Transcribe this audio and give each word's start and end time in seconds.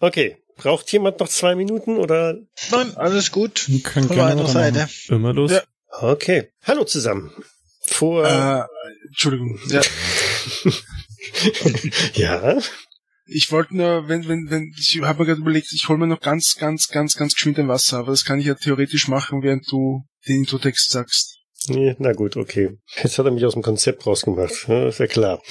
Okay. 0.00 0.36
Braucht 0.56 0.90
jemand 0.90 1.20
noch 1.20 1.28
zwei 1.28 1.54
Minuten 1.54 1.98
oder? 1.98 2.38
Nein, 2.70 2.96
alles 2.96 3.30
gut. 3.30 3.68
Kann 3.84 4.04
Von 4.04 4.16
meiner 4.16 4.46
Seite. 4.46 4.88
Immer 5.08 5.34
los. 5.34 5.52
Ja. 5.52 5.62
Okay. 5.90 6.48
Hallo 6.62 6.84
zusammen. 6.84 7.30
Vor. 7.82 8.26
Äh, 8.26 8.64
Entschuldigung. 9.06 9.58
Ja. 9.68 9.82
ja. 12.14 12.58
Ich 13.26 13.50
wollte 13.50 13.76
nur, 13.76 14.08
wenn, 14.08 14.28
wenn, 14.28 14.50
wenn, 14.50 14.72
ich 14.78 15.00
habe 15.02 15.20
mir 15.20 15.26
gerade 15.26 15.40
überlegt, 15.40 15.72
ich 15.72 15.88
hole 15.88 15.98
mir 15.98 16.06
noch 16.06 16.20
ganz, 16.20 16.56
ganz, 16.58 16.88
ganz, 16.88 17.16
ganz 17.16 17.34
geschwind 17.34 17.58
ein 17.58 17.68
Wasser, 17.68 17.98
aber 17.98 18.12
das 18.12 18.24
kann 18.24 18.38
ich 18.38 18.46
ja 18.46 18.54
theoretisch 18.54 19.08
machen, 19.08 19.42
während 19.42 19.70
du 19.70 20.04
den 20.28 20.38
Introtext 20.38 20.90
sagst. 20.90 21.38
Nee, 21.68 21.96
na 21.98 22.12
gut, 22.12 22.36
okay. 22.36 22.78
Jetzt 23.02 23.18
hat 23.18 23.26
er 23.26 23.32
mich 23.32 23.44
aus 23.44 23.54
dem 23.54 23.62
Konzept 23.62 24.06
rausgemacht. 24.06 24.68
Ja, 24.68 24.88
ist 24.88 25.00
ja 25.00 25.06
klar. 25.08 25.42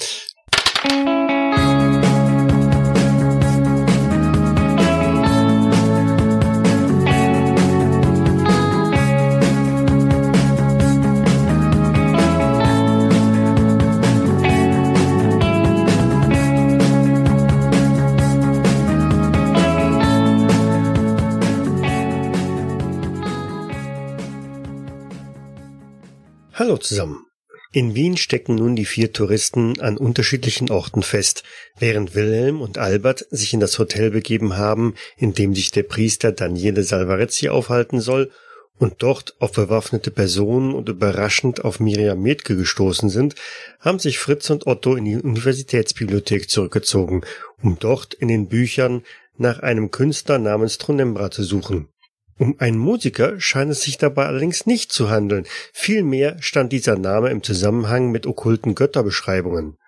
Hallo 26.66 26.78
zusammen. 26.78 27.26
In 27.70 27.94
Wien 27.94 28.16
stecken 28.16 28.56
nun 28.56 28.74
die 28.74 28.86
vier 28.86 29.12
Touristen 29.12 29.78
an 29.80 29.96
unterschiedlichen 29.96 30.68
Orten 30.68 31.04
fest, 31.04 31.44
während 31.78 32.16
Wilhelm 32.16 32.60
und 32.60 32.76
Albert 32.76 33.24
sich 33.30 33.54
in 33.54 33.60
das 33.60 33.78
Hotel 33.78 34.10
begeben 34.10 34.56
haben, 34.56 34.96
in 35.16 35.32
dem 35.32 35.54
sich 35.54 35.70
der 35.70 35.84
Priester 35.84 36.32
Daniele 36.32 36.82
Salvarezzi 36.82 37.50
aufhalten 37.50 38.00
soll 38.00 38.32
und 38.80 38.94
dort 38.98 39.36
auf 39.38 39.52
bewaffnete 39.52 40.10
Personen 40.10 40.74
und 40.74 40.88
überraschend 40.88 41.64
auf 41.64 41.78
Miriam 41.78 42.20
Metke 42.20 42.56
gestoßen 42.56 43.10
sind, 43.10 43.36
haben 43.78 44.00
sich 44.00 44.18
Fritz 44.18 44.50
und 44.50 44.66
Otto 44.66 44.96
in 44.96 45.04
die 45.04 45.14
Universitätsbibliothek 45.14 46.50
zurückgezogen, 46.50 47.20
um 47.62 47.78
dort 47.78 48.12
in 48.12 48.26
den 48.26 48.48
Büchern 48.48 49.04
nach 49.38 49.60
einem 49.60 49.92
Künstler 49.92 50.40
namens 50.40 50.78
Tronembra 50.78 51.30
zu 51.30 51.44
suchen. 51.44 51.90
Um 52.38 52.56
einen 52.58 52.78
Musiker 52.78 53.40
scheint 53.40 53.72
es 53.72 53.82
sich 53.82 53.96
dabei 53.96 54.26
allerdings 54.26 54.66
nicht 54.66 54.92
zu 54.92 55.08
handeln, 55.08 55.46
vielmehr 55.72 56.36
stand 56.40 56.72
dieser 56.72 56.98
Name 56.98 57.30
im 57.30 57.42
Zusammenhang 57.42 58.10
mit 58.10 58.26
okkulten 58.26 58.74
Götterbeschreibungen. 58.74 59.78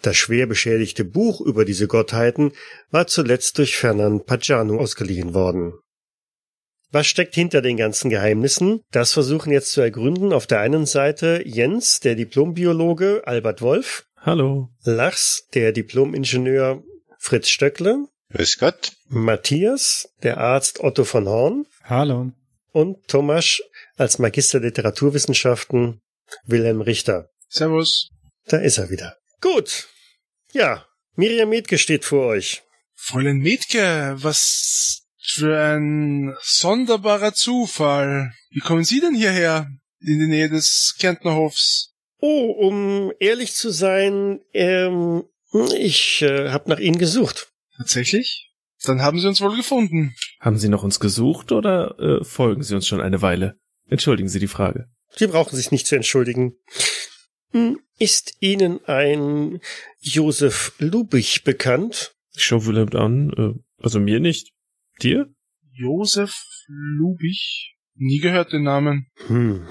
Das 0.00 0.16
schwer 0.16 0.46
beschädigte 0.46 1.04
Buch 1.04 1.42
über 1.42 1.66
diese 1.66 1.86
Gottheiten 1.86 2.52
war 2.90 3.06
zuletzt 3.06 3.58
durch 3.58 3.76
Fernand 3.76 4.24
Pagano 4.24 4.78
ausgeliehen 4.78 5.34
worden. 5.34 5.74
Was 6.90 7.06
steckt 7.06 7.34
hinter 7.34 7.62
den 7.62 7.76
ganzen 7.76 8.10
Geheimnissen? 8.10 8.82
Das 8.90 9.12
versuchen 9.12 9.50
jetzt 9.50 9.72
zu 9.72 9.80
ergründen 9.80 10.32
auf 10.32 10.46
der 10.46 10.60
einen 10.60 10.84
Seite 10.86 11.42
Jens, 11.44 12.00
der 12.00 12.14
Diplombiologe 12.14 13.22
Albert 13.24 13.62
Wolf. 13.62 14.04
Hallo. 14.18 14.68
Lachs, 14.84 15.46
der 15.54 15.72
Diplomingenieur 15.72 16.82
Fritz 17.18 17.48
Stöckle. 17.48 18.06
Grüß 18.30 18.58
Gott. 18.58 18.92
Matthias, 19.08 20.08
der 20.22 20.38
Arzt 20.38 20.80
Otto 20.80 21.04
von 21.04 21.26
Horn. 21.28 21.66
Hallo. 21.84 22.32
Und 22.72 23.08
Thomas 23.08 23.60
als 23.96 24.18
Magister 24.18 24.60
Literaturwissenschaften 24.60 26.00
Wilhelm 26.44 26.80
Richter. 26.80 27.30
Servus. 27.48 28.08
Da 28.46 28.58
ist 28.58 28.78
er 28.78 28.88
wieder. 28.90 29.16
Gut. 29.40 29.88
Ja, 30.52 30.86
Miriam 31.16 31.48
Metke 31.48 31.78
steht 31.78 32.04
vor 32.04 32.26
euch. 32.26 32.62
Fräulein 32.94 33.38
Metke, 33.38 34.14
was 34.18 35.02
für 35.20 35.58
ein 35.58 36.36
sonderbarer 36.40 37.34
Zufall. 37.34 38.32
Wie 38.50 38.60
kommen 38.60 38.84
Sie 38.84 39.00
denn 39.00 39.14
hierher? 39.14 39.68
In 40.00 40.18
die 40.20 40.26
Nähe 40.26 40.48
des 40.48 40.94
Kärntnerhofs? 40.98 41.94
Oh, 42.20 42.50
um 42.50 43.12
ehrlich 43.18 43.54
zu 43.54 43.70
sein, 43.70 44.40
ähm, 44.52 45.24
ich 45.76 46.22
äh, 46.22 46.50
habe 46.50 46.70
nach 46.70 46.78
Ihnen 46.78 46.98
gesucht. 46.98 47.52
Tatsächlich? 47.76 48.51
Dann 48.84 49.02
haben 49.02 49.20
Sie 49.20 49.28
uns 49.28 49.40
wohl 49.40 49.56
gefunden. 49.56 50.14
Haben 50.40 50.58
Sie 50.58 50.68
noch 50.68 50.82
uns 50.82 51.00
gesucht 51.00 51.52
oder 51.52 51.98
äh, 51.98 52.24
folgen 52.24 52.62
Sie 52.62 52.74
uns 52.74 52.86
schon 52.86 53.00
eine 53.00 53.22
Weile? 53.22 53.58
Entschuldigen 53.88 54.28
Sie 54.28 54.40
die 54.40 54.48
Frage. 54.48 54.88
Sie 55.14 55.26
brauchen 55.26 55.56
sich 55.56 55.70
nicht 55.70 55.86
zu 55.86 55.96
entschuldigen. 55.96 56.54
Hm, 57.50 57.78
ist 57.98 58.34
Ihnen 58.40 58.84
ein 58.86 59.60
Josef 60.00 60.72
Lubich 60.78 61.44
bekannt? 61.44 62.14
Ich 62.34 62.44
schaue 62.44 62.66
Wilhelm 62.66 62.88
an. 62.94 63.30
Äh, 63.36 63.82
also 63.82 64.00
mir 64.00 64.20
nicht. 64.20 64.52
Dir? 65.02 65.26
Josef 65.72 66.34
Lubich? 66.66 67.76
Nie 67.94 68.20
gehört 68.20 68.52
den 68.52 68.62
Namen. 68.62 69.06
Hm, 69.26 69.68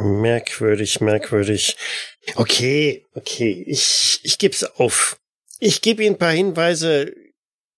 merkwürdig, 0.00 1.00
merkwürdig. 1.00 1.76
Okay, 2.36 3.04
okay, 3.14 3.64
ich, 3.66 4.20
ich 4.22 4.38
geb's 4.38 4.62
auf. 4.62 5.18
Ich 5.58 5.82
gebe 5.82 6.04
Ihnen 6.04 6.14
ein 6.14 6.18
paar 6.18 6.32
Hinweise 6.32 7.12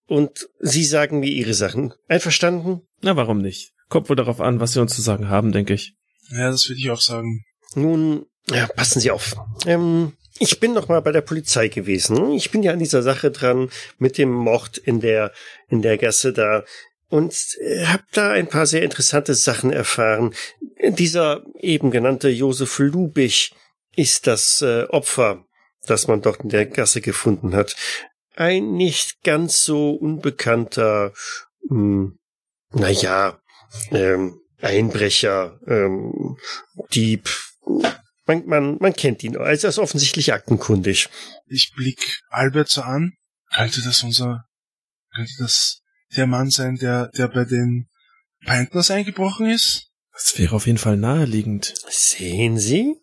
und 0.08 0.48
Sie 0.58 0.84
sagen 0.84 1.20
mir 1.20 1.30
Ihre 1.30 1.54
Sachen. 1.54 1.94
Einverstanden? 2.08 2.80
Na, 3.02 3.14
warum 3.14 3.38
nicht? 3.38 3.72
Kommt 3.88 4.08
wohl 4.08 4.16
darauf 4.16 4.40
an, 4.40 4.58
was 4.58 4.72
Sie 4.72 4.80
uns 4.80 4.96
zu 4.96 5.02
sagen 5.02 5.28
haben, 5.28 5.52
denke 5.52 5.74
ich. 5.74 5.94
Ja, 6.30 6.50
das 6.50 6.68
würde 6.68 6.80
ich 6.80 6.90
auch 6.90 7.00
sagen. 7.00 7.44
Nun, 7.74 8.26
ja, 8.50 8.66
passen 8.66 9.00
Sie 9.00 9.10
auf. 9.10 9.36
Ähm, 9.66 10.14
ich 10.38 10.60
bin 10.60 10.72
noch 10.72 10.88
mal 10.88 11.00
bei 11.00 11.12
der 11.12 11.20
Polizei 11.20 11.68
gewesen. 11.68 12.32
Ich 12.32 12.50
bin 12.50 12.62
ja 12.62 12.72
an 12.72 12.78
dieser 12.78 13.02
Sache 13.02 13.30
dran 13.30 13.70
mit 13.98 14.18
dem 14.18 14.30
Mord 14.30 14.78
in 14.78 15.00
der 15.00 15.32
in 15.68 15.82
der 15.82 15.98
Gasse 15.98 16.32
da 16.32 16.64
und 17.08 17.34
äh, 17.60 17.84
habe 17.86 18.04
da 18.12 18.30
ein 18.30 18.48
paar 18.48 18.66
sehr 18.66 18.82
interessante 18.82 19.34
Sachen 19.34 19.72
erfahren. 19.72 20.34
Dieser 20.82 21.42
eben 21.58 21.90
genannte 21.90 22.28
Josef 22.30 22.78
Lubich 22.78 23.52
ist 23.94 24.26
das 24.26 24.62
äh, 24.62 24.84
Opfer, 24.84 25.44
das 25.86 26.08
man 26.08 26.22
dort 26.22 26.40
in 26.40 26.48
der 26.48 26.66
Gasse 26.66 27.00
gefunden 27.00 27.54
hat 27.54 27.76
ein 28.38 28.72
nicht 28.72 29.22
ganz 29.22 29.62
so 29.62 29.90
unbekannter, 29.90 31.12
hm, 31.68 32.18
naja, 32.70 33.40
ähm, 33.90 34.40
Einbrecher, 34.60 35.60
ähm, 35.66 36.36
Dieb. 36.92 37.28
Man, 38.26 38.46
man, 38.46 38.76
man 38.78 38.92
kennt 38.92 39.22
ihn. 39.24 39.34
Er 39.34 39.52
ist 39.52 39.78
offensichtlich 39.78 40.32
aktenkundig. 40.32 41.08
Ich 41.46 41.72
blick 41.74 42.20
Albert 42.28 42.68
so 42.68 42.82
an. 42.82 43.14
Könnte 43.54 43.82
das 43.82 44.02
unser, 44.02 44.44
könnte 45.14 45.32
das 45.38 45.82
der 46.16 46.26
Mann 46.26 46.50
sein, 46.50 46.76
der, 46.76 47.08
der 47.08 47.28
bei 47.28 47.44
den 47.44 47.88
Panthers 48.44 48.90
eingebrochen 48.90 49.48
ist? 49.48 49.90
Das 50.12 50.38
wäre 50.38 50.56
auf 50.56 50.66
jeden 50.66 50.78
Fall 50.78 50.96
naheliegend. 50.96 51.74
Sehen 51.88 52.58
Sie? 52.58 52.96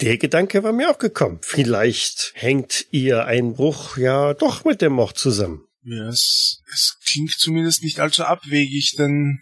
Der 0.00 0.18
Gedanke 0.18 0.62
war 0.62 0.72
mir 0.72 0.90
auch 0.90 0.98
gekommen. 0.98 1.40
Vielleicht 1.42 2.32
hängt 2.34 2.86
Ihr 2.90 3.26
Einbruch 3.26 3.96
ja 3.96 4.34
doch 4.34 4.64
mit 4.64 4.80
dem 4.82 4.94
Mord 4.94 5.18
zusammen. 5.18 5.64
Ja, 5.82 6.08
es, 6.08 6.62
es 6.72 6.96
klingt 7.04 7.32
zumindest 7.32 7.82
nicht 7.82 8.00
allzu 8.00 8.24
abwegig, 8.24 8.96
denn 8.98 9.40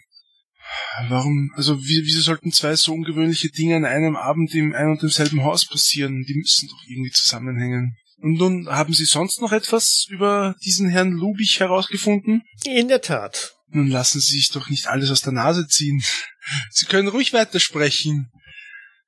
warum, 1.07 1.51
also 1.55 1.79
wie, 1.83 2.03
wieso 2.05 2.21
sollten 2.21 2.51
zwei 2.51 2.75
so 2.75 2.93
ungewöhnliche 2.93 3.49
Dinge 3.49 3.75
an 3.75 3.85
einem 3.85 4.15
Abend 4.15 4.53
im 4.55 4.73
ein 4.73 4.91
und 4.91 5.01
demselben 5.01 5.43
Haus 5.43 5.67
passieren? 5.67 6.23
Die 6.27 6.35
müssen 6.35 6.69
doch 6.69 6.81
irgendwie 6.87 7.11
zusammenhängen. 7.11 7.97
Und 8.21 8.33
nun, 8.33 8.67
haben 8.69 8.93
Sie 8.93 9.05
sonst 9.05 9.41
noch 9.41 9.51
etwas 9.51 10.05
über 10.09 10.55
diesen 10.63 10.89
Herrn 10.89 11.11
Lubich 11.11 11.59
herausgefunden? 11.59 12.43
In 12.65 12.89
der 12.89 13.01
Tat. 13.01 13.55
Nun 13.71 13.87
lassen 13.87 14.19
Sie 14.19 14.37
sich 14.37 14.51
doch 14.51 14.69
nicht 14.69 14.87
alles 14.87 15.11
aus 15.11 15.21
der 15.21 15.33
Nase 15.33 15.67
ziehen. 15.67 16.03
Sie 16.71 16.85
können 16.85 17.07
ruhig 17.07 17.33
weitersprechen. 17.33 18.29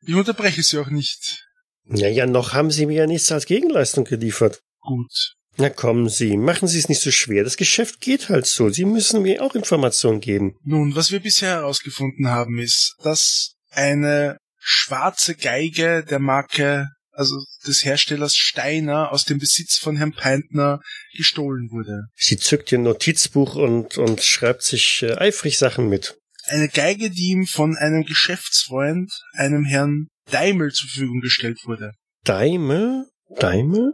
Ich 0.06 0.16
unterbreche 0.16 0.64
Sie 0.64 0.78
auch 0.80 0.90
nicht. 0.90 1.46
Naja, 1.86 2.26
noch 2.26 2.54
haben 2.54 2.72
Sie 2.72 2.86
mir 2.86 2.98
ja 2.98 3.08
nichts 3.08 3.32
als 3.32 3.46
Gegenleistung 3.46 4.06
geliefert. 4.06 4.62
Gut. 4.80 5.36
Na 5.58 5.70
kommen 5.70 6.10
Sie, 6.10 6.38
machen 6.38 6.68
Sie 6.68 6.80
es 6.80 6.90
nicht 6.90 7.02
so 7.02 7.12
schwer. 7.12 7.44
Das 7.44 7.58
Geschäft 7.58 8.00
geht 8.00 8.30
halt 8.30 8.46
so. 8.46 8.70
Sie 8.70 8.86
müssen 8.86 9.22
mir 9.22 9.44
auch 9.44 9.54
Informationen 9.54 10.22
geben. 10.22 10.56
Nun, 10.64 10.96
was 10.96 11.12
wir 11.12 11.20
bisher 11.20 11.50
herausgefunden 11.50 12.30
haben, 12.30 12.58
ist, 12.58 12.96
dass 13.04 13.56
eine 13.70 14.38
schwarze 14.58 15.36
Geige 15.36 16.04
der 16.04 16.20
Marke, 16.20 16.88
also 17.12 17.36
des 17.68 17.84
Herstellers 17.84 18.36
Steiner, 18.36 19.12
aus 19.12 19.26
dem 19.26 19.40
Besitz 19.40 19.78
von 19.78 19.98
Herrn 19.98 20.14
Peintner 20.14 20.80
gestohlen 21.18 21.70
wurde. 21.72 22.06
Sie 22.16 22.38
zückt 22.38 22.72
ihr 22.72 22.78
Notizbuch 22.78 23.56
und, 23.56 23.98
und 23.98 24.22
schreibt 24.22 24.64
sich 24.64 25.04
äh, 25.04 25.16
eifrig 25.16 25.58
Sachen 25.58 25.90
mit 25.90 26.18
eine 26.52 26.70
Geige, 26.70 27.10
die 27.10 27.32
ihm 27.32 27.46
von 27.46 27.78
einem 27.78 28.04
Geschäftsfreund, 28.04 29.12
einem 29.34 29.64
Herrn 29.64 30.08
Daimel 30.30 30.72
zur 30.72 30.90
Verfügung 30.90 31.22
gestellt 31.22 31.60
wurde. 31.66 31.94
Daimel? 32.24 33.06
Daimel? 33.38 33.94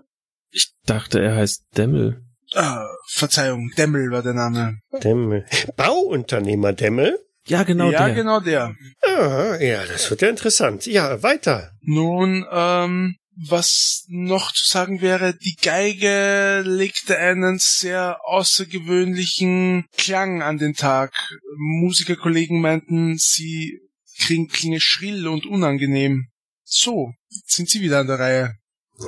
Ich 0.52 0.74
dachte, 0.86 1.22
er 1.22 1.36
heißt 1.36 1.64
Demmel. 1.76 2.24
Ah, 2.54 2.88
Verzeihung, 3.10 3.72
Demmel 3.78 4.10
war 4.12 4.24
der 4.24 4.34
Name. 4.34 4.80
Demmel. 5.04 5.46
Bauunternehmer 5.76 6.74
Demmel? 6.74 7.20
Ja, 7.48 7.64
genau 7.64 7.92
ja, 7.92 8.00
der. 8.00 8.08
Ja, 8.10 8.14
genau 8.14 8.40
der. 8.40 8.76
Ah, 9.04 9.56
ja, 9.62 9.86
das 9.86 10.10
wird 10.10 10.22
ja 10.22 10.30
interessant. 10.30 10.86
Ja, 10.86 11.24
weiter. 11.24 11.72
Nun, 11.82 12.46
ähm, 12.52 13.16
was 13.38 14.06
noch 14.08 14.52
zu 14.52 14.66
sagen 14.66 15.02
wäre, 15.02 15.36
die 15.36 15.56
Geige 15.62 16.64
legte 16.66 17.18
einen 17.18 17.60
sehr 17.60 18.20
außergewöhnlichen 18.26 19.86
Klang 19.96 20.42
an 20.42 20.58
den 20.58 20.74
Tag. 20.74 21.14
Musikerkollegen 21.56 22.62
meinten, 22.62 23.18
sie 23.18 23.80
klinge, 24.18 24.80
schrill 24.80 25.28
und 25.28 25.46
unangenehm. 25.46 26.28
So, 26.64 27.14
sind 27.46 27.70
sie 27.70 27.82
wieder 27.82 28.00
an 28.00 28.08
der 28.08 28.20
Reihe. 28.20 28.56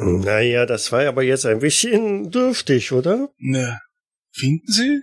Naja, 0.01 0.65
das 0.65 0.91
war 0.91 1.05
aber 1.07 1.23
jetzt 1.23 1.45
ein 1.45 1.59
bisschen 1.59 2.29
dürftig, 2.29 2.91
oder? 2.91 3.29
Ne, 3.37 3.79
finden 4.31 4.71
Sie? 4.71 5.01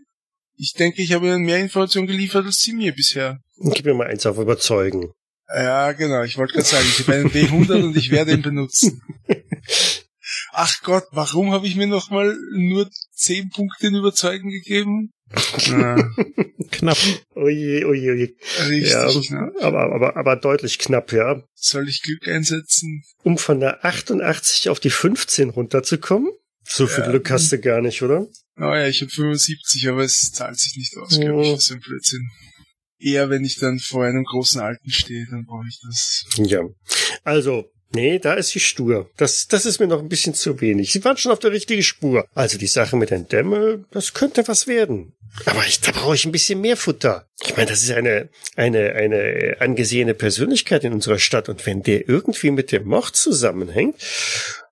Ich 0.54 0.72
denke, 0.72 1.02
ich 1.02 1.12
habe 1.12 1.26
Ihnen 1.26 1.42
mehr 1.42 1.58
Informationen 1.58 2.06
geliefert 2.06 2.46
als 2.46 2.60
Sie 2.60 2.72
mir 2.72 2.94
bisher. 2.94 3.40
Gib 3.58 3.84
mir 3.84 3.94
mal 3.94 4.06
eins 4.06 4.24
auf 4.26 4.38
überzeugen. 4.38 5.12
Ja, 5.54 5.92
genau. 5.92 6.22
Ich 6.24 6.36
wollte 6.38 6.54
gerade 6.54 6.66
sagen, 6.66 6.86
ich 6.88 7.00
habe 7.06 7.14
einen 7.18 7.30
W100 7.30 7.84
und 7.84 7.96
ich 7.96 8.10
werde 8.10 8.32
ihn 8.32 8.42
benutzen. 8.42 9.02
Ach 10.52 10.82
Gott, 10.82 11.04
warum 11.12 11.52
habe 11.52 11.66
ich 11.66 11.76
mir 11.76 11.86
nochmal 11.86 12.36
nur 12.56 12.88
10 13.14 13.50
Punkte 13.50 13.88
in 13.88 13.94
Überzeugen 13.94 14.50
gegeben? 14.50 15.10
Ja, 15.66 15.96
Knapp. 16.70 16.98
Oje, 17.34 17.86
oje, 17.86 18.12
oje. 18.12 18.34
richtig 18.68 18.90
Ja, 18.92 19.08
knapp. 19.10 19.52
aber, 19.62 19.92
aber, 19.94 20.16
aber 20.16 20.36
deutlich 20.36 20.78
knapp, 20.78 21.12
ja. 21.12 21.42
Soll 21.54 21.88
ich 21.88 22.02
Glück 22.02 22.26
einsetzen? 22.28 23.02
Um 23.22 23.38
von 23.38 23.60
der 23.60 23.84
88 23.84 24.68
auf 24.68 24.80
die 24.80 24.90
15 24.90 25.50
runterzukommen? 25.50 26.30
So 26.64 26.86
viel 26.86 27.04
Ja. 27.04 27.10
Glück 27.10 27.30
hast 27.30 27.52
du 27.52 27.58
gar 27.60 27.80
nicht, 27.80 28.02
oder? 28.02 28.26
Naja, 28.56 28.88
ich 28.88 29.00
habe 29.00 29.10
75, 29.10 29.88
aber 29.88 30.02
es 30.02 30.32
zahlt 30.32 30.58
sich 30.58 30.76
nicht 30.76 30.96
aus, 30.96 31.18
glaube 31.20 31.42
ich. 31.44 31.52
Das 31.52 31.64
ist 31.64 31.72
ein 31.72 31.80
Blödsinn. 31.80 32.30
Eher, 32.98 33.30
wenn 33.30 33.44
ich 33.44 33.58
dann 33.58 33.78
vor 33.78 34.04
einem 34.04 34.24
großen 34.24 34.60
Alten 34.60 34.90
stehe, 34.90 35.26
dann 35.30 35.44
brauche 35.44 35.66
ich 35.68 35.80
das. 35.86 36.24
Ja. 36.38 36.62
Also, 37.24 37.70
nee, 37.94 38.18
da 38.18 38.34
ist 38.34 38.50
sie 38.50 38.60
stur. 38.60 39.10
Das, 39.16 39.46
das 39.48 39.66
ist 39.66 39.80
mir 39.80 39.86
noch 39.86 40.00
ein 40.00 40.08
bisschen 40.08 40.34
zu 40.34 40.60
wenig. 40.60 40.92
Sie 40.92 41.04
waren 41.04 41.16
schon 41.16 41.32
auf 41.32 41.38
der 41.38 41.52
richtigen 41.52 41.82
Spur. 41.82 42.26
Also 42.34 42.58
die 42.58 42.66
Sache 42.66 42.96
mit 42.96 43.10
den 43.10 43.28
Dämme, 43.28 43.84
das 43.90 44.14
könnte 44.14 44.48
was 44.48 44.66
werden. 44.66 45.12
Aber 45.44 45.66
ich, 45.66 45.80
da 45.80 45.92
brauche 45.92 46.14
ich 46.14 46.24
ein 46.24 46.32
bisschen 46.32 46.62
mehr 46.62 46.78
Futter. 46.78 47.26
Ich 47.44 47.54
meine, 47.56 47.68
das 47.68 47.82
ist 47.82 47.90
eine, 47.90 48.30
eine, 48.54 48.92
eine 48.92 49.56
angesehene 49.60 50.14
Persönlichkeit 50.14 50.84
in 50.84 50.94
unserer 50.94 51.18
Stadt. 51.18 51.50
Und 51.50 51.66
wenn 51.66 51.82
der 51.82 52.08
irgendwie 52.08 52.50
mit 52.50 52.72
dem 52.72 52.86
Mord 52.86 53.14
zusammenhängt, 53.14 53.96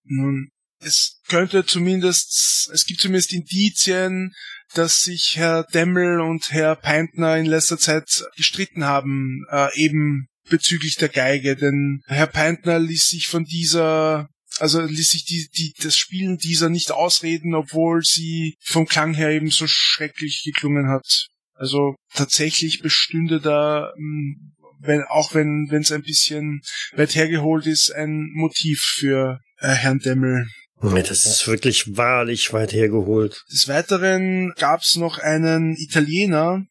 Nun, 0.07 0.51
es 0.85 1.21
könnte 1.29 1.65
zumindest, 1.65 2.71
es 2.73 2.85
gibt 2.87 3.01
zumindest 3.01 3.33
Indizien, 3.33 4.33
dass 4.75 5.03
sich 5.03 5.35
Herr 5.37 5.65
Demmel 5.73 6.21
und 6.21 6.51
Herr 6.51 6.77
Peintner 6.77 7.37
in 7.37 7.47
letzter 7.47 7.79
Zeit 7.79 8.25
gestritten 8.37 8.85
haben, 8.85 9.45
äh, 9.51 9.75
eben 9.79 10.27
bezüglich 10.49 10.97
der 10.97 11.09
Geige, 11.09 11.57
denn 11.57 12.03
Herr 12.07 12.27
Peintner 12.27 12.79
ließ 12.79 13.09
sich 13.09 13.29
von 13.29 13.45
dieser 13.45 14.29
also 14.61 14.81
ließ 14.81 15.11
sich 15.11 15.25
die, 15.25 15.49
die, 15.57 15.73
das 15.83 15.97
Spielen 15.97 16.37
dieser 16.37 16.69
nicht 16.69 16.93
ausreden, 16.93 17.57
obwohl 17.57 18.03
sie 18.03 18.57
vom 18.61 18.87
Klang 18.87 19.13
her 19.15 19.31
eben 19.31 19.51
so 19.51 19.67
schrecklich 19.67 20.43
geklungen 20.45 20.89
hat. 20.89 21.27
Also 21.55 21.97
tatsächlich 22.15 22.81
bestünde 22.81 23.41
da, 23.41 23.93
mh, 23.97 24.37
wenn, 24.81 25.03
auch 25.09 25.35
wenn 25.35 25.69
wenn 25.71 25.83
es 25.83 25.93
ein 25.93 26.03
bisschen 26.03 26.61
weit 26.93 27.15
hergeholt 27.15 27.67
ist, 27.67 27.91
ein 27.91 28.31
Motiv 28.35 28.81
für 28.81 29.41
äh, 29.59 29.69
Herrn 29.69 29.99
Demmel. 29.99 30.47
Das 30.81 31.27
ist 31.27 31.47
wirklich 31.47 31.97
wahrlich 31.97 32.53
weit 32.53 32.73
hergeholt. 32.73 33.45
Des 33.51 33.69
Weiteren 33.69 34.53
gab's 34.57 34.97
noch 34.97 35.19
einen 35.19 35.77
Italiener, 35.77 36.65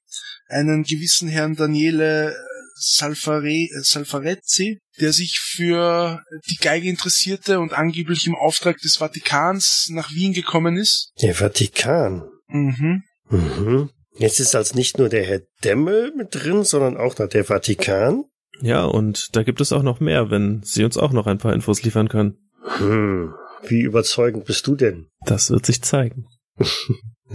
einen 0.48 0.84
gewissen 0.84 1.28
Herrn 1.28 1.56
Daniele 1.56 2.36
Salfare, 2.76 3.50
äh, 3.50 3.82
Salfarezzi, 3.82 4.80
der 5.00 5.14
sich 5.14 5.40
für 5.40 6.22
die 6.50 6.58
Geige 6.58 6.90
interessierte 6.90 7.60
und 7.60 7.74
angeblich 7.74 8.28
im 8.28 8.36
Auftrag 8.36 8.78
des 8.80 8.98
Vatikans 8.98 9.88
nach 9.90 10.12
Wien 10.12 10.34
gekommen 10.34 10.78
ist. 10.78 11.12
Der 11.22 11.36
Vatikan. 11.36 12.24
Mhm. 12.48 13.04
Mhm. 13.30 13.90
Jetzt 14.16 14.40
ist 14.40 14.54
als 14.56 14.76
nicht 14.76 14.98
nur 14.98 15.10
der 15.10 15.24
Herr 15.24 15.42
Demmel 15.64 16.14
mit 16.16 16.36
drin, 16.36 16.64
sondern 16.64 16.98
auch 16.98 17.18
noch 17.18 17.28
der 17.28 17.46
Vatikan. 17.46 18.26
Ja, 18.62 18.84
und 18.86 19.36
da 19.36 19.44
gibt 19.44 19.62
es 19.62 19.72
auch 19.72 19.82
noch 19.82 20.00
mehr, 20.00 20.30
wenn 20.30 20.62
Sie 20.64 20.84
uns 20.84 20.98
auch 20.98 21.12
noch 21.12 21.26
ein 21.26 21.40
paar 21.40 21.54
Infos 21.54 21.82
liefern 21.82 22.10
können. 22.10 22.38
Hm. 22.78 23.34
Wie 23.68 23.82
überzeugend 23.82 24.46
bist 24.46 24.68
du 24.68 24.76
denn? 24.76 25.08
Das 25.26 25.50
wird 25.50 25.66
sich 25.66 25.82
zeigen. 25.82 26.28
Wenn 26.58 26.68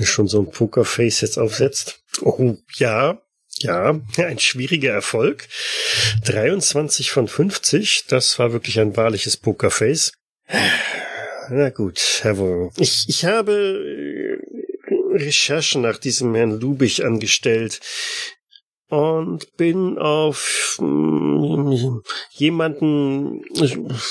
du 0.01 0.07
schon 0.07 0.29
so 0.29 0.41
ein 0.41 0.51
Pokerface 0.51 1.21
jetzt 1.23 1.39
aufsetzt. 1.39 2.03
Oh, 2.21 2.57
ja. 2.77 3.21
Ja, 3.61 4.01
ein 4.19 4.39
schwieriger 4.39 4.93
Erfolg. 4.93 5.49
23 6.25 7.11
von 7.11 7.27
50, 7.27 8.05
das 8.07 8.39
war 8.39 8.53
wirklich 8.53 8.79
ein 8.79 8.97
wahrliches 8.97 9.37
Pokerface. 9.37 10.13
Na 11.51 11.71
gut, 11.71 12.21
Herr 12.23 12.39
Wohl. 12.39 12.71
Ich, 12.77 13.07
ich 13.09 13.25
habe 13.25 13.53
äh, 13.53 15.17
Recherchen 15.17 15.83
nach 15.83 15.99
diesem 15.99 16.35
Herrn 16.35 16.61
Lubich 16.61 17.05
angestellt 17.05 17.81
und 18.89 19.57
bin 19.57 19.99
auf 19.99 20.79
mm, 20.81 22.01
jemanden, 22.31 23.43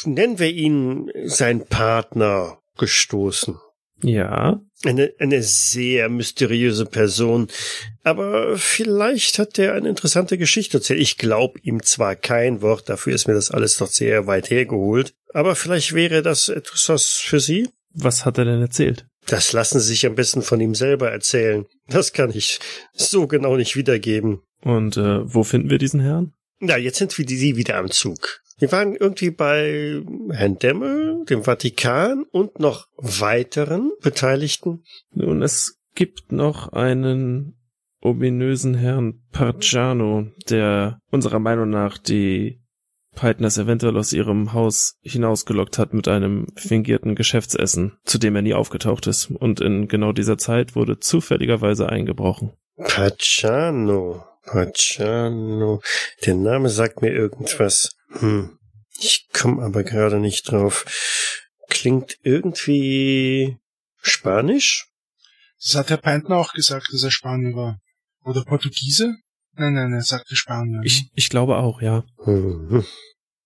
nennen 0.06 0.39
wir 0.39 0.51
ihn 0.51 1.12
sein 1.25 1.65
Partner, 1.65 2.59
gestoßen. 2.77 3.56
Ja, 4.03 4.62
Eine, 4.85 5.12
eine 5.18 5.41
sehr 5.41 6.07
mysteriöse 6.09 6.85
Person. 6.85 7.47
Aber 8.03 8.56
vielleicht 8.57 9.39
hat 9.39 9.57
er 9.57 9.74
eine 9.74 9.89
interessante 9.89 10.38
Geschichte 10.38 10.77
erzählt. 10.77 11.01
Ich 11.01 11.18
glaube 11.18 11.59
ihm 11.63 11.81
zwar 11.81 12.15
kein 12.15 12.62
Wort, 12.62 12.88
dafür 12.89 13.15
ist 13.15 13.27
mir 13.27 13.33
das 13.33 13.50
alles 13.50 13.77
doch 13.77 13.88
sehr 13.88 14.27
weit 14.27 14.51
hergeholt. 14.51 15.15
Aber 15.33 15.56
vielleicht 15.56 15.95
wäre 15.95 16.21
das 16.21 16.47
etwas 16.50 17.07
für 17.15 17.39
Sie? 17.39 17.69
was 17.97 18.25
hat 18.25 18.38
er 18.38 18.45
denn 18.45 18.62
erzählt? 18.62 19.07
Das 19.25 19.51
lassen 19.51 19.80
Sie 19.80 19.88
sich 19.88 20.06
am 20.06 20.15
besten 20.15 20.41
von 20.41 20.62
ihm 20.62 20.75
selber 20.75 21.12
erzählen. 21.12 21.65
Das 21.88 22.13
kann 22.13 22.31
ich 22.31 22.59
so 22.94 23.27
genau 23.27 23.57
nicht 23.57 23.75
wiedergeben. 23.75 24.41
Und 24.62 24.98
äh, 24.98 25.33
wo 25.33 25.44
finden 25.44 25.69
wir 25.69 25.77
diesen 25.77 26.00
Herrn? 26.00 26.33
Na, 26.59 26.77
jetzt 26.77 26.98
sind 26.98 27.18
wir 27.18 27.25
die 27.25 27.38
Sie 27.38 27.56
wieder 27.56 27.77
am 27.77 27.92
Zug. 27.92 28.42
Wir 28.59 28.71
waren 28.71 28.95
irgendwie 28.95 29.30
bei 29.30 30.01
Herrn 30.31 30.57
Demmel, 30.57 31.25
dem 31.25 31.44
Vatikan 31.44 32.25
und 32.31 32.59
noch 32.59 32.88
weiteren 32.98 33.92
Beteiligten. 34.01 34.83
Nun, 35.13 35.44
es 35.44 35.77
gibt 35.94 36.31
noch 36.31 36.74
einen 36.74 37.56
ominösen 38.01 38.74
Herrn 38.74 39.21
Parciano, 39.31 40.27
der 40.50 41.00
unserer 41.12 41.39
Meinung 41.39 41.69
nach 41.69 42.00
die 42.00 42.62
Peitners 43.15 43.57
eventuell 43.57 43.98
aus 43.98 44.13
ihrem 44.13 44.54
Haus 44.54 44.98
hinausgelockt 45.01 45.77
hat 45.77 45.94
mit 45.94 46.07
einem 46.07 46.48
fingierten 46.56 47.15
Geschäftsessen, 47.15 47.98
zu 48.06 48.18
dem 48.19 48.36
er 48.36 48.44
nie 48.44 48.54
aufgetaucht 48.54 49.07
ist. 49.07 49.31
Und 49.31 49.59
in 49.59 49.88
genau 49.88 50.13
dieser 50.13 50.38
Zeit 50.38 50.75
wurde 50.75 51.00
zufälligerweise 51.00 51.89
eingebrochen. 51.89 52.54
Pacciano. 52.77 54.24
Pacciano. 54.47 55.81
Der 56.25 56.35
Name 56.35 56.69
sagt 56.69 57.01
mir 57.01 57.11
irgendwas. 57.11 57.92
Hm. 58.19 58.57
Ich 58.99 59.27
komme 59.31 59.63
aber 59.63 59.83
gerade 59.83 60.19
nicht 60.19 60.51
drauf. 60.51 60.85
Klingt 61.69 62.18
irgendwie 62.23 63.57
Spanisch? 64.01 64.87
Das 65.61 65.75
hat 65.75 65.89
Herr 65.89 65.97
Peintner 65.97 66.37
auch 66.37 66.54
gesagt, 66.54 66.87
dass 66.92 67.04
er 67.04 67.11
Spanier 67.11 67.56
war. 67.56 67.80
Oder 68.23 68.44
Portugiese? 68.44 69.16
Nein, 69.54 69.73
nein, 69.73 69.94
er 69.94 70.01
sagte 70.01 70.35
Spanier. 70.35 70.80
ne? 70.80 70.85
Ich, 70.85 71.09
ich 71.13 71.30
glaube 71.30 71.57
auch, 71.57 71.81
ja. 71.81 72.04
Hm. 72.23 72.85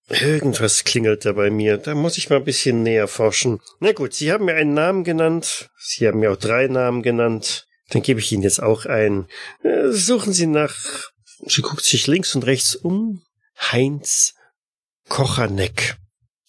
Irgendwas 0.10 0.84
klingelt 0.84 1.26
da 1.26 1.32
bei 1.34 1.50
mir. 1.50 1.78
Da 1.78 1.96
muss 1.96 2.18
ich 2.18 2.30
mal 2.30 2.38
ein 2.38 2.44
bisschen 2.44 2.84
näher 2.84 3.08
forschen. 3.08 3.60
Na 3.80 3.94
gut, 3.94 4.14
Sie 4.14 4.32
haben 4.32 4.46
mir 4.46 4.56
einen 4.56 4.74
Namen 4.74 5.04
genannt. 5.04 5.70
Sie 5.80 6.08
haben 6.08 6.20
mir 6.20 6.32
auch 6.32 6.38
drei 6.38 6.68
Namen 6.68 7.02
genannt. 7.02 7.66
Dann 7.92 8.02
gebe 8.02 8.20
ich 8.20 8.32
Ihnen 8.32 8.44
jetzt 8.44 8.62
auch 8.62 8.86
einen. 8.86 9.28
Äh, 9.64 9.90
Suchen 9.92 10.34
Sie 10.34 10.48
nach. 10.48 10.76
Sie 11.46 11.62
guckt 11.62 11.84
sich 11.84 12.08
links 12.08 12.36
und 12.36 12.46
rechts 12.46 12.76
um. 12.76 13.24
Heinz 13.58 14.34
Kochaneck. 15.08 15.98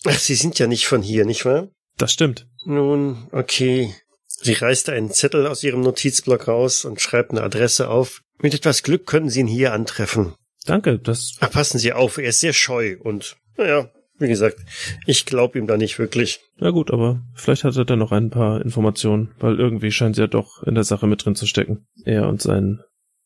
Ach, 0.05 0.19
Sie 0.19 0.35
sind 0.35 0.59
ja 0.59 0.67
nicht 0.67 0.87
von 0.87 1.03
hier, 1.03 1.25
nicht 1.25 1.45
wahr? 1.45 1.69
Das 1.97 2.13
stimmt. 2.13 2.47
Nun, 2.65 3.29
okay. 3.33 3.95
Sie 4.27 4.55
reißt 4.55 4.89
einen 4.89 5.13
Zettel 5.13 5.47
aus 5.47 5.63
ihrem 5.63 5.83
Notizblock 5.83 6.49
raus 6.49 6.85
und 6.85 7.01
schreibt 7.01 7.31
eine 7.31 7.43
Adresse 7.43 7.89
auf. 7.89 8.23
Mit 8.39 8.55
etwas 8.55 8.83
Glück 8.83 9.07
können 9.07 9.31
Sie 9.31 9.41
ihn 9.41 9.47
hier 9.47 9.73
antreffen. 9.73 10.35
Danke, 10.65 10.99
das 10.99 11.37
Ach, 11.41 11.51
passen 11.51 11.79
Sie 11.79 11.93
auf, 11.93 12.19
er 12.19 12.31
ist 12.31 12.41
sehr 12.41 12.53
scheu 12.53 12.97
und, 13.01 13.37
naja, 13.57 13.91
wie 14.23 14.29
gesagt, 14.29 14.59
ich 15.07 15.27
glaube 15.27 15.59
ihm 15.59 15.67
da 15.67 15.77
nicht 15.77 15.99
wirklich. 15.99 16.41
Ja 16.59 16.71
gut, 16.71 16.91
aber 16.91 17.23
vielleicht 17.35 17.65
hat 17.65 17.77
er 17.77 17.85
dann 17.85 17.99
noch 17.99 18.13
ein 18.13 18.31
paar 18.31 18.63
Informationen, 18.63 19.35
weil 19.39 19.59
irgendwie 19.59 19.91
scheint 19.91 20.17
sie 20.17 20.23
ja 20.23 20.29
doch 20.29 20.63
in 20.63 20.75
der 20.75 20.85
Sache 20.85 21.07
mit 21.07 21.25
drin 21.25 21.35
zu 21.35 21.47
stecken. 21.47 21.87
Er 22.05 22.29
und 22.29 22.41
sein 22.41 22.81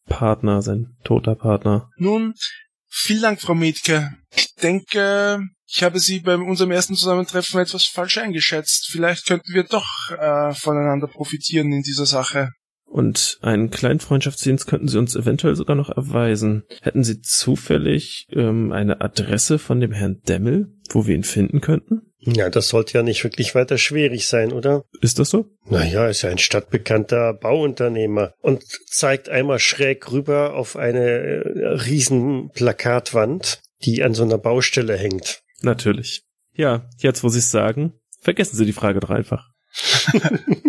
Partner, 0.08 0.62
sein 0.62 0.96
toter 1.04 1.34
Partner. 1.34 1.90
Nun, 1.96 2.34
vielen 2.88 3.22
Dank, 3.22 3.40
Frau 3.40 3.54
Metke. 3.54 4.10
Ich 4.34 4.54
denke, 4.54 5.40
ich 5.68 5.82
habe 5.82 5.98
Sie 5.98 6.20
bei 6.20 6.36
unserem 6.36 6.70
ersten 6.70 6.94
Zusammentreffen 6.94 7.60
etwas 7.60 7.84
falsch 7.84 8.18
eingeschätzt. 8.18 8.88
Vielleicht 8.90 9.26
könnten 9.26 9.52
wir 9.52 9.64
doch 9.64 10.10
äh, 10.10 10.54
voneinander 10.54 11.08
profitieren 11.08 11.72
in 11.72 11.82
dieser 11.82 12.06
Sache. 12.06 12.50
Und 12.86 13.38
einen 13.42 13.70
kleinen 13.70 14.00
Freundschaftsdienst 14.00 14.66
könnten 14.66 14.88
Sie 14.88 14.98
uns 14.98 15.16
eventuell 15.16 15.56
sogar 15.56 15.76
noch 15.76 15.90
erweisen. 15.90 16.64
Hätten 16.80 17.04
Sie 17.04 17.20
zufällig 17.20 18.26
ähm, 18.30 18.72
eine 18.72 19.00
Adresse 19.00 19.58
von 19.58 19.80
dem 19.80 19.92
Herrn 19.92 20.22
Demmel, 20.26 20.72
wo 20.90 21.06
wir 21.06 21.14
ihn 21.14 21.24
finden 21.24 21.60
könnten? 21.60 22.12
Ja, 22.18 22.48
das 22.48 22.68
sollte 22.68 22.94
ja 22.94 23.02
nicht 23.02 23.22
wirklich 23.22 23.54
weiter 23.54 23.78
schwierig 23.78 24.26
sein, 24.26 24.52
oder? 24.52 24.84
Ist 25.00 25.18
das 25.18 25.30
so? 25.30 25.46
Naja, 25.68 26.08
ist 26.08 26.22
ja 26.22 26.30
ein 26.30 26.38
stadtbekannter 26.38 27.34
Bauunternehmer 27.34 28.32
und 28.40 28.64
zeigt 28.88 29.28
einmal 29.28 29.58
schräg 29.58 30.10
rüber 30.10 30.54
auf 30.54 30.76
eine 30.76 31.00
äh, 31.00 31.66
riesen 31.66 32.50
Plakatwand, 32.50 33.60
die 33.84 34.02
an 34.02 34.14
so 34.14 34.22
einer 34.22 34.38
Baustelle 34.38 34.96
hängt. 34.96 35.42
Natürlich. 35.62 36.22
Ja, 36.52 36.88
jetzt 36.98 37.22
wo 37.22 37.28
Sie 37.28 37.38
es 37.40 37.50
sagen, 37.50 37.92
vergessen 38.20 38.56
Sie 38.56 38.66
die 38.66 38.72
Frage 38.72 39.00
doch 39.00 39.10
einfach. 39.10 39.50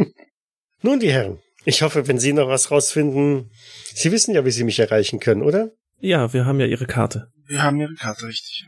Nun, 0.82 1.00
die 1.00 1.12
Herren, 1.12 1.40
ich 1.68 1.82
hoffe, 1.82 2.08
wenn 2.08 2.18
Sie 2.18 2.32
noch 2.32 2.48
was 2.48 2.72
rausfinden, 2.72 3.52
Sie 3.94 4.12
wissen 4.14 4.34
ja, 4.34 4.46
wie 4.46 4.52
Sie 4.52 4.64
mich 4.64 4.80
erreichen 4.80 5.20
können, 5.20 5.44
oder? 5.44 5.72
Ja, 6.00 6.32
wir 6.32 6.46
haben 6.46 6.62
ja 6.62 6.66
Ihre 6.66 6.86
Karte. 6.86 7.30
Wir 7.46 7.62
haben 7.62 7.80
Ihre 7.82 7.94
Karte, 7.96 8.26
richtig. 8.28 8.68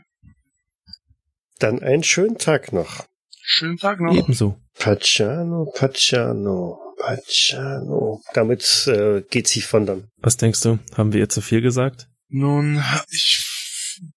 Dann 1.58 1.82
einen 1.82 2.02
schönen 2.02 2.36
Tag 2.36 2.74
noch. 2.74 3.06
Schönen 3.42 3.78
Tag 3.78 4.00
noch. 4.00 4.14
Ebenso. 4.14 4.60
Pacciano, 4.78 5.72
Pacciano, 5.74 6.78
Pacciano. 6.98 8.20
Damit 8.34 8.86
äh, 8.86 9.22
geht 9.30 9.48
sie 9.48 9.62
von 9.62 9.86
dann. 9.86 10.08
Was 10.18 10.36
denkst 10.36 10.60
du? 10.60 10.78
Haben 10.94 11.14
wir 11.14 11.20
ihr 11.20 11.28
zu 11.30 11.40
viel 11.40 11.62
gesagt? 11.62 12.06
Nun, 12.28 12.82
ich, 13.10 13.44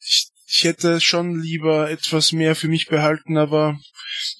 ich, 0.02 0.28
ich 0.46 0.64
hätte 0.66 1.00
schon 1.00 1.40
lieber 1.40 1.90
etwas 1.90 2.34
mehr 2.34 2.56
für 2.56 2.68
mich 2.68 2.88
behalten, 2.88 3.38
aber 3.38 3.80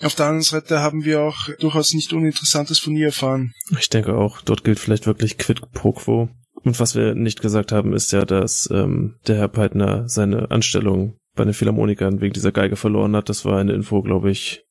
auf 0.02 0.16
der 0.16 0.26
anderen 0.28 0.44
Seite 0.44 0.80
haben 0.80 1.04
wir 1.04 1.22
auch 1.22 1.50
durchaus 1.60 1.94
nicht 1.94 2.14
Uninteressantes 2.14 2.80
von 2.80 2.96
ihr 2.96 3.08
erfahren. 3.08 3.54
Ich 3.80 3.90
denke 3.90 4.16
auch, 4.16 4.42
dort 4.42 4.64
gilt 4.64 4.80
vielleicht 4.80 5.06
wirklich 5.06 5.38
quid 5.38 5.72
pro 5.72 5.94
quo. 5.94 6.30
Und 6.64 6.80
was 6.80 6.96
wir 6.96 7.14
nicht 7.14 7.42
gesagt 7.42 7.72
haben, 7.72 7.94
ist 7.94 8.12
ja, 8.12 8.26
dass 8.26 8.70
ähm, 8.72 9.18
der 9.28 9.38
Herr 9.38 9.50
Peitner 9.50 10.08
seine 10.08 10.50
Anstellung 10.52 11.18
bei 11.36 11.44
den 11.44 11.54
Philharmonikern 11.54 12.22
wegen 12.22 12.34
dieser 12.34 12.52
Geige 12.52 12.76
verloren 12.76 13.16
hat. 13.16 13.30
Das 13.30 13.44
war 13.44 13.60
eine 13.60 13.74
Info, 13.74 14.02
glaube 14.02 14.32
ich, 14.32 14.64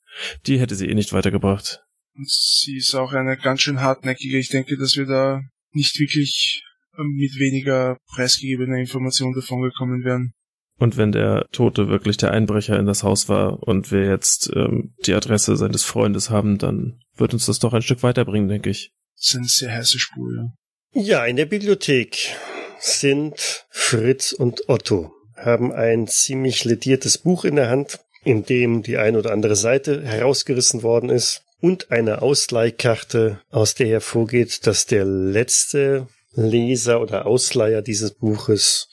die 0.47 0.59
hätte 0.59 0.75
sie 0.75 0.88
eh 0.88 0.95
nicht 0.95 1.12
weitergebracht. 1.12 1.81
Und 2.14 2.31
sie 2.31 2.76
ist 2.76 2.95
auch 2.95 3.12
eine 3.12 3.37
ganz 3.37 3.62
schön 3.62 3.81
hartnäckige. 3.81 4.38
Ich 4.38 4.49
denke, 4.49 4.76
dass 4.76 4.97
wir 4.97 5.07
da 5.07 5.40
nicht 5.73 5.99
wirklich 5.99 6.62
ähm, 6.99 7.14
mit 7.16 7.38
weniger 7.38 7.99
preisgegebener 8.14 8.78
Information 8.78 9.35
davongekommen 9.35 10.04
wären. 10.04 10.33
Und 10.79 10.97
wenn 10.97 11.12
der 11.12 11.47
Tote 11.52 11.88
wirklich 11.88 12.17
der 12.17 12.33
Einbrecher 12.33 12.79
in 12.79 12.87
das 12.87 13.02
Haus 13.02 13.29
war 13.29 13.62
und 13.62 13.93
wir 13.93 14.05
jetzt 14.05 14.50
ähm, 14.55 14.95
die 15.07 15.14
Adresse 15.14 15.57
seines 15.57 15.85
Freundes 15.85 16.31
haben, 16.31 16.59
dann 16.59 17.00
wird 17.17 17.35
uns 17.35 17.47
das 17.47 17.59
doch 17.59 17.73
ein 17.73 17.83
Stück 17.83 18.02
weiterbringen, 18.02 18.49
denke 18.49 18.71
ich. 18.71 18.93
Eine 19.35 19.47
sehr 19.47 19.73
heiße 19.73 19.99
Spur, 19.99 20.29
ja. 20.35 20.52
Ja, 20.95 21.25
in 21.25 21.37
der 21.37 21.47
Bibliothek 21.47 22.37
sind 22.79 23.67
Fritz 23.71 24.33
und 24.33 24.69
Otto, 24.69 25.12
haben 25.37 25.73
ein 25.73 26.07
ziemlich 26.07 26.64
lediertes 26.64 27.19
Buch 27.19 27.45
in 27.45 27.57
der 27.57 27.71
Hand, 27.71 28.00
in 28.25 28.45
dem 28.45 28.83
die 28.83 28.99
ein 28.99 29.17
oder 29.17 29.33
andere 29.33 29.57
Seite 29.57 30.02
herausgerissen 30.02 30.83
worden 30.83 31.09
ist 31.09 31.43
und 31.61 31.91
eine 31.91 32.23
Ausleihkarte, 32.23 33.41
aus 33.50 33.75
der 33.75 33.87
hervorgeht, 33.87 34.67
dass 34.67 34.85
der 34.85 35.05
letzte 35.05 36.09
Leser 36.35 37.00
oder 37.00 37.26
Ausleiher 37.26 37.83
dieses 37.83 38.12
Buches 38.12 38.88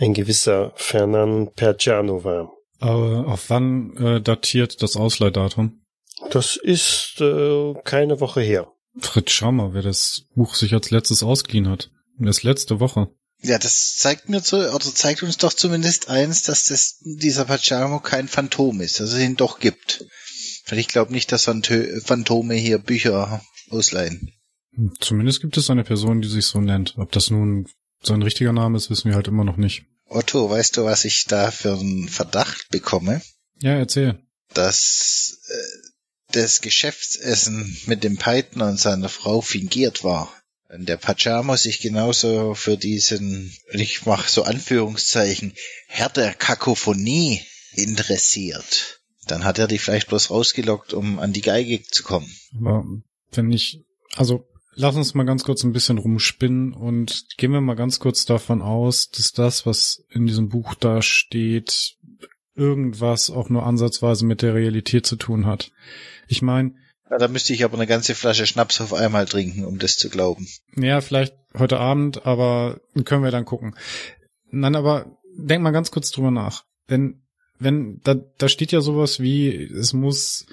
ein 0.00 0.14
gewisser 0.14 0.72
Fernan 0.76 1.52
Pergiano 1.54 2.24
war. 2.24 2.50
Aber 2.78 3.26
auf 3.26 3.50
wann 3.50 3.96
äh, 3.98 4.20
datiert 4.20 4.82
das 4.82 4.96
Ausleihdatum? 4.96 5.82
Das 6.30 6.56
ist 6.56 7.20
äh, 7.20 7.74
keine 7.84 8.20
Woche 8.20 8.40
her. 8.40 8.72
Fritz, 8.98 9.30
schau 9.30 9.52
mal, 9.52 9.74
wer 9.74 9.82
das 9.82 10.24
Buch 10.34 10.54
sich 10.54 10.72
als 10.72 10.90
letztes 10.90 11.22
ausgeliehen 11.22 11.68
hat. 11.68 11.90
Das 12.18 12.42
letzte 12.42 12.80
Woche. 12.80 13.08
Ja, 13.42 13.58
das 13.58 13.96
zeigt 13.96 14.28
mir 14.28 14.42
zu, 14.42 14.56
oder 14.56 14.80
zeigt 14.80 15.22
uns 15.22 15.38
doch 15.38 15.52
zumindest 15.52 16.10
eins, 16.10 16.42
dass 16.42 16.64
das, 16.64 16.98
dieser 17.00 17.46
Pacciamo 17.46 18.00
kein 18.00 18.28
Phantom 18.28 18.80
ist, 18.80 19.00
dass 19.00 19.12
es 19.12 19.20
ihn 19.20 19.36
doch 19.36 19.60
gibt. 19.60 20.04
Weil 20.68 20.78
ich 20.78 20.88
glaube 20.88 21.12
nicht, 21.12 21.32
dass 21.32 21.44
Phantome 21.44 22.54
hier 22.54 22.78
Bücher 22.78 23.42
ausleihen. 23.70 24.32
Zumindest 25.00 25.40
gibt 25.40 25.56
es 25.56 25.70
eine 25.70 25.84
Person, 25.84 26.20
die 26.20 26.28
sich 26.28 26.46
so 26.46 26.60
nennt. 26.60 26.94
Ob 26.98 27.12
das 27.12 27.30
nun 27.30 27.66
sein 28.02 28.22
richtiger 28.22 28.52
Name 28.52 28.76
ist, 28.76 28.90
wissen 28.90 29.08
wir 29.08 29.14
halt 29.14 29.28
immer 29.28 29.44
noch 29.44 29.56
nicht. 29.56 29.84
Otto, 30.06 30.50
weißt 30.50 30.76
du, 30.76 30.84
was 30.84 31.04
ich 31.04 31.26
da 31.26 31.50
für 31.50 31.72
einen 31.72 32.08
Verdacht 32.08 32.68
bekomme? 32.70 33.22
Ja, 33.60 33.76
erzähl. 33.76 34.18
Dass 34.54 35.38
äh, 35.48 35.90
das 36.32 36.60
Geschäftsessen 36.60 37.76
mit 37.86 38.02
dem 38.02 38.16
Peitner 38.16 38.68
und 38.68 38.80
seiner 38.80 39.08
Frau 39.08 39.40
fingiert 39.40 40.02
war. 40.02 40.32
Und 40.68 40.88
der 40.88 40.96
Pajama 40.96 41.56
sich 41.56 41.80
genauso 41.80 42.54
für 42.54 42.76
diesen, 42.76 43.52
ich 43.72 44.06
mach 44.06 44.28
so 44.28 44.44
Anführungszeichen, 44.44 45.54
Herr 45.88 46.08
der 46.08 46.32
Kakophonie 46.34 47.40
interessiert. 47.72 49.00
Dann 49.26 49.44
hat 49.44 49.58
er 49.58 49.68
dich 49.68 49.80
vielleicht 49.80 50.08
bloß 50.08 50.30
rausgelockt, 50.30 50.92
um 50.92 51.18
an 51.18 51.32
die 51.32 51.40
Geige 51.40 51.82
zu 51.82 52.02
kommen. 52.02 52.32
Aber 52.56 52.84
wenn 53.32 53.50
ich, 53.52 53.80
also 54.14 54.44
lass 54.74 54.96
uns 54.96 55.14
mal 55.14 55.24
ganz 55.24 55.44
kurz 55.44 55.64
ein 55.64 55.72
bisschen 55.72 55.98
rumspinnen 55.98 56.72
und 56.72 57.26
gehen 57.36 57.52
wir 57.52 57.60
mal 57.60 57.74
ganz 57.74 57.98
kurz 57.98 58.24
davon 58.24 58.62
aus, 58.62 59.10
dass 59.10 59.32
das, 59.32 59.66
was 59.66 60.04
in 60.10 60.26
diesem 60.26 60.48
Buch 60.48 60.74
da 60.74 61.02
steht, 61.02 61.96
irgendwas 62.54 63.30
auch 63.30 63.48
nur 63.48 63.64
ansatzweise 63.64 64.24
mit 64.24 64.42
der 64.42 64.54
Realität 64.54 65.06
zu 65.06 65.16
tun 65.16 65.46
hat. 65.46 65.72
Ich 66.28 66.42
meine, 66.42 66.74
ja, 67.10 67.18
da 67.18 67.26
müsste 67.26 67.52
ich 67.52 67.64
aber 67.64 67.74
eine 67.74 67.88
ganze 67.88 68.14
Flasche 68.14 68.46
Schnaps 68.46 68.80
auf 68.80 68.92
einmal 68.92 69.26
trinken, 69.26 69.64
um 69.64 69.78
das 69.78 69.96
zu 69.96 70.10
glauben. 70.10 70.46
Ja, 70.76 71.00
vielleicht 71.00 71.34
heute 71.58 71.80
Abend, 71.80 72.24
aber 72.24 72.80
können 73.04 73.24
wir 73.24 73.32
dann 73.32 73.44
gucken. 73.44 73.74
Nein, 74.50 74.76
aber 74.76 75.18
denk 75.36 75.62
mal 75.62 75.72
ganz 75.72 75.90
kurz 75.90 76.12
drüber 76.12 76.30
nach. 76.30 76.64
Wenn, 76.86 77.22
wenn, 77.60 78.00
da, 78.02 78.14
da 78.14 78.48
steht 78.48 78.72
ja 78.72 78.80
sowas 78.80 79.20
wie, 79.20 79.54
es 79.54 79.92
muss 79.92 80.46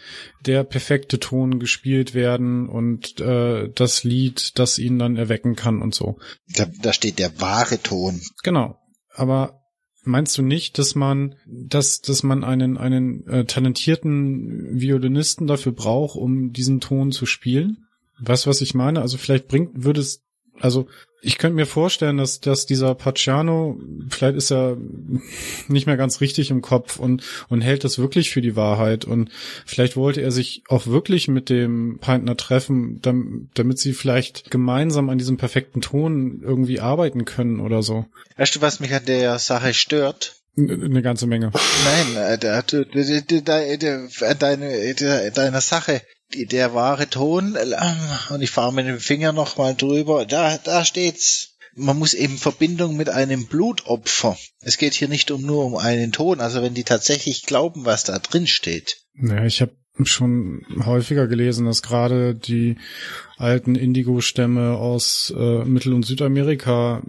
der 0.46 0.64
perfekte 0.64 1.20
Ton 1.20 1.60
gespielt 1.60 2.14
werden 2.14 2.70
und 2.70 3.20
äh, 3.20 3.70
das 3.74 4.04
Lied, 4.04 4.60
das 4.60 4.78
ihn 4.78 5.00
dann 5.00 5.16
erwecken 5.16 5.56
kann 5.56 5.82
und 5.82 5.96
so. 5.96 6.20
Da, 6.54 6.68
da 6.82 6.94
steht 6.94 7.18
der 7.18 7.42
wahre 7.42 7.82
Ton. 7.82 8.22
Genau. 8.44 8.78
Aber 9.14 9.62
Meinst 10.08 10.38
du 10.38 10.42
nicht, 10.42 10.80
dass 10.80 10.96
man, 10.96 11.36
dass, 11.46 12.00
dass 12.00 12.24
man 12.24 12.46
einen, 12.46 12.78
einen 12.78 13.28
äh, 13.28 13.44
talentierten 13.44 14.80
Violinisten 14.80 15.48
dafür 15.48 15.74
braucht, 15.74 16.16
um 16.16 16.54
diesen 16.54 16.80
Ton 16.80 17.12
zu 17.12 17.26
spielen? 17.26 17.90
Weißt 18.22 18.46
du, 18.46 18.50
was 18.50 18.62
ich 18.62 18.74
meine? 18.74 19.02
Also 19.02 19.18
vielleicht 19.18 19.50
bringt, 19.50 19.84
würde 19.84 20.00
es, 20.00 20.24
also 20.62 20.88
ich 21.22 21.38
könnte 21.38 21.56
mir 21.56 21.66
vorstellen, 21.66 22.18
dass, 22.18 22.40
dass 22.40 22.66
dieser 22.66 22.94
Pacciano, 22.96 23.80
vielleicht 24.10 24.38
ist 24.38 24.52
er 24.52 24.78
nicht 25.68 25.88
mehr 25.88 25.98
ganz 25.98 26.22
richtig 26.22 26.52
im 26.52 26.62
Kopf 26.62 27.00
und, 27.00 27.24
und 27.50 27.62
hält 27.62 27.84
das 27.84 27.98
wirklich 27.98 28.30
für 28.30 28.42
die 28.42 28.56
Wahrheit 28.56 29.06
und 29.06 29.30
vielleicht 29.66 29.96
wollte 29.96 30.22
er 30.22 30.32
sich 30.32 30.64
auch 30.68 30.86
wirklich 30.88 31.28
mit 31.28 31.50
dem 31.50 31.98
Peintner 32.00 32.38
treffen, 32.38 33.00
damit, 33.02 33.50
damit 33.56 33.80
sie 33.80 33.94
vielleicht 33.94 34.52
gemeinsam 34.52 35.10
an 35.10 35.18
diesem 35.18 35.38
perfekten 35.38 35.82
Ton 35.82 36.42
irgendwie 36.44 36.80
arbeiten 36.80 37.26
können 37.26 37.60
oder 37.60 37.82
so. 37.82 38.06
Weißt 38.38 38.56
du, 38.56 38.62
was 38.62 38.80
mich 38.80 38.94
an 38.94 39.06
der 39.06 39.40
Sache 39.40 39.74
stört? 39.74 40.36
Eine 40.56 41.04
ganze 41.04 41.28
Menge. 41.28 41.52
Nein, 41.52 42.40
deine, 44.40 45.32
deine 45.32 45.62
Sache 45.62 46.02
der 46.34 46.74
wahre 46.74 47.10
Ton 47.10 47.56
äh, 47.56 48.34
und 48.34 48.42
ich 48.42 48.52
fahre 48.52 48.74
mit 48.74 48.88
dem 48.88 49.00
Finger 49.00 49.32
nochmal 49.32 49.76
drüber. 49.76 50.26
Da, 50.26 50.58
da 50.58 50.86
steht's. 50.86 51.54
Man 51.80 52.00
muss 52.00 52.16
eben 52.16 52.38
Verbindung 52.38 52.98
mit 52.98 53.10
einem 53.10 53.46
Blutopfer. 53.46 54.36
Es 54.62 54.80
geht 54.80 54.96
hier 54.96 55.08
nicht 55.08 55.30
um 55.30 55.44
nur 55.44 55.64
um 55.64 55.76
einen 55.76 56.12
Ton. 56.12 56.40
Also 56.40 56.64
wenn 56.64 56.74
die 56.74 56.84
tatsächlich 56.84 57.44
glauben, 57.44 57.86
was 57.86 58.04
da 58.04 58.18
drin 58.18 58.48
steht. 58.48 58.98
Ja, 59.22 59.46
ich 59.46 59.62
habe 59.62 59.74
schon 60.04 60.66
häufiger 60.86 61.28
gelesen, 61.28 61.66
dass 61.66 61.84
gerade 61.84 62.34
die 62.34 62.78
alten 63.38 63.76
Indigo-Stämme 63.76 64.76
aus 64.76 65.32
äh, 65.38 65.66
Mittel- 65.66 65.94
und 65.94 66.04
Südamerika 66.04 67.04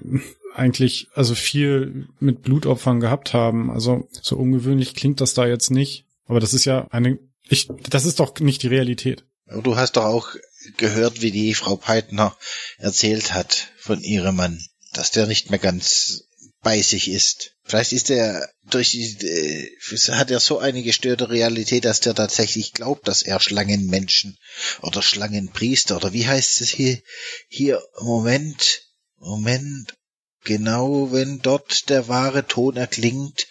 eigentlich 0.55 1.09
also 1.15 1.35
viel 1.35 2.09
mit 2.21 2.43
Blutopfern 2.43 3.01
gehabt 3.01 3.33
haben. 3.33 3.71
Also 3.71 4.07
so 4.11 4.37
ungewöhnlich 4.37 4.95
klingt 4.95 5.21
das 5.21 5.33
da 5.33 5.47
jetzt 5.47 5.71
nicht. 5.71 6.05
Aber 6.27 6.41
das 6.41 6.53
ist 6.53 6.67
ja 6.67 6.87
eine 6.91 7.19
ich, 7.49 7.69
das 7.88 8.05
ist 8.05 8.21
doch 8.21 8.38
nicht 8.40 8.62
die 8.62 8.69
Realität. 8.69 9.25
Du 9.47 9.76
hast 9.76 9.97
doch 9.97 10.05
auch 10.05 10.35
gehört, 10.76 11.23
wie 11.23 11.31
die 11.31 11.55
Frau 11.55 11.76
Peitner 11.76 12.37
erzählt 12.78 13.33
hat 13.33 13.69
von 13.78 14.02
ihrem 14.02 14.37
Mann, 14.37 14.62
dass 14.93 15.11
der 15.11 15.26
nicht 15.26 15.50
mehr 15.50 15.59
ganz 15.59 16.25
bei 16.61 16.83
sich 16.83 17.09
ist. 17.09 17.55
Vielleicht 17.64 17.93
ist 17.93 18.11
er 18.11 18.49
durch 18.69 18.90
die, 18.90 19.26
äh, 19.26 19.71
hat 20.09 20.31
er 20.31 20.40
so 20.40 20.59
eine 20.59 20.83
gestörte 20.83 21.31
Realität, 21.31 21.85
dass 21.85 22.00
der 22.00 22.14
tatsächlich 22.14 22.73
glaubt, 22.73 23.07
dass 23.07 23.23
er 23.23 23.40
Schlangenmenschen 23.40 24.38
oder 24.83 25.02
Schlangenpriester 25.02 25.97
oder 25.97 26.12
wie 26.12 26.26
heißt 26.26 26.61
es 26.61 26.71
hier, 26.71 27.00
hier, 27.49 27.83
Moment, 28.00 28.83
Moment, 29.17 29.95
genau 30.45 31.12
wenn 31.12 31.40
dort 31.40 31.88
der 31.88 32.09
wahre 32.09 32.47
Ton 32.47 32.76
erklingt, 32.76 33.47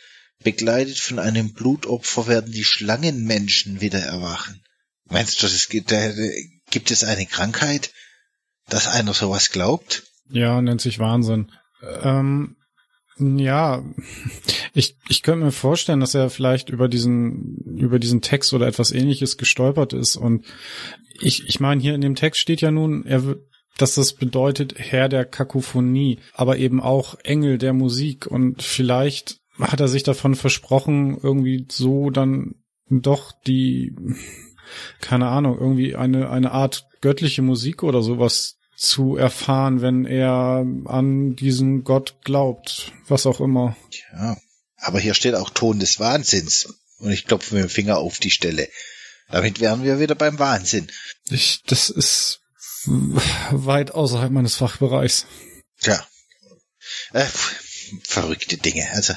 Begleitet 0.48 0.98
von 0.98 1.20
einem 1.20 1.52
Blutopfer 1.52 2.26
werden 2.28 2.54
die 2.54 2.64
Schlangenmenschen 2.64 3.82
wieder 3.82 4.00
erwachen. 4.00 4.64
Meinst 5.04 5.44
du, 5.44 5.46
es 5.46 5.68
gibt, 5.68 5.94
gibt 6.70 6.90
es 6.90 7.04
eine 7.04 7.26
Krankheit, 7.26 7.92
dass 8.70 8.88
einer 8.88 9.14
sowas 9.14 9.52
glaubt? 9.52 10.04
Ja, 10.30 10.62
nennt 10.62 10.80
sich 10.80 11.00
Wahnsinn. 11.00 11.52
Ähm, 12.02 12.56
Ja, 13.20 13.84
ich, 14.74 14.96
ich 15.10 15.22
könnte 15.22 15.44
mir 15.44 15.52
vorstellen, 15.52 16.00
dass 16.00 16.14
er 16.14 16.30
vielleicht 16.30 16.70
über 16.70 16.88
diesen, 16.88 17.76
über 17.78 18.00
diesen 18.00 18.22
Text 18.22 18.54
oder 18.54 18.68
etwas 18.68 18.92
ähnliches 18.92 19.36
gestolpert 19.36 19.92
ist. 19.92 20.16
Und 20.16 20.46
ich, 21.20 21.46
ich 21.46 21.60
meine, 21.60 21.82
hier 21.82 21.94
in 21.94 22.00
dem 22.00 22.16
Text 22.16 22.40
steht 22.40 22.62
ja 22.62 22.72
nun, 22.72 23.06
er, 23.06 23.36
dass 23.78 23.96
das 23.96 24.14
bedeutet 24.14 24.76
Herr 24.78 25.10
der 25.10 25.26
Kakophonie, 25.26 26.20
aber 26.32 26.58
eben 26.58 26.80
auch 26.80 27.16
Engel 27.26 27.58
der 27.58 27.74
Musik. 27.74 28.28
Und 28.28 28.64
vielleicht 28.64 29.42
hat 29.60 29.80
er 29.80 29.88
sich 29.88 30.04
davon 30.04 30.36
versprochen, 30.36 31.18
irgendwie 31.22 31.66
so 31.70 32.10
dann 32.10 32.56
doch 32.90 33.32
die, 33.46 33.96
keine 35.02 35.28
Ahnung, 35.28 35.58
irgendwie 35.60 35.96
eine, 35.96 36.30
eine 36.30 36.52
Art 36.52 36.88
göttliche 37.02 37.42
Musik 37.42 37.84
oder 37.84 38.02
sowas 38.02 38.58
zu 38.76 39.16
erfahren, 39.16 39.82
wenn 39.82 40.06
er 40.06 40.66
an 40.86 41.36
diesen 41.36 41.84
Gott 41.84 42.18
glaubt, 42.24 42.94
was 43.08 43.26
auch 43.26 43.42
immer. 43.42 43.76
Ja, 44.14 44.38
aber 44.78 45.00
hier 45.00 45.16
steht 45.16 45.34
auch 45.34 45.50
Ton 45.50 45.80
des 45.80 46.00
Wahnsinns. 46.00 46.74
Und 47.00 47.12
ich 47.12 47.26
klopfe 47.26 47.56
mit 47.56 47.64
dem 47.64 47.70
Finger 47.70 47.98
auf 47.98 48.20
die 48.20 48.32
Stelle. 48.32 48.70
Damit 49.30 49.60
wären 49.60 49.84
wir 49.84 50.00
wieder 50.00 50.16
beim 50.16 50.40
Wahnsinn. 50.40 50.88
Ich, 51.30 51.62
das 51.66 51.90
ist 51.90 52.42
weit 52.86 53.92
außerhalb 53.92 54.32
meines 54.32 54.56
Fachbereichs. 54.56 55.26
Tja. 55.82 56.06
Äh, 57.14 57.26
verrückte 58.04 58.58
Dinge. 58.58 58.90
Also 58.92 59.14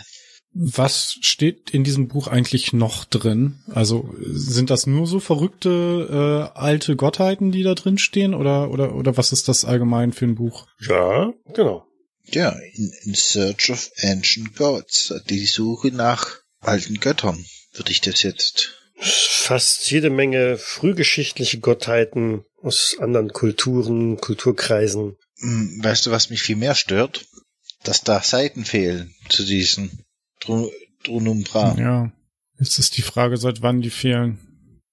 was 0.52 1.16
steht 1.20 1.70
in 1.70 1.84
diesem 1.84 2.08
Buch 2.08 2.26
eigentlich 2.26 2.72
noch 2.72 3.04
drin? 3.04 3.60
Also 3.72 4.12
sind 4.18 4.70
das 4.70 4.86
nur 4.86 5.06
so 5.06 5.20
verrückte 5.20 6.50
äh, 6.54 6.58
alte 6.58 6.96
Gottheiten, 6.96 7.52
die 7.52 7.62
da 7.62 7.74
drin 7.74 7.98
stehen, 7.98 8.34
oder 8.34 8.70
oder 8.70 8.94
oder 8.94 9.16
was 9.16 9.32
ist 9.32 9.48
das 9.48 9.64
allgemein 9.64 10.12
für 10.12 10.24
ein 10.24 10.34
Buch? 10.34 10.66
Ja, 10.80 11.32
genau. 11.54 11.86
Ja, 12.26 12.50
in, 12.74 12.92
in 13.04 13.14
Search 13.14 13.70
of 13.70 13.90
Ancient 14.02 14.56
Gods, 14.56 15.14
die 15.28 15.46
Suche 15.46 15.88
nach 15.88 16.38
alten 16.60 16.98
Göttern, 17.00 17.44
würde 17.74 17.92
ich 17.92 18.00
das 18.00 18.22
jetzt. 18.22 18.76
Fast 19.00 19.90
jede 19.90 20.10
Menge 20.10 20.58
frühgeschichtliche 20.58 21.60
Gottheiten 21.60 22.44
aus 22.60 22.96
anderen 23.00 23.32
Kulturen, 23.32 24.18
Kulturkreisen. 24.18 25.16
Hm, 25.38 25.80
weißt 25.82 26.06
du, 26.06 26.10
was 26.10 26.28
mich 26.28 26.42
viel 26.42 26.56
mehr 26.56 26.74
stört? 26.74 27.26
Dass 27.82 28.02
da 28.02 28.22
Seiten 28.22 28.64
fehlen 28.64 29.14
zu 29.30 29.44
diesen 29.44 30.04
Drunumbra. 30.40 31.76
Ja. 31.78 32.12
Jetzt 32.58 32.78
ist 32.78 32.96
die 32.96 33.02
Frage, 33.02 33.36
seit 33.36 33.62
wann 33.62 33.80
die 33.80 33.90
fehlen. 33.90 34.38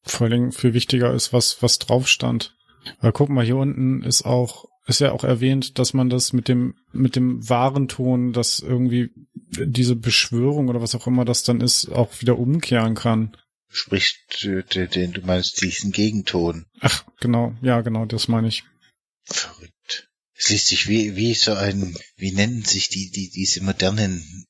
Vor 0.03 0.27
allem 0.27 0.51
viel 0.51 0.73
wichtiger 0.73 1.13
ist, 1.13 1.33
was, 1.33 1.61
was 1.61 1.79
drauf 1.79 2.07
stand. 2.07 2.55
Weil 3.01 3.11
guck 3.11 3.29
mal, 3.29 3.45
hier 3.45 3.57
unten 3.57 4.03
ist 4.03 4.23
auch, 4.23 4.65
ist 4.85 5.01
ja 5.01 5.11
auch 5.11 5.25
erwähnt, 5.25 5.77
dass 5.77 5.93
man 5.93 6.09
das 6.09 6.31
mit 6.31 6.47
dem, 6.47 6.75
mit 6.93 7.17
dem 7.17 7.47
wahren 7.49 7.89
Ton, 7.89 8.31
dass 8.31 8.59
irgendwie 8.59 9.09
diese 9.35 9.95
Beschwörung 9.95 10.69
oder 10.69 10.81
was 10.81 10.95
auch 10.95 11.07
immer 11.07 11.25
das 11.25 11.43
dann 11.43 11.59
ist, 11.59 11.89
auch 11.91 12.21
wieder 12.21 12.39
umkehren 12.39 12.95
kann. 12.95 13.35
Sprich, 13.69 14.25
den, 14.41 15.11
du 15.11 15.21
meinst 15.21 15.61
diesen 15.61 15.91
Gegenton. 15.91 16.65
Ach, 16.79 17.03
genau, 17.19 17.53
ja, 17.61 17.81
genau, 17.81 18.05
das 18.05 18.29
meine 18.29 18.47
ich. 18.47 18.63
Verrückt. 19.25 20.09
Es 20.39 20.49
liest 20.49 20.67
sich 20.67 20.87
wie, 20.87 21.15
wie 21.15 21.33
so 21.33 21.53
ein, 21.53 21.97
wie 22.15 22.31
nennen 22.31 22.63
sich 22.63 22.89
die, 22.89 23.11
die, 23.11 23.29
diese 23.29 23.61
modernen, 23.63 24.21
äh, 24.21 24.46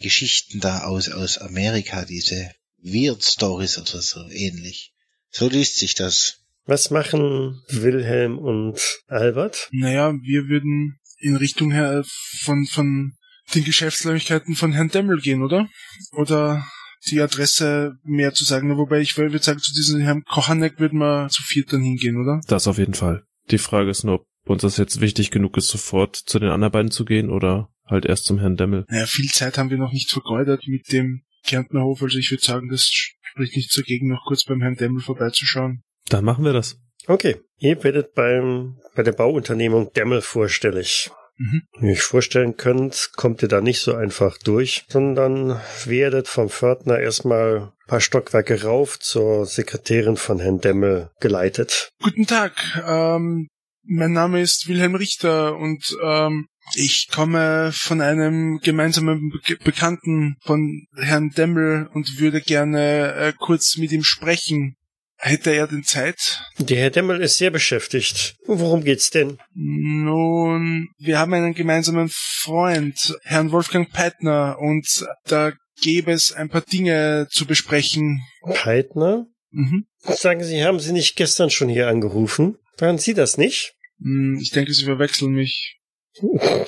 Geschichten 0.00 0.60
da 0.60 0.84
aus, 0.84 1.08
aus 1.08 1.38
Amerika, 1.38 2.04
diese 2.04 2.50
Weird 2.82 3.24
Stories 3.24 3.78
oder 3.78 4.00
so 4.00 4.20
ähnlich. 4.30 4.92
So 5.30 5.48
liest 5.48 5.76
sich 5.76 5.94
das. 5.94 6.38
Was 6.64 6.90
machen 6.90 7.62
Wilhelm 7.68 8.38
und 8.38 8.80
Albert? 9.06 9.68
Naja, 9.72 10.12
wir 10.12 10.48
würden 10.48 10.98
in 11.18 11.36
Richtung 11.36 11.70
her 11.70 12.04
von, 12.40 12.66
von 12.66 13.12
den 13.54 13.64
Geschäftsräumlichkeiten 13.64 14.56
von 14.56 14.72
Herrn 14.72 14.88
Demmel 14.88 15.20
gehen, 15.20 15.42
oder? 15.42 15.68
Oder 16.12 16.66
die 17.10 17.20
Adresse 17.20 17.98
mehr 18.02 18.34
zu 18.34 18.44
sagen. 18.44 18.76
Wobei 18.76 19.00
ich 19.00 19.16
würde 19.16 19.38
sagen, 19.38 19.60
zu 19.60 19.72
diesem 19.72 20.00
Herrn 20.00 20.24
Kochanek 20.24 20.80
würden 20.80 20.98
wir 20.98 21.28
zu 21.28 21.42
viert 21.42 21.72
dann 21.72 21.82
hingehen, 21.82 22.16
oder? 22.20 22.40
Das 22.48 22.66
auf 22.66 22.78
jeden 22.78 22.94
Fall. 22.94 23.24
Die 23.50 23.58
Frage 23.58 23.90
ist 23.90 24.04
nur, 24.04 24.14
ob 24.14 24.50
uns 24.50 24.62
das 24.62 24.76
jetzt 24.76 25.00
wichtig 25.00 25.30
genug 25.30 25.56
ist, 25.56 25.68
sofort 25.68 26.16
zu 26.16 26.38
den 26.38 26.50
anderen 26.50 26.72
beiden 26.72 26.90
zu 26.90 27.04
gehen 27.04 27.30
oder 27.30 27.68
halt 27.86 28.04
erst 28.04 28.24
zum 28.24 28.38
Herrn 28.38 28.56
Demmel. 28.56 28.84
Naja, 28.88 29.06
viel 29.06 29.30
Zeit 29.30 29.58
haben 29.58 29.70
wir 29.70 29.78
noch 29.78 29.92
nicht 29.92 30.10
vergeudert 30.10 30.64
mit 30.66 30.92
dem 30.92 31.22
Kärntnerhof, 31.44 32.02
also 32.02 32.18
ich 32.18 32.30
würde 32.30 32.44
sagen, 32.44 32.68
das 32.68 32.88
spricht 32.90 33.56
nicht 33.56 33.76
dagegen, 33.76 34.08
noch 34.08 34.24
kurz 34.26 34.44
beim 34.44 34.60
Herrn 34.60 34.76
Demmel 34.76 35.02
vorbeizuschauen. 35.02 35.82
Dann 36.08 36.24
machen 36.24 36.44
wir 36.44 36.52
das. 36.52 36.78
Okay, 37.06 37.36
ihr 37.58 37.82
werdet 37.84 38.14
beim, 38.14 38.78
bei 38.94 39.02
der 39.02 39.12
Bauunternehmung 39.12 39.92
Demmel 39.92 40.22
vorstellig. 40.22 41.10
Mhm. 41.38 41.62
Wie 41.78 41.86
ihr 41.86 41.92
euch 41.92 42.02
vorstellen 42.02 42.56
könnt, 42.56 43.10
kommt 43.14 43.42
ihr 43.42 43.48
da 43.48 43.60
nicht 43.60 43.80
so 43.80 43.94
einfach 43.94 44.38
durch, 44.38 44.84
sondern 44.88 45.60
werdet 45.84 46.28
vom 46.28 46.48
Pförtner 46.48 46.98
erstmal 46.98 47.58
ein 47.58 47.88
paar 47.88 48.00
Stockwerke 48.00 48.62
rauf 48.62 48.98
zur 48.98 49.46
Sekretärin 49.46 50.16
von 50.16 50.40
Herrn 50.40 50.60
Demmel 50.60 51.10
geleitet. 51.20 51.90
Guten 52.02 52.26
Tag, 52.26 52.82
ähm, 52.86 53.48
mein 53.84 54.12
Name 54.12 54.40
ist 54.40 54.66
Wilhelm 54.66 54.94
Richter 54.94 55.56
und 55.56 55.96
ähm, 56.02 56.46
ich 56.74 57.08
komme 57.08 57.70
von 57.72 58.00
einem 58.00 58.58
gemeinsamen 58.62 59.30
Be 59.30 59.56
Bekannten 59.62 60.36
von 60.42 60.86
Herrn 60.96 61.30
Demmel 61.30 61.88
und 61.94 62.18
würde 62.18 62.40
gerne 62.40 63.14
äh, 63.14 63.32
kurz 63.38 63.76
mit 63.76 63.92
ihm 63.92 64.04
sprechen. 64.04 64.76
Hätte 65.18 65.50
er 65.50 65.66
denn 65.66 65.82
Zeit? 65.82 66.42
Der 66.58 66.76
Herr 66.76 66.90
Demmel 66.90 67.22
ist 67.22 67.38
sehr 67.38 67.50
beschäftigt. 67.50 68.36
Worum 68.46 68.84
geht's 68.84 69.10
denn? 69.10 69.38
Nun, 69.54 70.88
wir 70.98 71.18
haben 71.18 71.32
einen 71.32 71.54
gemeinsamen 71.54 72.10
Freund, 72.12 73.16
Herrn 73.22 73.50
Wolfgang 73.50 73.90
Peitner, 73.90 74.58
und 74.58 74.86
da 75.24 75.52
gäbe 75.80 76.12
es 76.12 76.32
ein 76.32 76.50
paar 76.50 76.60
Dinge 76.60 77.28
zu 77.30 77.46
besprechen. 77.46 78.20
Peitner? 78.42 79.26
Mhm. 79.50 79.86
Sagen 80.00 80.44
Sie, 80.44 80.62
haben 80.62 80.80
Sie 80.80 80.92
nicht 80.92 81.16
gestern 81.16 81.50
schon 81.50 81.70
hier 81.70 81.88
angerufen? 81.88 82.58
Waren 82.78 82.98
Sie 82.98 83.14
das 83.14 83.38
nicht? 83.38 83.74
Hm, 84.02 84.38
ich 84.40 84.50
denke, 84.50 84.72
Sie 84.74 84.84
verwechseln 84.84 85.32
mich. 85.32 85.75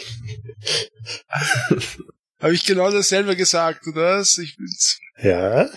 Habe 2.40 2.54
ich 2.54 2.64
genau 2.64 2.90
dasselbe 2.90 3.36
gesagt, 3.36 3.86
oder? 3.86 4.20
Ich 4.20 4.56
bin's. 4.56 5.00
Ja. 5.20 5.68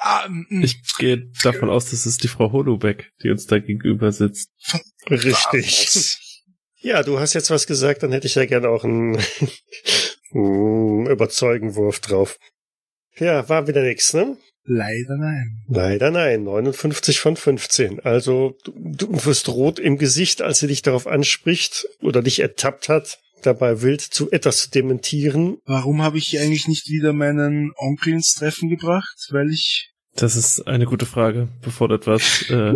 Ah, 0.00 0.28
mm, 0.28 0.46
mm. 0.48 0.64
ich 0.64 0.82
gehe 0.98 1.30
davon 1.42 1.70
aus, 1.70 1.90
dass 1.90 2.04
es 2.04 2.18
die 2.18 2.28
Frau 2.28 2.52
Holobeck, 2.52 3.12
die 3.22 3.30
uns 3.30 3.46
da 3.46 3.58
gegenüber 3.58 4.12
sitzt. 4.12 4.50
Richtig. 5.08 6.18
Ja, 6.80 7.02
du 7.02 7.18
hast 7.18 7.34
jetzt 7.34 7.50
was 7.50 7.66
gesagt, 7.66 8.02
dann 8.02 8.12
hätte 8.12 8.26
ich 8.26 8.34
ja 8.34 8.44
gerne 8.44 8.68
auch 8.68 8.84
einen 8.84 9.18
Überzeugenwurf 10.32 12.00
drauf. 12.00 12.38
Ja, 13.16 13.48
war 13.48 13.66
wieder 13.66 13.82
nix, 13.82 14.14
ne? 14.14 14.36
Leider 14.70 15.16
nein. 15.16 15.64
Leider 15.66 16.10
nein. 16.10 16.44
59 16.44 17.20
von 17.20 17.36
15. 17.36 18.00
Also 18.00 18.58
du, 18.64 18.72
du 18.72 19.24
wirst 19.24 19.48
rot 19.48 19.78
im 19.78 19.96
Gesicht, 19.96 20.42
als 20.42 20.60
sie 20.60 20.66
dich 20.66 20.82
darauf 20.82 21.06
anspricht 21.06 21.86
oder 22.02 22.22
dich 22.22 22.40
ertappt 22.40 22.90
hat, 22.90 23.18
dabei 23.42 23.80
wild 23.80 24.02
zu 24.02 24.30
etwas 24.30 24.58
zu 24.58 24.70
dementieren. 24.70 25.56
Warum 25.64 26.02
habe 26.02 26.18
ich 26.18 26.38
eigentlich 26.38 26.68
nicht 26.68 26.86
wieder 26.88 27.14
meinen 27.14 27.72
Onkel 27.76 28.12
ins 28.12 28.34
Treffen 28.34 28.68
gebracht? 28.68 29.16
Weil 29.30 29.50
ich. 29.50 29.90
Das 30.14 30.36
ist 30.36 30.66
eine 30.66 30.84
gute 30.84 31.06
Frage. 31.06 31.48
Bevor 31.62 31.88
du 31.88 31.94
etwas, 31.94 32.42
äh, 32.50 32.74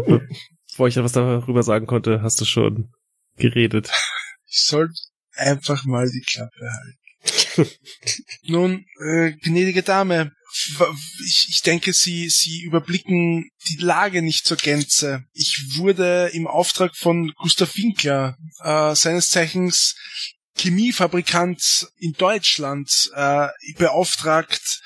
bevor 0.70 0.88
ich 0.88 0.96
etwas 0.96 1.12
darüber 1.12 1.62
sagen 1.62 1.86
konnte, 1.86 2.22
hast 2.22 2.40
du 2.40 2.46
schon 2.46 2.90
geredet. 3.36 3.90
Ich 4.46 4.64
sollte 4.64 4.94
einfach 5.34 5.84
mal 5.84 6.08
die 6.08 6.22
Klappe 6.22 6.70
halten. 6.70 7.70
Nun, 8.44 8.86
äh, 9.04 9.32
gnädige 9.42 9.82
Dame, 9.82 10.32
ich, 11.24 11.46
ich 11.48 11.62
denke, 11.62 11.92
Sie, 11.92 12.28
Sie 12.28 12.62
überblicken 12.62 13.50
die 13.68 13.82
Lage 13.82 14.22
nicht 14.22 14.46
zur 14.46 14.56
Gänze. 14.56 15.24
Ich 15.32 15.76
wurde 15.76 16.30
im 16.32 16.46
Auftrag 16.46 16.96
von 16.96 17.32
Gustav 17.36 17.76
Winkler, 17.76 18.36
äh, 18.62 18.94
seines 18.94 19.28
Zeichens 19.28 19.96
Chemiefabrikant 20.56 21.88
in 21.98 22.12
Deutschland, 22.12 23.10
äh, 23.14 23.48
beauftragt, 23.78 24.82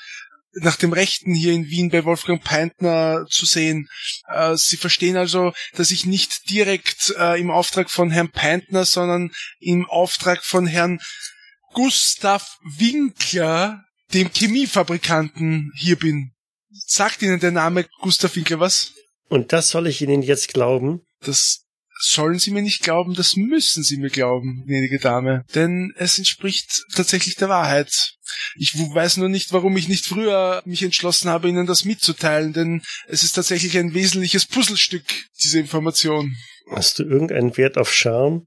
nach 0.59 0.75
dem 0.75 0.93
Rechten 0.93 1.33
hier 1.33 1.53
in 1.53 1.67
Wien 1.67 1.89
bei 1.89 2.03
Wolfgang 2.05 2.43
Peintner 2.43 3.25
zu 3.29 3.45
sehen. 3.45 3.89
Äh, 4.27 4.55
Sie 4.55 4.77
verstehen 4.77 5.17
also, 5.17 5.53
dass 5.73 5.91
ich 5.91 6.05
nicht 6.05 6.49
direkt 6.49 7.13
äh, 7.17 7.39
im 7.39 7.51
Auftrag 7.51 7.91
von 7.91 8.11
Herrn 8.11 8.31
Peintner, 8.31 8.85
sondern 8.85 9.31
im 9.59 9.85
Auftrag 9.85 10.43
von 10.43 10.65
Herrn 10.65 10.99
Gustav 11.73 12.57
Winkler 12.63 13.83
dem 14.13 14.31
Chemiefabrikanten 14.31 15.71
hier 15.75 15.97
bin. 15.97 16.31
Sagt 16.69 17.21
Ihnen 17.21 17.39
der 17.39 17.51
Name 17.51 17.85
Gustav 18.01 18.35
Winkler 18.35 18.59
was? 18.59 18.93
Und 19.29 19.53
das 19.53 19.69
soll 19.69 19.87
ich 19.87 20.01
Ihnen 20.01 20.21
jetzt 20.21 20.53
glauben? 20.53 21.01
Das 21.21 21.65
sollen 21.99 22.37
Sie 22.37 22.51
mir 22.51 22.61
nicht 22.61 22.83
glauben, 22.83 23.15
das 23.15 23.35
müssen 23.35 23.83
Sie 23.83 23.97
mir 23.97 24.09
glauben, 24.09 24.63
gnädige 24.65 24.99
Dame. 24.99 25.43
Denn 25.55 25.93
es 25.97 26.17
entspricht 26.17 26.83
tatsächlich 26.93 27.35
der 27.35 27.49
Wahrheit. 27.49 28.13
Ich 28.55 28.75
weiß 28.75 29.17
nur 29.17 29.29
nicht, 29.29 29.51
warum 29.51 29.75
ich 29.77 29.87
nicht 29.87 30.05
früher 30.05 30.61
mich 30.65 30.83
entschlossen 30.83 31.29
habe, 31.29 31.49
Ihnen 31.49 31.65
das 31.65 31.85
mitzuteilen, 31.85 32.53
denn 32.53 32.83
es 33.07 33.23
ist 33.23 33.33
tatsächlich 33.33 33.77
ein 33.77 33.93
wesentliches 33.93 34.45
Puzzlestück, 34.45 35.03
diese 35.41 35.59
Information. 35.59 36.35
Hast 36.69 36.99
du 36.99 37.03
irgendeinen 37.03 37.57
Wert 37.57 37.77
auf 37.77 37.91
Charme? 37.91 38.45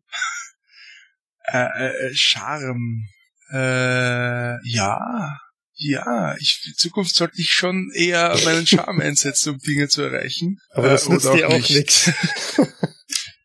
äh, 1.53 1.87
äh, 1.87 2.15
Charme. 2.15 3.09
Äh, 3.53 4.69
ja. 4.69 5.39
Ja, 5.83 6.37
ich, 6.39 6.61
in 6.67 6.75
Zukunft 6.75 7.15
sollte 7.15 7.41
ich 7.41 7.51
schon 7.51 7.91
eher 7.95 8.37
meinen 8.45 8.67
Charme 8.67 9.01
einsetzen, 9.01 9.55
um 9.55 9.59
Dinge 9.59 9.89
zu 9.89 10.03
erreichen. 10.03 10.61
Aber 10.73 10.91
das 10.91 11.07
Äh, 11.07 11.13
nützt 11.13 11.33
dir 11.33 11.49
auch 11.49 11.53
nicht. 11.55 11.71
nichts. 11.71 12.11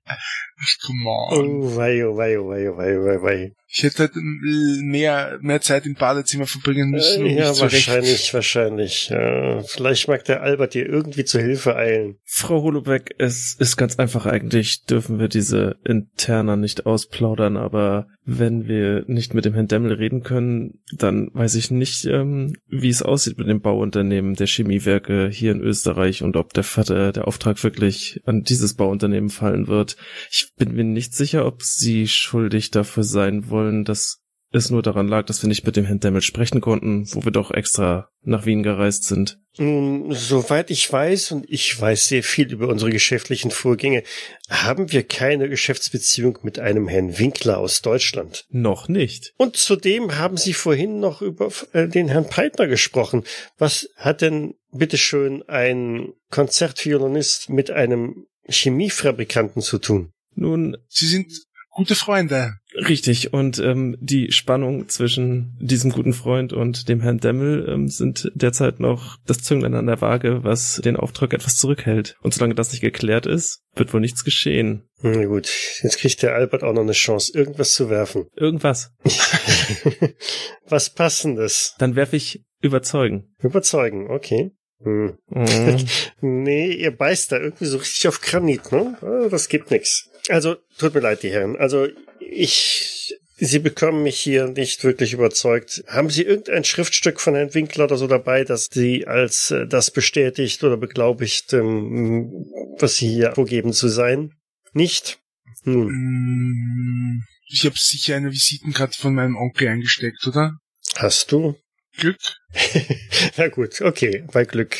Ach, 0.05 0.77
come 0.85 1.09
on. 1.09 1.49
Oh, 1.63 1.75
wei, 1.77 2.05
oh, 2.05 2.17
wei, 2.17 2.37
oh, 2.39 2.49
wei, 2.49 2.69
oh, 2.69 2.77
wei, 2.77 2.97
oh, 2.97 3.05
wei, 3.05 3.21
wei. 3.21 3.51
Ich 3.67 3.83
hätte 3.83 3.99
halt 3.99 4.11
mehr, 4.15 5.37
mehr 5.41 5.59
Zeit 5.61 5.85
im 5.85 5.95
Badezimmer 5.95 6.45
verbringen 6.45 6.91
müssen. 6.91 7.23
um 7.23 7.29
Äh, 7.29 7.39
ja, 7.39 7.59
wahrscheinlich, 7.59 8.33
wahrscheinlich. 8.33 9.09
Ja, 9.09 9.61
vielleicht 9.63 10.07
mag 10.07 10.23
der 10.25 10.41
Albert 10.41 10.73
dir 10.75 10.87
irgendwie 10.87 11.25
zu 11.25 11.39
Hilfe 11.39 11.75
eilen. 11.75 12.17
Frau 12.23 12.61
Holobeck, 12.61 13.15
es 13.17 13.55
ist 13.59 13.75
ganz 13.75 13.97
einfach 13.97 14.25
eigentlich, 14.25 14.85
dürfen 14.85 15.19
wir 15.19 15.27
diese 15.27 15.77
Interna 15.83 16.55
nicht 16.55 16.85
ausplaudern, 16.85 17.57
aber 17.57 18.07
wenn 18.25 18.67
wir 18.67 19.03
nicht 19.07 19.33
mit 19.33 19.45
dem 19.45 19.53
Herrn 19.53 19.67
Demmel 19.67 19.93
reden 19.93 20.23
können, 20.23 20.79
dann 20.97 21.29
weiß 21.33 21.55
ich 21.55 21.69
nicht, 21.69 22.05
ähm, 22.05 22.55
wie 22.67 22.89
es 22.89 23.03
aussieht 23.03 23.37
mit 23.37 23.47
dem 23.47 23.61
Bauunternehmen 23.61 24.33
der 24.33 24.47
Chemiewerke 24.47 25.29
hier 25.31 25.51
in 25.51 25.61
Österreich 25.61 26.23
und 26.23 26.35
ob 26.35 26.53
der 26.53 26.63
Vater, 26.63 27.11
der 27.11 27.27
Auftrag 27.27 27.63
wirklich 27.63 28.21
an 28.25 28.41
dieses 28.41 28.73
Bauunternehmen 28.73 29.29
fallen 29.29 29.67
wird. 29.67 29.95
Ich 30.31 30.53
bin 30.57 30.73
mir 30.73 30.83
nicht 30.83 31.13
sicher, 31.13 31.45
ob 31.45 31.61
Sie 31.61 32.07
schuldig 32.07 32.71
dafür 32.71 33.03
sein 33.03 33.49
wollen, 33.49 33.54
dass 33.83 34.21
es 34.55 34.69
nur 34.69 34.81
daran 34.81 35.07
lag, 35.07 35.25
dass 35.25 35.41
wir 35.41 35.49
nicht 35.49 35.65
mit 35.65 35.75
dem 35.75 35.85
Herrn 35.85 35.99
Demmel 35.99 36.21
sprechen 36.21 36.61
konnten, 36.61 37.07
wo 37.13 37.25
wir 37.25 37.31
doch 37.31 37.51
extra 37.51 38.09
nach 38.21 38.45
Wien 38.45 38.63
gereist 38.63 39.03
sind. 39.03 39.39
Nun, 39.57 40.11
soweit 40.13 40.69
ich 40.69 40.91
weiß, 40.91 41.31
und 41.31 41.45
ich 41.49 41.79
weiß 41.79 42.07
sehr 42.07 42.23
viel 42.23 42.51
über 42.51 42.67
unsere 42.67 42.91
geschäftlichen 42.91 43.51
Vorgänge, 43.51 44.03
haben 44.49 44.91
wir 44.91 45.03
keine 45.03 45.49
Geschäftsbeziehung 45.49 46.39
mit 46.41 46.59
einem 46.59 46.87
Herrn 46.87 47.17
Winkler 47.17 47.57
aus 47.57 47.81
Deutschland. 47.81 48.45
Noch 48.49 48.87
nicht. 48.87 49.33
Und 49.37 49.55
zudem 49.55 50.17
haben 50.17 50.37
Sie 50.37 50.53
vorhin 50.53 50.99
noch 50.99 51.21
über 51.21 51.49
äh, 51.73 51.87
den 51.87 52.09
Herrn 52.09 52.27
Peitner 52.29 52.67
gesprochen. 52.67 53.23
Was 53.57 53.89
hat 53.95 54.21
denn 54.21 54.55
bitteschön 54.71 55.43
ein 55.47 56.13
Konzertviolinist 56.31 57.49
mit 57.49 57.71
einem 57.71 58.25
Chemiefabrikanten 58.47 59.61
zu 59.61 59.79
tun? 59.79 60.11
Nun, 60.33 60.77
Sie 60.89 61.07
sind 61.07 61.31
gute 61.69 61.95
Freunde. 61.95 62.55
Richtig, 62.75 63.31
und 63.33 63.59
ähm, 63.59 63.95
die 63.99 64.31
Spannung 64.31 64.89
zwischen 64.89 65.57
diesem 65.61 65.91
guten 65.91 66.13
Freund 66.13 66.51
und 66.51 66.89
dem 66.89 66.99
Herrn 66.99 67.19
Demmel 67.19 67.67
ähm, 67.69 67.87
sind 67.87 68.31
derzeit 68.35 68.79
noch 68.79 69.17
das 69.25 69.39
Zünglein 69.43 69.75
an 69.75 69.87
der 69.87 70.01
Waage, 70.01 70.43
was 70.43 70.81
den 70.83 70.97
Auftrag 70.97 71.33
etwas 71.33 71.55
zurückhält. 71.55 72.17
Und 72.21 72.33
solange 72.33 72.55
das 72.55 72.71
nicht 72.71 72.81
geklärt 72.81 73.25
ist, 73.25 73.61
wird 73.75 73.93
wohl 73.93 74.01
nichts 74.01 74.23
geschehen. 74.23 74.83
Na 75.01 75.25
gut, 75.25 75.49
jetzt 75.83 75.99
kriegt 75.99 76.21
der 76.21 76.35
Albert 76.35 76.63
auch 76.63 76.73
noch 76.73 76.81
eine 76.81 76.91
Chance, 76.91 77.31
irgendwas 77.33 77.73
zu 77.73 77.89
werfen. 77.89 78.27
Irgendwas. 78.35 78.91
Was 80.67 80.89
passendes. 80.89 81.75
Dann 81.79 81.95
werfe 81.95 82.15
ich 82.15 82.43
überzeugen. 82.61 83.35
Überzeugen, 83.41 84.09
okay. 84.09 84.51
Hm. 84.83 85.17
Mhm. 85.29 85.77
Nee, 86.21 86.73
ihr 86.73 86.91
beißt 86.91 87.31
da 87.31 87.37
irgendwie 87.39 87.65
so 87.65 87.77
richtig 87.77 88.07
auf 88.07 88.21
Granit, 88.21 88.71
ne? 88.71 88.97
Ah, 89.01 89.27
Das 89.29 89.47
gibt 89.47 89.71
nix. 89.71 90.09
Also, 90.29 90.55
tut 90.77 90.93
mir 90.95 91.01
leid, 91.01 91.23
die 91.23 91.29
Herren. 91.29 91.55
Also, 91.55 91.87
ich, 92.35 93.15
Sie 93.37 93.59
bekommen 93.59 94.03
mich 94.03 94.17
hier 94.19 94.47
nicht 94.47 94.83
wirklich 94.83 95.11
überzeugt. 95.13 95.83
Haben 95.87 96.09
Sie 96.09 96.23
irgendein 96.23 96.63
Schriftstück 96.63 97.19
von 97.19 97.35
Herrn 97.35 97.53
Winkler 97.53 97.83
oder 97.85 97.97
so 97.97 98.07
dabei, 98.07 98.43
das 98.45 98.69
Sie 98.71 99.07
als 99.07 99.51
äh, 99.51 99.67
das 99.67 99.91
bestätigt 99.91 100.63
oder 100.63 100.77
beglaubigt, 100.77 101.51
ähm, 101.53 102.45
was 102.79 102.95
Sie 102.97 103.09
hier 103.09 103.33
vorgeben 103.33 103.73
zu 103.73 103.87
sein? 103.89 104.31
Nicht? 104.73 105.19
Mm, 105.63 107.21
Ich 107.47 107.65
habe 107.65 107.75
sicher 107.77 108.15
eine 108.15 108.31
Visitenkarte 108.31 108.99
von 108.99 109.13
meinem 109.15 109.35
Onkel 109.35 109.67
eingesteckt, 109.67 110.25
oder? 110.27 110.57
hast 110.95 111.31
du? 111.31 111.55
Glück? 111.97 112.17
Na 113.37 113.47
gut, 113.49 113.81
okay, 113.81 114.23
bei 114.31 114.45
Glück. 114.45 114.77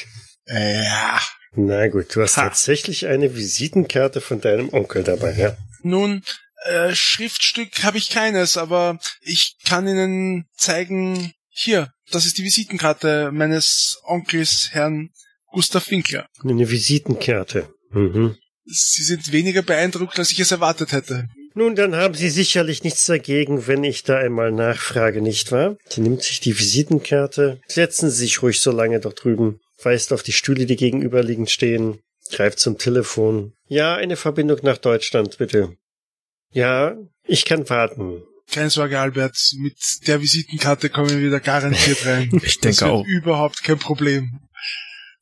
Ja. 0.47 1.19
Na 1.55 1.87
gut, 1.87 2.13
du 2.15 2.21
hast 2.21 2.37
Ha. 2.37 2.43
tatsächlich 2.49 3.07
eine 3.07 3.35
Visitenkarte 3.35 4.21
von 4.21 4.39
deinem 4.41 4.71
Onkel 4.73 5.03
dabei, 5.03 5.33
ja? 5.37 5.57
Nun, 5.83 6.23
äh, 6.65 6.95
Schriftstück 6.95 7.83
habe 7.83 7.97
ich 7.97 8.09
keines, 8.09 8.57
aber 8.57 8.99
ich 9.21 9.57
kann 9.65 9.87
Ihnen 9.87 10.45
zeigen, 10.57 11.31
hier, 11.49 11.91
das 12.11 12.25
ist 12.25 12.37
die 12.37 12.43
Visitenkarte 12.43 13.31
meines 13.31 13.97
Onkels, 14.03 14.69
Herrn 14.71 15.09
Gustav 15.51 15.89
Winkler. 15.89 16.27
Eine 16.43 16.69
Visitenkarte. 16.69 17.69
Mhm. 17.91 18.35
Sie 18.65 19.03
sind 19.03 19.31
weniger 19.31 19.61
beeindruckt, 19.61 20.17
als 20.19 20.31
ich 20.31 20.39
es 20.39 20.51
erwartet 20.51 20.91
hätte. 20.91 21.29
Nun, 21.53 21.75
dann 21.75 21.95
haben 21.95 22.15
Sie 22.15 22.29
sicherlich 22.29 22.83
nichts 22.83 23.05
dagegen, 23.05 23.67
wenn 23.67 23.85
ich 23.85 24.03
da 24.03 24.17
einmal 24.17 24.51
nachfrage, 24.51 25.21
nicht 25.21 25.53
wahr? 25.53 25.77
Sie 25.87 26.01
nimmt 26.01 26.23
sich 26.23 26.41
die 26.41 26.59
Visitenkarte. 26.59 27.61
Setzen 27.67 28.09
Sie 28.09 28.17
sich 28.17 28.41
ruhig 28.41 28.59
so 28.59 28.71
lange 28.71 28.99
dort 28.99 29.23
drüben. 29.23 29.61
Weist 29.81 30.11
auf 30.11 30.23
die 30.23 30.33
Stühle, 30.33 30.65
die 30.65 30.75
gegenüberliegend 30.75 31.49
stehen. 31.49 31.99
Greift 32.31 32.59
zum 32.59 32.77
Telefon. 32.77 33.53
Ja, 33.67 33.95
eine 33.95 34.17
Verbindung 34.17 34.59
nach 34.63 34.77
Deutschland, 34.77 35.37
bitte. 35.37 35.77
Ja, 36.55 36.95
ich 37.25 37.43
kann 37.43 37.69
warten. 37.69 38.23
Keine 38.49 38.69
Sorge, 38.69 38.97
Albert, 38.99 39.37
mit 39.57 39.75
der 40.07 40.21
Visitenkarte 40.21 40.89
kommen 40.89 41.09
wir 41.09 41.19
wieder 41.19 41.41
garantiert 41.41 42.05
rein. 42.05 42.29
Ich 42.43 42.59
das 42.61 42.77
denke 42.77 42.81
wird 42.81 42.91
auch. 42.91 43.05
überhaupt 43.05 43.63
kein 43.63 43.77
Problem. 43.77 44.39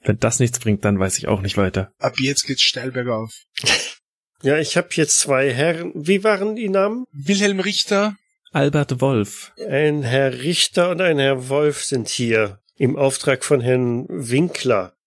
Wenn 0.02 0.20
das 0.20 0.40
nichts 0.40 0.60
bringt, 0.60 0.86
dann 0.86 1.00
weiß 1.00 1.18
ich 1.18 1.28
auch 1.28 1.42
nicht 1.42 1.58
weiter. 1.58 1.92
Ab 1.98 2.20
jetzt 2.20 2.44
geht's 2.46 2.62
steil 2.62 2.92
bergauf. 2.92 3.34
Ja, 4.46 4.58
ich 4.58 4.76
habe 4.76 4.90
hier 4.92 5.08
zwei 5.08 5.54
Herren. 5.54 5.94
Wie 5.96 6.26
waren 6.26 6.58
die 6.58 6.68
Namen? 6.68 7.06
Wilhelm 7.14 7.62
Richter, 7.62 8.18
Albert 8.52 9.00
Wolf. 9.00 9.54
Ein 9.70 10.04
Herr 10.04 10.34
Richter 10.34 10.90
und 10.90 11.00
ein 11.00 11.18
Herr 11.18 11.48
Wolf 11.48 11.82
sind 11.86 12.10
hier 12.10 12.60
im 12.76 12.98
Auftrag 12.98 13.46
von 13.46 13.62
Herrn 13.62 14.06
Winkler. 14.10 14.98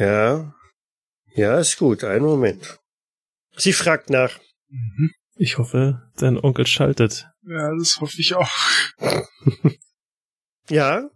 Ja, 0.00 0.52
ja, 1.36 1.60
ist 1.60 1.78
gut. 1.78 2.02
Einen 2.02 2.24
Moment. 2.24 2.80
Sie 3.56 3.72
fragt 3.72 4.10
nach. 4.10 4.40
mhm. 4.70 5.12
Ich 5.38 5.56
hoffe, 5.58 6.02
dein 6.16 6.36
Onkel 6.36 6.66
schaltet. 6.66 7.28
ja, 7.42 7.70
das 7.78 8.00
hoffe 8.00 8.20
ich 8.20 8.34
auch. 8.34 8.50
Ja, 10.70 11.08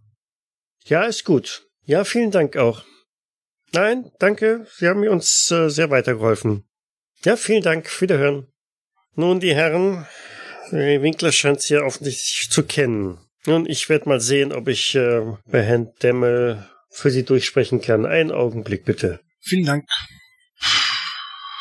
ja, 0.84 1.02
ist 1.04 1.24
gut. 1.24 1.66
Ja, 1.84 2.04
vielen 2.04 2.30
Dank 2.30 2.56
auch. 2.56 2.84
Nein, 3.72 4.10
danke. 4.18 4.66
Sie 4.76 4.88
haben 4.88 5.00
mir 5.00 5.10
uns 5.12 5.50
äh, 5.50 5.68
sehr 5.68 5.90
weitergeholfen. 5.90 6.64
Ja, 7.24 7.36
vielen 7.36 7.62
Dank. 7.62 8.00
Wiederhören. 8.00 8.46
Nun, 9.14 9.40
die 9.40 9.54
Herren, 9.54 10.06
Herr 10.70 11.02
Winkler 11.02 11.32
scheint 11.32 11.60
Sie 11.60 11.74
ja 11.74 11.82
offensichtlich 11.82 12.48
zu 12.50 12.64
kennen. 12.64 13.18
Nun, 13.44 13.66
ich 13.66 13.88
werde 13.88 14.08
mal 14.08 14.20
sehen, 14.20 14.52
ob 14.52 14.68
ich 14.68 14.94
äh, 14.94 15.20
bei 15.46 15.62
Herrn 15.62 15.92
Demmel 16.02 16.66
für 16.90 17.10
Sie 17.10 17.24
durchsprechen 17.24 17.80
kann. 17.82 18.06
Einen 18.06 18.32
Augenblick 18.32 18.84
bitte. 18.84 19.20
Vielen 19.40 19.66
Dank. 19.66 19.84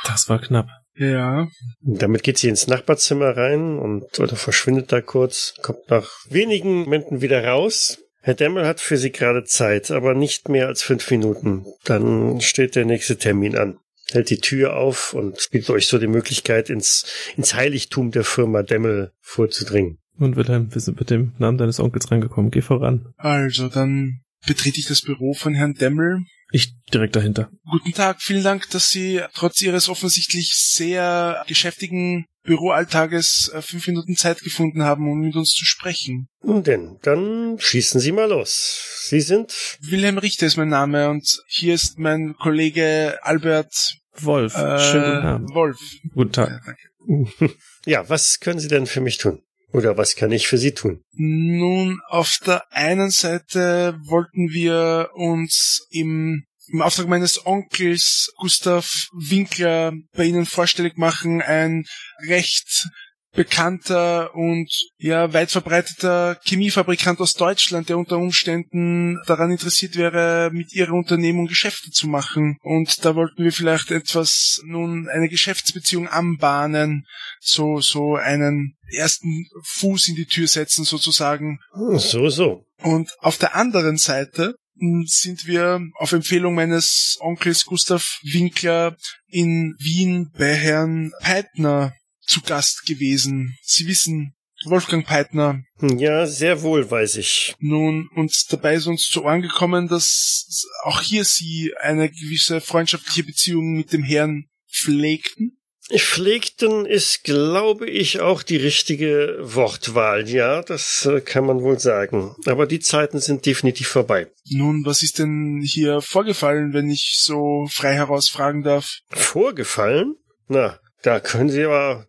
Das 0.06 0.30
war 0.30 0.40
knapp. 0.40 0.70
Ja, 0.96 1.48
Damit 1.82 2.24
geht 2.24 2.38
sie 2.38 2.50
ins 2.50 2.68
Nachbarzimmer 2.68 3.38
rein 3.38 3.80
und 3.80 4.20
oder 4.20 4.36
verschwindet 4.36 4.92
da 4.92 5.02
kurz, 5.02 5.54
kommt 5.62 5.90
nach 5.90 6.10
wenigen 6.30 6.82
Momenten 6.82 7.22
wieder 7.22 7.46
raus. 7.46 8.00
Herr 8.22 8.36
Demmel 8.36 8.68
hat 8.68 8.80
für 8.80 8.98
Sie 8.98 9.12
gerade 9.12 9.46
Zeit, 9.46 9.90
aber 9.90 10.14
nicht 10.14 10.48
mehr 10.48 10.68
als 10.68 10.84
fünf 10.84 11.10
Minuten. 11.10 11.66
Dann 11.86 12.40
steht 12.42 12.76
der 12.76 12.86
nächste 12.86 13.18
Termin 13.18 13.58
an. 13.58 13.80
Hält 14.12 14.30
die 14.30 14.38
Tür 14.38 14.76
auf 14.76 15.14
und 15.14 15.48
bietet 15.52 15.70
euch 15.72 15.88
so 15.88 15.98
die 15.98 16.08
Möglichkeit, 16.08 16.70
ins, 16.70 17.06
ins 17.36 17.56
Heiligtum 17.56 18.12
der 18.12 18.24
Firma 18.24 18.62
Demmel 18.62 19.12
vorzudringen. 19.22 19.98
Nun, 20.18 20.36
Wilhelm, 20.36 20.72
wir 20.72 20.82
sind 20.82 21.00
mit 21.00 21.10
dem 21.10 21.34
Namen 21.40 21.58
deines 21.58 21.80
Onkels 21.80 22.12
reingekommen. 22.12 22.52
Geh 22.52 22.62
voran. 22.62 23.14
also 23.18 23.70
dann 23.70 24.22
betrete 24.46 24.80
ich 24.80 24.88
das 24.88 25.02
Büro 25.02 25.34
von 25.34 25.54
Herrn 25.54 25.74
Demmel. 25.74 26.20
Ich 26.52 26.74
direkt 26.94 27.16
dahinter. 27.16 27.50
Guten 27.70 27.94
Tag, 27.94 28.22
vielen 28.22 28.44
Dank, 28.44 28.70
dass 28.72 28.90
Sie 28.90 29.22
trotz 29.34 29.62
Ihres 29.62 29.88
offensichtlich 29.90 30.54
sehr 30.56 31.44
geschäftigen 31.48 32.26
Büroalltages 32.44 33.52
äh, 33.54 33.62
fünf 33.62 33.88
Minuten 33.88 34.16
Zeit 34.16 34.40
gefunden 34.42 34.84
haben, 34.84 35.10
um 35.10 35.20
mit 35.22 35.36
uns 35.36 35.50
zu 35.52 35.64
sprechen. 35.64 36.28
Nun 36.44 36.64
denn, 36.64 36.98
dann 37.04 37.58
schießen 37.60 38.02
Sie 38.02 38.12
mal 38.12 38.28
los. 38.30 39.06
Sie 39.08 39.22
sind? 39.22 39.54
Wilhelm 39.82 40.18
Richter 40.18 40.48
ist 40.48 40.58
mein 40.58 40.70
Name 40.70 41.10
und 41.10 41.42
hier 41.48 41.76
ist 41.76 42.00
mein 42.00 42.36
Kollege 42.36 43.20
Albert 43.22 43.74
Wolf. 44.18 44.56
äh, 44.56 44.80
Schönen 44.80 45.16
guten 45.16 45.26
Abend. 45.28 45.54
Wolf. 45.54 45.80
Guten 46.14 46.34
Ja, 46.36 46.46
Tag. 46.48 46.62
danke. 46.66 47.56
Ja, 47.86 48.08
was 48.10 48.40
können 48.40 48.60
Sie 48.60 48.68
denn 48.68 48.86
für 48.86 49.02
mich 49.02 49.18
tun? 49.18 49.42
Oder 49.74 49.98
was 49.98 50.16
kann 50.16 50.32
ich 50.32 50.48
für 50.48 50.58
Sie 50.58 50.74
tun? 50.74 51.04
Nun, 51.14 52.00
auf 52.10 52.40
der 52.46 52.64
einen 52.72 53.10
Seite 53.10 53.98
wollten 54.04 54.50
wir 54.50 55.10
uns 55.14 55.88
im, 55.90 56.44
im 56.68 56.82
Auftrag 56.82 57.08
meines 57.08 57.46
Onkels 57.46 58.34
Gustav 58.38 59.08
Winkler 59.14 59.94
bei 60.14 60.26
Ihnen 60.26 60.46
vorstellig 60.46 60.98
machen, 60.98 61.42
ein 61.42 61.86
recht 62.28 62.90
bekannter 63.34 64.36
und 64.36 64.70
ja 64.98 65.34
weit 65.34 65.52
verbreiteter 65.52 66.38
Chemiefabrikant 66.44 67.20
aus 67.22 67.34
Deutschland, 67.34 67.88
der 67.90 67.98
unter 67.98 68.18
Umständen 68.18 69.20
daran 69.26 69.52
interessiert 69.52 69.96
wäre, 69.96 70.50
mit 70.52 70.74
ihrer 70.74 70.94
Unternehmung 70.94 71.48
Geschäfte 71.48 71.92
zu 71.92 72.08
machen. 72.08 72.58
Und 72.62 73.06
da 73.06 73.16
wollten 73.16 73.44
wir 73.44 73.54
vielleicht 73.54 73.92
etwas 73.92 74.62
nun 74.66 75.08
eine 75.08 75.30
Geschäftsbeziehung 75.30 76.08
anbahnen, 76.08 77.06
so 77.40 77.80
so 77.80 78.16
einen 78.16 78.76
ersten 78.94 79.48
Fuß 79.64 80.10
in 80.10 80.16
die 80.16 80.26
Tür 80.26 80.48
setzen 80.48 80.86
sozusagen. 80.86 81.60
So, 81.96 82.30
so. 82.30 82.66
Und 82.82 83.12
auf 83.20 83.38
der 83.38 83.56
anderen 83.56 83.98
Seite 83.98 84.56
mh, 84.76 85.06
sind 85.08 85.48
wir 85.48 85.82
auf 85.96 86.12
Empfehlung 86.12 86.56
meines 86.56 87.18
Onkels 87.20 87.66
Gustav 87.66 88.20
Winkler 88.24 88.96
in 89.28 89.76
Wien 89.80 90.32
bei 90.38 90.56
Herrn 90.56 91.12
Peitner 91.22 91.94
zu 92.22 92.42
Gast 92.42 92.86
gewesen. 92.86 93.56
Sie 93.64 93.88
wissen, 93.88 94.34
Wolfgang 94.66 95.06
Peitner. 95.06 95.64
Ja, 95.82 96.28
sehr 96.28 96.62
wohl, 96.62 96.90
weiß 96.90 97.16
ich. 97.16 97.56
Nun, 97.60 98.10
und 98.16 98.32
dabei 98.50 98.76
ist 98.76 98.88
uns 98.88 99.08
zu 99.10 99.24
Ohren 99.24 99.42
gekommen, 99.42 99.88
dass 99.88 100.66
auch 100.84 101.02
hier 101.02 101.26
Sie 101.26 101.74
eine 101.80 102.10
gewisse 102.10 102.62
freundschaftliche 102.62 103.24
Beziehung 103.24 103.74
mit 103.74 103.92
dem 103.92 104.04
Herrn 104.04 104.46
pflegten. 104.72 105.58
Pflegten 105.98 106.86
ist, 106.86 107.24
glaube 107.24 107.90
ich, 107.90 108.20
auch 108.20 108.44
die 108.44 108.58
richtige 108.58 109.38
Wortwahl. 109.42 110.28
Ja, 110.30 110.62
das 110.62 111.06
äh, 111.06 111.22
kann 111.22 111.46
man 111.46 111.62
wohl 111.62 111.80
sagen. 111.80 112.36
Aber 112.46 112.68
die 112.68 112.80
Zeiten 112.80 113.20
sind 113.20 113.46
definitiv 113.46 113.88
vorbei. 113.88 114.28
Nun, 114.50 114.84
was 114.86 115.04
ist 115.04 115.20
denn 115.20 115.62
hier 115.66 116.02
vorgefallen, 116.02 116.74
wenn 116.74 116.90
ich 116.90 117.18
so 117.20 117.68
frei 117.72 117.94
heraus 117.94 118.30
fragen 118.30 118.64
darf? 118.64 119.00
Vorgefallen? 119.10 120.16
Na, 120.48 120.80
da 121.02 121.20
können 121.20 121.50
Sie 121.50 121.64
aber 121.64 122.08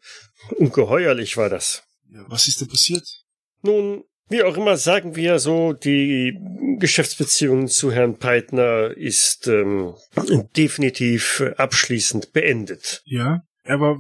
ungeheuerlich 0.57 1.37
war 1.37 1.49
das. 1.49 1.83
Ja, 2.11 2.25
was 2.29 2.49
ist 2.49 2.61
denn 2.61 2.69
passiert? 2.69 3.07
Nun, 3.63 4.05
wie 4.29 4.43
auch 4.43 4.57
immer, 4.57 4.77
sagen 4.77 5.17
wir 5.17 5.39
so, 5.39 5.73
die 5.73 6.39
Geschäftsbeziehung 6.79 7.69
zu 7.69 7.93
Herrn 7.93 8.19
Peitner 8.19 8.97
ist 8.97 9.47
ähm, 9.47 9.95
definitiv 10.57 11.43
abschließend 11.57 12.33
beendet. 12.33 13.03
Ja, 13.05 13.43
aber 13.65 13.97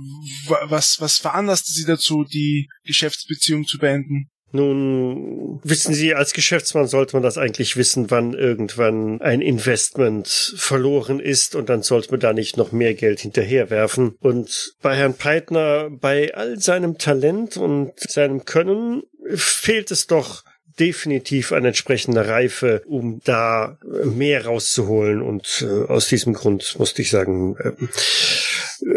was, 0.68 1.01
was 1.01 1.18
veranlasste 1.18 1.72
Sie 1.72 1.85
dazu, 1.85 2.25
die 2.25 2.68
Geschäftsbeziehung 2.85 3.66
zu 3.66 3.79
beenden? 3.79 4.29
Nun, 4.55 5.61
wissen 5.64 5.94
Sie, 5.94 6.14
als 6.14 6.35
Geschäftsmann 6.35 6.87
sollte 6.87 7.16
man 7.16 7.22
das 7.22 7.38
eigentlich 7.38 7.77
wissen, 7.77 8.11
wann 8.11 8.35
irgendwann 8.35 9.22
ein 9.22 9.40
Investment 9.40 10.29
verloren 10.29 11.20
ist 11.20 11.55
und 11.55 11.70
dann 11.70 11.83
sollte 11.83 12.11
man 12.11 12.20
da 12.20 12.35
nicht 12.35 12.59
noch 12.59 12.70
mehr 12.70 12.92
Geld 12.92 13.20
hinterherwerfen. 13.20 14.14
Und 14.20 14.75
bei 14.83 14.94
Herrn 14.94 15.14
Peitner, 15.14 15.88
bei 15.90 16.35
all 16.35 16.61
seinem 16.61 16.98
Talent 16.98 17.57
und 17.57 17.98
seinem 17.98 18.44
Können, 18.44 19.05
fehlt 19.35 19.90
es 19.90 20.07
doch 20.07 20.44
definitiv 20.79 21.53
an 21.53 21.64
entsprechender 21.64 22.29
Reife, 22.29 22.83
um 22.87 23.20
da 23.25 23.79
mehr 24.05 24.44
rauszuholen. 24.46 25.22
Und 25.22 25.64
äh, 25.66 25.90
aus 25.90 26.09
diesem 26.09 26.35
Grund 26.35 26.79
musste 26.79 27.03
ich 27.03 27.11
sagen, 27.11 27.57
äh, 27.59 27.72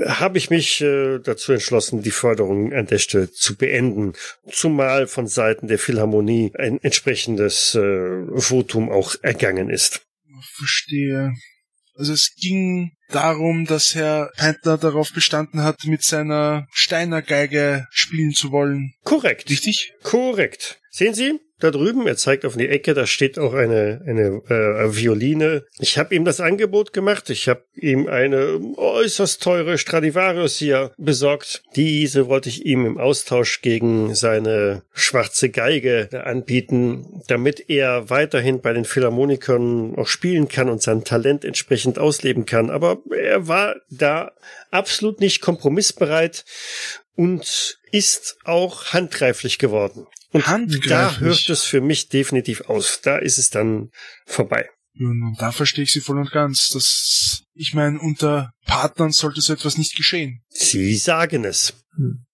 habe 0.08 0.38
ich 0.38 0.50
mich 0.50 0.82
äh, 0.82 1.20
dazu 1.20 1.54
entschlossen, 1.54 2.02
die 2.02 2.12
Förderung 2.12 2.74
an 2.74 2.88
der 2.88 3.00
Stelle 3.00 3.32
zu 3.32 3.56
beenden, 3.56 4.14
zumal 4.52 5.08
von 5.08 5.28
Seiten 5.28 5.68
der 5.68 5.80
Philharmonie 5.80 6.52
ein 6.58 6.82
entsprechendes 6.84 7.76
äh, 7.76 8.24
Votum 8.36 8.92
auch 8.92 9.16
ergangen 9.22 9.70
ist. 9.70 10.02
Verstehe. 10.58 11.34
Also 11.98 12.14
es 12.14 12.34
ging 12.36 12.92
darum, 13.10 13.66
dass 13.66 13.96
Herr 13.96 14.32
Peintner 14.36 14.78
darauf 14.78 15.14
bestanden 15.14 15.64
hat, 15.64 15.86
mit 15.86 16.04
seiner 16.04 16.68
Steiner 16.72 17.22
Geige 17.22 17.88
spielen 17.90 18.32
zu 18.32 18.52
wollen. 18.52 18.94
Korrekt. 19.04 19.50
Richtig? 19.50 19.94
Korrekt. 20.04 20.80
Sehen 20.90 21.14
Sie, 21.14 21.40
da 21.60 21.72
drüben, 21.72 22.06
er 22.06 22.18
zeigt 22.18 22.46
auf 22.46 22.58
die 22.58 22.68
Ecke, 22.68 22.94
da 22.94 23.08
steht 23.08 23.40
auch 23.40 23.54
eine, 23.54 24.02
eine 24.06 24.42
äh, 24.50 24.96
Violine. 24.96 25.66
Ich 25.80 25.98
habe 25.98 26.14
ihm 26.14 26.26
das 26.26 26.42
Angebot 26.42 26.92
gemacht. 26.92 27.30
Ich 27.30 27.48
habe 27.48 27.64
ihm 27.76 28.08
eine 28.08 28.60
äußerst 28.76 29.42
teure 29.42 29.78
Stradivarius 29.78 30.58
hier 30.58 30.92
besorgt. 30.98 31.64
Diese 31.76 32.28
wollte 32.28 32.50
ich 32.50 32.66
ihm 32.66 32.86
im 32.86 32.98
Austausch 32.98 33.62
gegen 33.62 34.14
seine 34.16 34.84
schwarze 34.94 35.50
Geige 35.50 36.10
anbieten, 36.26 37.22
damit 37.28 37.70
er 37.70 38.10
weiterhin 38.10 38.60
bei 38.62 38.74
den 38.74 38.86
Philharmonikern 38.86 39.96
auch 39.96 40.08
spielen 40.08 40.50
kann 40.50 40.70
und 40.70 40.82
sein 40.82 41.06
Talent 41.06 41.46
entsprechend 41.46 42.00
ausleben 42.00 42.46
kann. 42.46 42.70
Aber 42.70 42.98
er 43.12 43.48
war 43.48 43.76
da 43.90 44.34
absolut 44.72 45.22
nicht 45.22 45.42
kompromissbereit 45.42 46.44
und 47.16 47.80
ist 47.92 48.38
auch 48.44 48.88
handgreiflich 48.88 49.58
geworden. 49.58 50.06
Und 50.36 50.90
da 50.90 51.18
hört 51.18 51.50
es 51.50 51.64
für 51.64 51.80
mich 51.80 52.10
definitiv 52.10 52.62
aus. 52.70 53.00
Da 53.02 53.18
ist 53.18 53.38
es 53.38 53.50
dann 53.50 53.90
vorbei. 54.26 54.70
Und 54.98 55.36
da 55.40 55.52
verstehe 55.52 55.86
ich 55.86 55.94
Sie 55.94 56.02
voll 56.02 56.20
und 56.20 56.32
ganz. 56.32 56.70
Das, 56.70 57.44
ich 57.54 57.74
meine, 57.74 58.00
unter 58.00 58.52
Partnern 58.66 59.12
sollte 59.12 59.40
so 59.40 59.54
etwas 59.54 59.78
nicht 59.78 59.96
geschehen. 59.96 60.42
Sie 60.50 60.96
sagen 60.96 61.46
es. 61.46 61.74
Hm. 61.96 62.26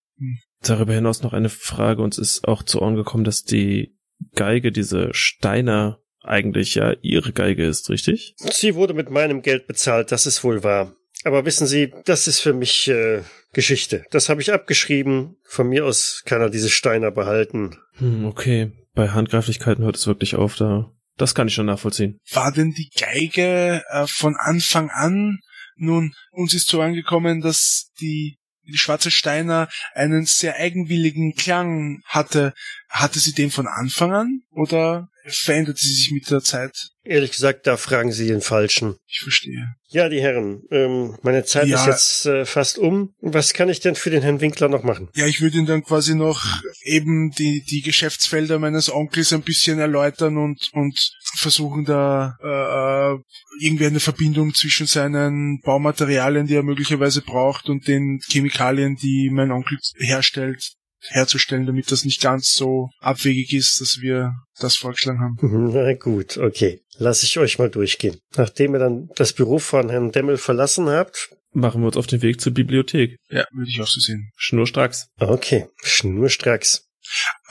Darüber 0.62 0.94
hinaus 0.94 1.22
noch 1.22 1.32
eine 1.32 1.48
Frage. 1.48 2.02
Uns 2.02 2.18
ist 2.18 2.46
auch 2.46 2.64
zu 2.64 2.80
Ohren 2.82 2.96
gekommen, 2.96 3.24
dass 3.24 3.44
die 3.44 3.96
Geige, 4.34 4.72
diese 4.72 5.10
Steiner, 5.12 6.00
eigentlich 6.24 6.74
ja 6.76 6.94
ihre 7.02 7.32
Geige 7.32 7.66
ist, 7.66 7.88
richtig? 7.90 8.34
Sie 8.38 8.74
wurde 8.74 8.94
mit 8.94 9.10
meinem 9.10 9.42
Geld 9.42 9.66
bezahlt, 9.66 10.12
das 10.12 10.26
ist 10.26 10.44
wohl 10.44 10.62
wahr. 10.62 10.94
Aber 11.24 11.44
wissen 11.44 11.66
Sie, 11.66 11.92
das 12.04 12.28
ist 12.28 12.40
für 12.40 12.52
mich 12.52 12.88
äh, 12.88 13.22
Geschichte. 13.52 14.04
Das 14.10 14.28
habe 14.28 14.40
ich 14.40 14.52
abgeschrieben. 14.52 15.36
Von 15.44 15.68
mir 15.68 15.84
aus 15.84 16.22
kann 16.24 16.40
er 16.40 16.50
diese 16.50 16.70
Steiner 16.70 17.10
behalten. 17.10 17.76
Hm, 17.98 18.24
okay. 18.24 18.72
Bei 18.94 19.10
Handgreiflichkeiten 19.10 19.84
hört 19.84 19.96
es 19.96 20.06
wirklich 20.06 20.36
auf, 20.36 20.56
da. 20.56 20.90
Das 21.16 21.34
kann 21.34 21.48
ich 21.48 21.54
schon 21.54 21.66
nachvollziehen. 21.66 22.18
War 22.32 22.52
denn 22.52 22.72
die 22.72 22.90
Geige 22.98 23.82
äh, 23.90 24.06
von 24.06 24.36
Anfang 24.36 24.90
an? 24.90 25.38
Nun, 25.76 26.14
uns 26.30 26.54
ist 26.54 26.68
so 26.68 26.80
angekommen, 26.80 27.40
dass 27.40 27.90
die, 28.00 28.38
die 28.66 28.78
schwarze 28.78 29.10
Steiner 29.10 29.68
einen 29.94 30.24
sehr 30.24 30.56
eigenwilligen 30.56 31.34
Klang 31.34 32.02
hatte. 32.06 32.54
Hatte 32.88 33.18
sie 33.18 33.32
den 33.32 33.50
von 33.50 33.66
Anfang 33.66 34.12
an 34.12 34.42
oder 34.50 35.08
veränderte 35.26 35.80
sie 35.80 35.92
sich 35.94 36.10
mit 36.12 36.30
der 36.30 36.40
Zeit? 36.40 36.72
Ehrlich 37.04 37.32
gesagt, 37.32 37.66
da 37.66 37.76
fragen 37.76 38.12
Sie 38.12 38.28
den 38.28 38.40
Falschen. 38.40 38.94
Ich 39.08 39.20
verstehe. 39.22 39.66
Ja, 39.88 40.08
die 40.08 40.20
Herren, 40.20 40.62
ähm, 40.70 41.16
meine 41.22 41.44
Zeit 41.44 41.66
Ja. 41.66 41.80
ist 41.80 41.86
jetzt 41.86 42.26
äh, 42.26 42.44
fast 42.44 42.78
um. 42.78 43.14
Was 43.20 43.54
kann 43.54 43.68
ich 43.68 43.80
denn 43.80 43.96
für 43.96 44.10
den 44.10 44.22
Herrn 44.22 44.40
Winkler 44.40 44.68
noch 44.68 44.84
machen? 44.84 45.08
Ja, 45.14 45.26
ich 45.26 45.40
würde 45.40 45.58
Ihnen 45.58 45.66
dann 45.66 45.82
quasi 45.82 46.14
noch 46.14 46.44
eben 46.84 47.32
die, 47.32 47.64
die 47.64 47.82
Geschäftsfelder 47.82 48.60
meines 48.60 48.92
Onkels 48.92 49.32
ein 49.32 49.42
bisschen 49.42 49.80
erläutern 49.80 50.36
und, 50.38 50.68
und 50.74 50.96
versuchen 51.38 51.84
da 51.84 52.36
äh, 52.40 53.14
äh, 53.14 53.18
irgendwie 53.60 53.86
eine 53.86 54.00
Verbindung 54.00 54.54
zwischen 54.54 54.86
seinen 54.86 55.60
Baumaterialien, 55.62 56.46
die 56.46 56.54
er 56.54 56.62
möglicherweise 56.62 57.22
braucht, 57.22 57.68
und 57.68 57.88
den 57.88 58.20
Chemikalien, 58.30 58.94
die 58.94 59.28
mein 59.32 59.50
Onkel 59.50 59.78
herstellt, 59.98 60.72
herzustellen, 61.08 61.66
damit 61.66 61.90
das 61.90 62.04
nicht 62.04 62.20
ganz 62.20 62.52
so 62.52 62.88
abwegig 63.00 63.52
ist, 63.52 63.80
dass 63.80 64.00
wir 64.00 64.32
das 64.58 64.76
vorgeschlagen 64.76 65.20
haben. 65.20 65.36
Na 65.72 65.94
gut, 65.94 66.38
okay. 66.38 66.80
Lass 66.98 67.22
ich 67.22 67.38
euch 67.38 67.58
mal 67.58 67.70
durchgehen. 67.70 68.18
Nachdem 68.36 68.74
ihr 68.74 68.78
dann 68.78 69.08
das 69.16 69.32
Büro 69.32 69.58
von 69.58 69.88
Herrn 69.88 70.12
Demmel 70.12 70.36
verlassen 70.36 70.88
habt. 70.88 71.30
Machen 71.52 71.82
wir 71.82 71.88
uns 71.88 71.96
auf 71.96 72.06
den 72.06 72.22
Weg 72.22 72.40
zur 72.40 72.52
Bibliothek. 72.52 73.16
Ja, 73.28 73.46
würde 73.52 73.68
ich 73.68 73.80
auch 73.80 73.86
so 73.86 74.00
sehen. 74.00 74.30
Schnurstracks. 74.36 75.08
Okay, 75.18 75.66
schnurstracks. 75.82 76.86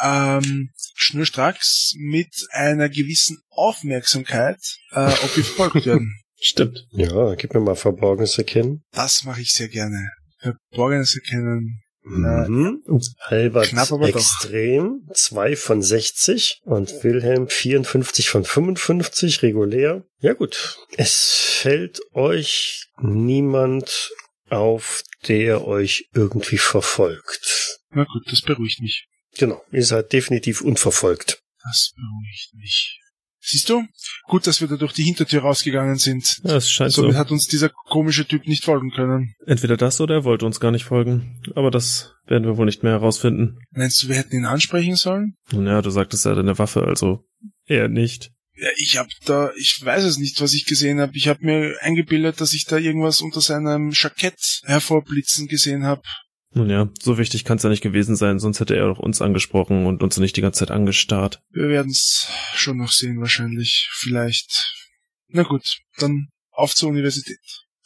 Ähm, 0.01 0.69
schnurstracks 0.95 1.93
mit 1.97 2.33
einer 2.51 2.89
gewissen 2.89 3.39
Aufmerksamkeit, 3.49 4.59
äh, 4.91 5.05
ob 5.05 5.37
wir 5.37 5.43
verfolgt 5.43 5.85
werden. 5.85 6.17
Stimmt. 6.43 6.87
Ja, 6.91 7.35
gib 7.35 7.53
mir 7.53 7.59
mal 7.59 7.75
Verborgenes 7.75 8.37
erkennen. 8.37 8.83
Das 8.91 9.23
mache 9.23 9.41
ich 9.41 9.53
sehr 9.53 9.67
gerne. 9.67 10.09
Verborgenes 10.39 11.15
Erkennen. 11.15 11.83
Äh, 12.03 12.49
Mhm. 12.49 12.83
Albert 13.27 13.67
knapp, 13.69 13.91
aber 13.91 14.07
doch. 14.07 14.15
extrem, 14.15 15.07
2 15.13 15.55
von 15.55 15.81
60 15.83 16.61
und 16.63 17.03
Wilhelm 17.03 17.47
54 17.47 18.29
von 18.29 18.43
55, 18.43 19.43
regulär. 19.43 20.03
Ja 20.19 20.33
gut, 20.33 20.77
es 20.97 21.35
fällt 21.61 21.99
euch 22.13 22.87
niemand 22.99 24.11
auf, 24.49 25.03
der 25.27 25.65
euch 25.67 26.09
irgendwie 26.13 26.57
verfolgt. 26.57 27.79
Na 27.91 28.03
gut, 28.03 28.23
das 28.31 28.41
beruhigt 28.41 28.81
mich. 28.81 29.07
Genau, 29.37 29.63
ihr 29.71 29.85
seid 29.85 30.11
definitiv 30.11 30.61
unverfolgt. 30.61 31.41
Das 31.63 31.93
beruhigt 31.95 32.53
mich. 32.55 32.99
Siehst 33.43 33.69
du? 33.69 33.83
Gut, 34.27 34.45
dass 34.45 34.61
wir 34.61 34.67
da 34.67 34.75
durch 34.77 34.93
die 34.93 35.03
Hintertür 35.03 35.41
rausgegangen 35.41 35.97
sind. 35.97 36.37
Ja, 36.43 36.57
es 36.57 36.69
scheint 36.69 36.91
Somit 36.91 37.13
so. 37.13 37.17
hat 37.17 37.31
uns 37.31 37.47
dieser 37.47 37.69
komische 37.69 38.27
Typ 38.27 38.47
nicht 38.47 38.63
folgen 38.63 38.91
können. 38.91 39.33
Entweder 39.47 39.77
das 39.77 39.99
oder 39.99 40.15
er 40.15 40.23
wollte 40.23 40.45
uns 40.45 40.59
gar 40.59 40.71
nicht 40.71 40.85
folgen. 40.85 41.41
Aber 41.55 41.71
das 41.71 42.13
werden 42.27 42.45
wir 42.45 42.57
wohl 42.57 42.65
nicht 42.67 42.83
mehr 42.83 42.93
herausfinden. 42.93 43.57
Meinst 43.71 44.03
du, 44.03 44.09
wir 44.09 44.15
hätten 44.15 44.35
ihn 44.35 44.45
ansprechen 44.45 44.95
sollen? 44.95 45.35
Nun 45.51 45.65
ja, 45.65 45.81
du 45.81 45.89
sagtest 45.89 46.25
ja 46.25 46.35
deine 46.35 46.59
Waffe, 46.59 46.83
also 46.83 47.25
eher 47.65 47.87
nicht. 47.89 48.31
Ja, 48.55 48.69
ich 48.77 48.97
hab 48.97 49.07
da, 49.25 49.51
ich 49.57 49.83
weiß 49.83 50.03
es 50.03 50.17
nicht, 50.19 50.39
was 50.39 50.53
ich 50.53 50.65
gesehen 50.65 50.99
habe. 50.99 51.13
Ich 51.15 51.27
habe 51.27 51.43
mir 51.43 51.75
eingebildet, 51.81 52.39
dass 52.41 52.53
ich 52.53 52.65
da 52.65 52.77
irgendwas 52.77 53.21
unter 53.21 53.41
seinem 53.41 53.89
Jackett 53.91 54.61
hervorblitzen 54.65 55.47
gesehen 55.47 55.83
habe. 55.83 56.03
Nun 56.53 56.69
ja, 56.69 56.89
so 57.01 57.17
wichtig 57.17 57.45
kann 57.45 57.57
es 57.57 57.63
ja 57.63 57.69
nicht 57.69 57.83
gewesen 57.83 58.15
sein, 58.15 58.39
sonst 58.39 58.59
hätte 58.59 58.75
er 58.75 58.87
doch 58.87 58.99
uns 58.99 59.21
angesprochen 59.21 59.85
und 59.85 60.03
uns 60.03 60.17
nicht 60.17 60.35
die 60.35 60.41
ganze 60.41 60.59
Zeit 60.59 60.71
angestarrt. 60.71 61.41
Wir 61.51 61.69
werden's 61.69 62.27
schon 62.53 62.77
noch 62.77 62.91
sehen, 62.91 63.19
wahrscheinlich. 63.21 63.89
Vielleicht. 63.93 64.73
Na 65.29 65.43
gut, 65.43 65.77
dann 65.97 66.27
auf 66.51 66.75
zur 66.75 66.89
Universität. 66.89 67.39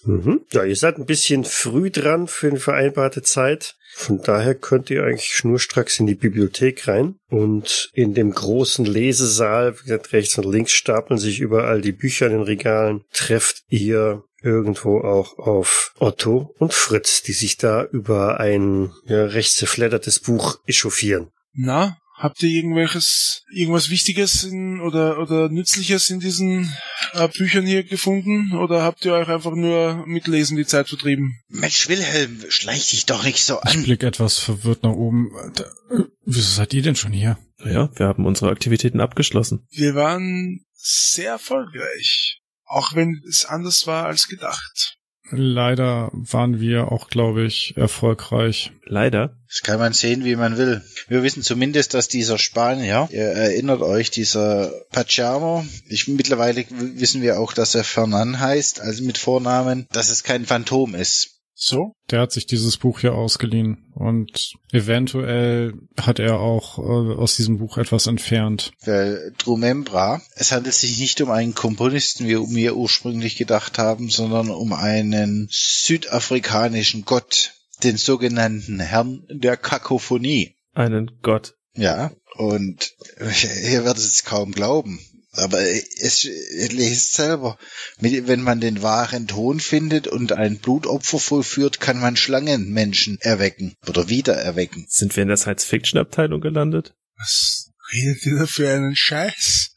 Mhm. 0.03 0.41
Ja, 0.51 0.63
ihr 0.63 0.75
seid 0.75 0.97
ein 0.97 1.05
bisschen 1.05 1.43
früh 1.43 1.89
dran 1.89 2.27
für 2.27 2.47
eine 2.47 2.59
vereinbarte 2.59 3.21
Zeit. 3.21 3.75
Von 3.93 4.21
daher 4.21 4.55
könnt 4.55 4.89
ihr 4.89 5.03
eigentlich 5.03 5.33
schnurstracks 5.33 5.99
in 5.99 6.07
die 6.07 6.15
Bibliothek 6.15 6.87
rein 6.87 7.15
und 7.29 7.89
in 7.93 8.13
dem 8.13 8.31
großen 8.31 8.85
Lesesaal, 8.85 9.77
wie 9.79 9.83
gesagt, 9.83 10.11
rechts 10.11 10.37
und 10.37 10.51
links 10.51 10.73
stapeln 10.73 11.17
sich 11.17 11.39
überall 11.39 11.81
die 11.81 11.93
Bücher 11.93 12.25
in 12.27 12.33
den 12.33 12.41
Regalen, 12.41 13.03
trefft 13.13 13.63
ihr 13.69 14.23
irgendwo 14.45 14.99
auch 14.99 15.37
auf 15.37 15.93
Otto 15.99 16.53
und 16.59 16.73
Fritz, 16.73 17.23
die 17.23 17.33
sich 17.33 17.57
da 17.57 17.83
über 17.83 18.39
ein 18.39 18.91
ja, 19.05 19.25
recht 19.25 19.53
zerfleddertes 19.53 20.19
Buch 20.19 20.59
echauffieren. 20.67 21.31
Na, 21.53 21.97
habt 22.17 22.41
ihr 22.43 22.49
irgendwelches, 22.49 23.43
irgendwas 23.51 23.89
Wichtiges 23.89 24.43
in, 24.43 24.79
oder, 24.81 25.19
oder 25.19 25.49
Nützliches 25.49 26.09
in 26.09 26.19
diesen 26.19 26.71
äh, 27.13 27.27
Büchern 27.27 27.65
hier 27.65 27.83
gefunden? 27.83 28.55
Oder 28.55 28.83
habt 28.83 29.03
ihr 29.05 29.13
euch 29.13 29.27
einfach 29.27 29.55
nur 29.55 30.05
mit 30.05 30.27
Lesen 30.27 30.57
die 30.57 30.65
Zeit 30.65 30.87
vertrieben? 30.89 31.39
Mensch, 31.49 31.89
Wilhelm, 31.89 32.43
schleich 32.49 32.87
dich 32.89 33.05
doch 33.05 33.23
nicht 33.23 33.43
so 33.43 33.59
Ich 33.65 33.75
an. 33.75 33.83
blick 33.83 34.03
etwas 34.03 34.37
verwirrt 34.37 34.83
nach 34.83 34.91
oben. 34.91 35.31
Da, 35.55 35.63
äh, 35.63 36.03
wieso 36.25 36.55
seid 36.55 36.73
ihr 36.73 36.81
denn 36.83 36.95
schon 36.95 37.13
hier? 37.13 37.37
Ja, 37.63 37.89
wir 37.95 38.05
haben 38.05 38.25
unsere 38.25 38.51
Aktivitäten 38.51 38.99
abgeschlossen. 39.01 39.65
Wir 39.71 39.95
waren 39.95 40.65
sehr 40.73 41.31
erfolgreich. 41.31 42.41
Auch 42.65 42.95
wenn 42.95 43.21
es 43.27 43.45
anders 43.45 43.87
war 43.87 44.05
als 44.05 44.27
gedacht. 44.27 44.97
Leider 45.31 46.11
waren 46.13 46.59
wir 46.59 46.91
auch, 46.91 47.07
glaube 47.09 47.45
ich, 47.45 47.75
erfolgreich. 47.77 48.71
Leider. 48.85 49.35
Das 49.47 49.61
kann 49.63 49.79
man 49.79 49.93
sehen, 49.93 50.23
wie 50.23 50.35
man 50.35 50.57
will. 50.57 50.83
Wir 51.07 51.23
wissen 51.23 51.41
zumindest, 51.41 51.95
dass 51.95 52.07
dieser 52.07 52.37
Spanier, 52.37 53.09
ihr 53.11 53.25
erinnert 53.25 53.81
euch, 53.81 54.11
dieser 54.11 54.71
Pachamo, 54.91 55.65
ich, 55.87 56.07
mittlerweile 56.07 56.65
wissen 56.69 57.23
wir 57.23 57.39
auch, 57.39 57.53
dass 57.53 57.73
er 57.73 57.83
Fernan 57.83 58.39
heißt, 58.39 58.81
also 58.81 59.03
mit 59.03 59.17
Vornamen, 59.17 59.87
dass 59.91 60.09
es 60.09 60.23
kein 60.23 60.45
Phantom 60.45 60.93
ist. 60.93 61.34
So? 61.57 61.95
Der 62.11 62.19
hat 62.19 62.33
sich 62.33 62.45
dieses 62.45 62.77
Buch 62.77 62.99
hier 62.99 63.13
ausgeliehen 63.13 63.91
und 63.95 64.51
eventuell 64.73 65.73
hat 65.99 66.19
er 66.19 66.39
auch 66.39 66.77
äh, 66.77 67.15
aus 67.15 67.37
diesem 67.37 67.59
Buch 67.59 67.77
etwas 67.77 68.07
entfernt. 68.07 68.73
Weil 68.83 69.33
Drumembra, 69.37 70.21
es 70.35 70.51
handelt 70.51 70.75
sich 70.75 70.99
nicht 70.99 71.21
um 71.21 71.31
einen 71.31 71.55
Komponisten, 71.55 72.27
wie 72.27 72.37
wir 72.55 72.75
ursprünglich 72.75 73.37
gedacht 73.37 73.77
haben, 73.79 74.09
sondern 74.09 74.49
um 74.49 74.73
einen 74.73 75.47
südafrikanischen 75.49 77.05
Gott, 77.05 77.53
den 77.83 77.95
sogenannten 77.95 78.81
Herrn 78.81 79.25
der 79.29 79.55
Kakophonie. 79.55 80.55
Einen 80.73 81.19
Gott. 81.21 81.55
Ja, 81.73 82.11
und 82.35 82.93
ihr 83.19 83.85
werdet 83.85 84.03
es 84.03 84.25
kaum 84.25 84.51
glauben. 84.51 84.99
Aber 85.37 85.59
es 85.61 86.25
ihr 86.25 86.69
lest 86.69 87.13
selber. 87.13 87.57
Mit, 87.99 88.27
wenn 88.27 88.41
man 88.41 88.61
den 88.61 88.81
wahren 88.81 89.27
Ton 89.27 89.59
findet 89.59 90.07
und 90.07 90.31
ein 90.31 90.57
Blutopfer 90.57 91.19
vollführt, 91.19 91.79
kann 91.79 91.99
man 91.99 92.15
Schlangenmenschen 92.15 93.19
erwecken 93.21 93.75
oder 93.87 94.09
wieder 94.09 94.35
erwecken. 94.35 94.85
Sind 94.89 95.15
wir 95.15 95.23
in 95.23 95.29
der 95.29 95.37
Science-Fiction-Abteilung 95.37 96.41
gelandet? 96.41 96.95
Was 97.17 97.71
redet 97.93 98.25
ihr 98.25 98.39
da 98.39 98.45
für 98.45 98.69
einen 98.69 98.95
Scheiß? 98.95 99.75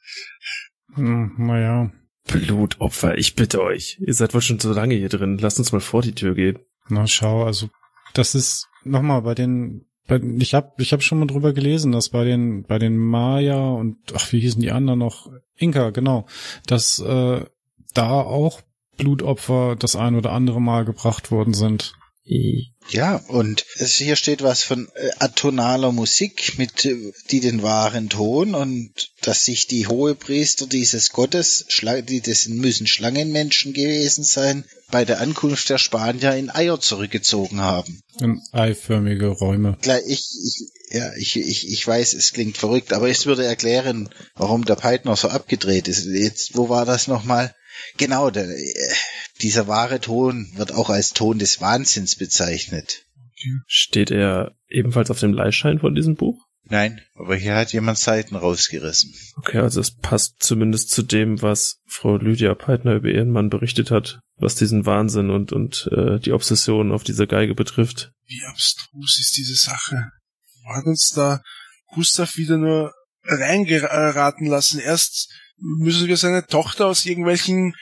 Hm, 0.95 1.35
naja, 1.39 1.93
Blutopfer, 2.27 3.17
ich 3.17 3.35
bitte 3.35 3.63
euch. 3.63 3.99
Ihr 4.01 4.15
seid 4.15 4.35
wohl 4.35 4.43
schon 4.43 4.61
so 4.61 4.73
lange 4.73 4.95
hier 4.95 5.09
drin. 5.09 5.39
Lasst 5.39 5.59
uns 5.59 5.73
mal 5.73 5.81
vor 5.81 6.03
die 6.03 6.15
Tür 6.15 6.35
gehen. 6.35 6.59
na 6.89 7.07
schau, 7.07 7.45
also 7.45 7.69
das 8.15 8.35
ist 8.35 8.69
nochmal 8.85 9.23
bei 9.23 9.35
den 9.35 9.88
ich 10.11 10.55
habe 10.55 10.73
ich 10.79 10.93
hab 10.93 11.03
schon 11.03 11.19
mal 11.19 11.27
drüber 11.27 11.53
gelesen, 11.53 11.93
dass 11.93 12.09
bei 12.09 12.25
den 12.25 12.65
bei 12.65 12.79
den 12.79 12.97
Maya 12.97 13.71
und 13.71 13.99
ach 14.15 14.33
wie 14.33 14.41
hießen 14.41 14.63
die 14.63 14.71
anderen 14.71 15.01
noch 15.01 15.31
Inka 15.57 15.91
genau, 15.91 16.27
dass 16.67 16.99
äh, 16.99 17.45
da 17.95 18.11
auch 18.11 18.63
Blutopfer 18.97 19.77
das 19.79 19.97
ein 19.97 20.17
oder 20.17 20.33
andere 20.33 20.61
Mal 20.61 20.85
gebracht 20.85 21.31
worden 21.31 21.55
sind. 21.55 21.98
Ja, 22.91 23.17
und 23.29 23.67
es, 23.77 23.95
hier 23.95 24.17
steht 24.17 24.43
was 24.43 24.63
von 24.63 24.89
äh, 24.95 25.11
atonaler 25.19 25.93
Musik 25.93 26.59
mit 26.59 26.85
äh, 26.87 27.13
die 27.31 27.41
den 27.41 27.63
wahren 27.63 28.09
Ton 28.09 28.55
und 28.55 28.91
dass 29.21 29.45
sich 29.45 29.67
die 29.67 29.87
Hohepriester 29.87 30.67
dieses 30.67 31.11
Gottes, 31.11 31.67
Schla- 31.69 32.01
die 32.03 32.21
das 32.21 32.49
müssen 32.49 32.87
Schlangenmenschen 32.87 33.73
gewesen 33.75 34.25
sein, 34.25 34.65
bei 34.91 35.05
der 35.05 35.21
Ankunft 35.21 35.69
der 35.69 35.79
Spanier 35.79 36.35
in 36.35 36.51
Eier 36.51 36.81
zurückgezogen 36.81 37.61
haben. 37.61 38.01
In 38.21 38.41
eiförmige 38.53 39.29
Räume. 39.29 39.77
Klar, 39.83 40.01
ich, 40.07 40.27
ich, 40.43 40.71
ja, 40.91 41.13
ich, 41.17 41.37
ich, 41.37 41.69
ich 41.69 41.87
weiß, 41.87 42.15
es 42.15 42.33
klingt 42.33 42.57
verrückt, 42.57 42.95
aber 42.95 43.11
es 43.11 43.27
würde 43.27 43.45
erklären, 43.45 44.09
warum 44.35 44.65
der 44.65 44.77
Peitner 44.77 45.15
so 45.17 45.29
abgedreht 45.29 45.89
ist. 45.89 46.07
Jetzt, 46.07 46.57
wo 46.57 46.71
war 46.71 46.87
das 46.87 47.07
nochmal? 47.07 47.55
Genau, 47.97 48.31
der, 48.31 48.49
äh, 48.49 48.93
dieser 49.43 49.67
wahre 49.69 50.01
Ton 50.01 50.51
wird 50.55 50.73
auch 50.73 50.91
als 50.91 51.11
Ton 51.11 51.39
des 51.39 51.61
Wahnsinns 51.61 52.17
bezeichnet. 52.17 53.05
Steht 53.67 54.11
er 54.11 54.57
ebenfalls 54.69 55.11
auf 55.11 55.21
dem 55.21 55.33
Leihschein 55.33 55.79
von 55.79 55.95
diesem 55.95 56.17
Buch? 56.17 56.49
Nein, 56.71 57.01
aber 57.15 57.35
hier 57.35 57.55
hat 57.55 57.73
jemand 57.73 57.99
Seiten 57.99 58.37
rausgerissen. 58.37 59.15
Okay, 59.37 59.59
also 59.59 59.81
es 59.81 59.95
passt 59.95 60.35
zumindest 60.41 60.91
zu 60.91 61.03
dem, 61.03 61.41
was 61.41 61.81
Frau 61.87 62.17
Lydia 62.17 62.55
Peitner 62.55 62.97
über 62.97 63.09
ihren 63.09 63.31
Mann 63.31 63.49
berichtet 63.49 63.91
hat, 63.91 64.21
was 64.37 64.55
diesen 64.55 64.85
Wahnsinn 64.85 65.31
und, 65.31 65.53
und 65.53 65.89
äh, 65.93 66.19
die 66.19 66.33
Obsession 66.33 66.93
auf 66.93 67.05
dieser 67.05 67.27
Geige 67.27 67.55
betrifft. 67.55 68.13
Wie 68.27 68.43
abstrus 68.51 69.19
ist 69.19 69.37
diese 69.39 69.55
Sache? 69.55 70.11
Hat 70.67 70.85
uns 70.85 71.13
da 71.15 71.41
Gustav 71.95 72.37
wieder 72.37 72.59
nur 72.59 72.93
reingeraten 73.25 74.47
lassen? 74.47 74.79
Erst 74.79 75.33
müssen 75.57 76.07
wir 76.07 76.19
seine 76.19 76.47
Tochter 76.47 76.87
aus 76.87 77.07
irgendwelchen 77.07 77.75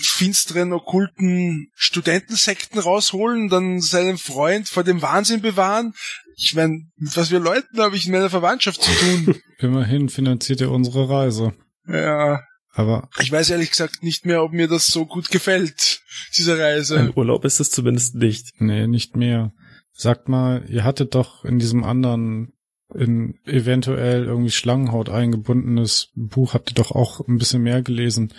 finsteren, 0.00 0.72
okkulten 0.72 1.70
Studentensekten 1.74 2.78
rausholen, 2.78 3.48
dann 3.48 3.80
seinen 3.80 4.18
Freund 4.18 4.68
vor 4.68 4.84
dem 4.84 5.02
Wahnsinn 5.02 5.40
bewahren. 5.42 5.94
Ich 6.36 6.54
meine, 6.54 6.82
mit 6.96 7.16
was 7.16 7.28
für 7.28 7.38
Leuten 7.38 7.78
habe 7.80 7.96
ich 7.96 8.06
in 8.06 8.12
meiner 8.12 8.30
Verwandtschaft 8.30 8.82
zu 8.82 8.90
tun? 8.92 9.36
Immerhin 9.58 10.08
finanziert 10.08 10.60
er 10.60 10.70
unsere 10.70 11.08
Reise. 11.08 11.52
ja, 11.86 12.40
Aber 12.72 13.08
ich 13.18 13.32
weiß 13.32 13.50
ehrlich 13.50 13.70
gesagt 13.70 14.02
nicht 14.02 14.24
mehr, 14.24 14.42
ob 14.44 14.52
mir 14.52 14.68
das 14.68 14.86
so 14.86 15.04
gut 15.04 15.30
gefällt, 15.30 16.00
diese 16.36 16.58
Reise. 16.58 16.98
Ein 16.98 17.12
Urlaub 17.16 17.44
ist 17.44 17.58
es 17.60 17.70
zumindest 17.70 18.14
nicht. 18.14 18.52
nee, 18.60 18.86
nicht 18.86 19.16
mehr. 19.16 19.52
Sagt 19.92 20.28
mal, 20.28 20.64
ihr 20.68 20.84
hattet 20.84 21.16
doch 21.16 21.44
in 21.44 21.58
diesem 21.58 21.82
anderen 21.82 22.52
in 22.94 23.38
eventuell 23.44 24.24
irgendwie 24.24 24.50
Schlangenhaut 24.50 25.10
eingebundenes 25.10 26.10
Buch 26.14 26.54
habt 26.54 26.70
ihr 26.70 26.74
doch 26.74 26.92
auch 26.92 27.26
ein 27.26 27.36
bisschen 27.36 27.62
mehr 27.62 27.82
gelesen. 27.82 28.32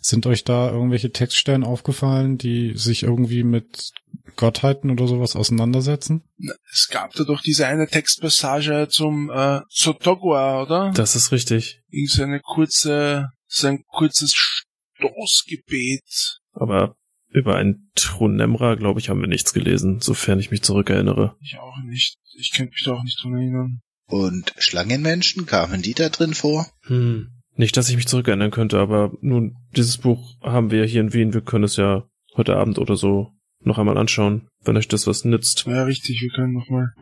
Sind 0.00 0.26
euch 0.26 0.44
da 0.44 0.70
irgendwelche 0.70 1.10
Textstellen 1.10 1.64
aufgefallen, 1.64 2.36
die 2.36 2.76
sich 2.76 3.02
irgendwie 3.02 3.44
mit 3.44 3.92
Gottheiten 4.36 4.90
oder 4.90 5.06
sowas 5.06 5.36
auseinandersetzen? 5.36 6.22
Es 6.70 6.88
gab 6.88 7.14
da 7.14 7.24
doch 7.24 7.40
diese 7.40 7.66
eine 7.66 7.86
Textpassage 7.86 8.88
zum 8.90 9.30
äh, 9.30 9.60
Sotogwa, 9.68 10.62
oder? 10.62 10.92
Das 10.94 11.16
ist 11.16 11.32
richtig. 11.32 11.80
Irgend 11.88 12.10
so 12.10 12.22
eine 12.24 12.40
kurze, 12.40 13.28
so 13.46 13.68
ein 13.68 13.84
kurzes 13.86 14.34
Stoßgebet. 14.34 16.40
Aber 16.52 16.96
über 17.30 17.56
ein 17.56 17.90
Trunemra, 17.94 18.76
glaube 18.76 19.00
ich, 19.00 19.08
haben 19.08 19.20
wir 19.20 19.28
nichts 19.28 19.52
gelesen, 19.52 20.00
sofern 20.00 20.38
ich 20.38 20.50
mich 20.50 20.62
zurückerinnere. 20.62 21.36
Ich 21.40 21.56
auch 21.58 21.78
nicht. 21.84 22.16
Ich 22.36 22.52
könnte 22.52 22.72
mich 22.72 22.84
da 22.84 22.92
auch 22.92 23.02
nicht 23.02 23.22
dran 23.22 23.34
erinnern. 23.34 23.80
Und 24.06 24.52
Schlangenmenschen, 24.58 25.46
kamen 25.46 25.82
die 25.82 25.94
da 25.94 26.08
drin 26.08 26.34
vor? 26.34 26.66
Hm. 26.86 27.28
Nicht, 27.56 27.76
dass 27.76 27.88
ich 27.88 27.96
mich 27.96 28.08
zurückerinnern 28.08 28.50
könnte, 28.50 28.78
aber 28.78 29.12
nun, 29.20 29.56
dieses 29.76 29.98
Buch 29.98 30.34
haben 30.42 30.70
wir 30.70 30.80
ja 30.80 30.84
hier 30.84 31.00
in 31.00 31.12
Wien. 31.12 31.34
Wir 31.34 31.40
können 31.40 31.64
es 31.64 31.76
ja 31.76 32.04
heute 32.36 32.56
Abend 32.56 32.78
oder 32.78 32.96
so 32.96 33.30
noch 33.60 33.78
einmal 33.78 33.96
anschauen, 33.96 34.48
wenn 34.64 34.76
euch 34.76 34.88
das 34.88 35.06
was 35.06 35.24
nützt. 35.24 35.64
Ja, 35.66 35.84
richtig. 35.84 36.20
Wir 36.20 36.30
können 36.30 36.52
nochmal 36.52 36.92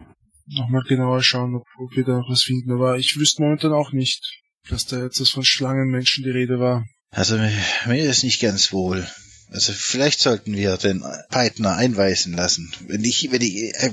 noch 0.46 0.68
mal 0.68 0.82
genauer 0.82 1.22
schauen, 1.22 1.54
ob, 1.54 1.64
ob 1.78 1.96
wir 1.96 2.04
da 2.04 2.18
noch 2.18 2.28
was 2.28 2.42
finden. 2.42 2.72
Aber 2.72 2.98
ich 2.98 3.16
wüsste 3.18 3.42
momentan 3.42 3.72
auch 3.72 3.92
nicht, 3.92 4.42
dass 4.68 4.86
da 4.86 5.02
jetzt 5.02 5.20
was 5.20 5.30
von 5.30 5.44
Schlangenmenschen 5.44 6.24
die 6.24 6.30
Rede 6.30 6.58
war. 6.58 6.84
Also 7.10 7.36
mir, 7.36 7.52
mir 7.86 8.04
ist 8.04 8.24
nicht 8.24 8.40
ganz 8.40 8.72
wohl. 8.72 9.06
Also 9.52 9.74
vielleicht 9.74 10.20
sollten 10.20 10.56
wir 10.56 10.78
den 10.78 11.04
Peitner 11.28 11.76
einweisen 11.76 12.32
lassen. 12.32 12.72
Wenn 12.86 13.04
ich, 13.04 13.30
wenn 13.30 13.42
ich, 13.42 13.74
äh, 13.74 13.92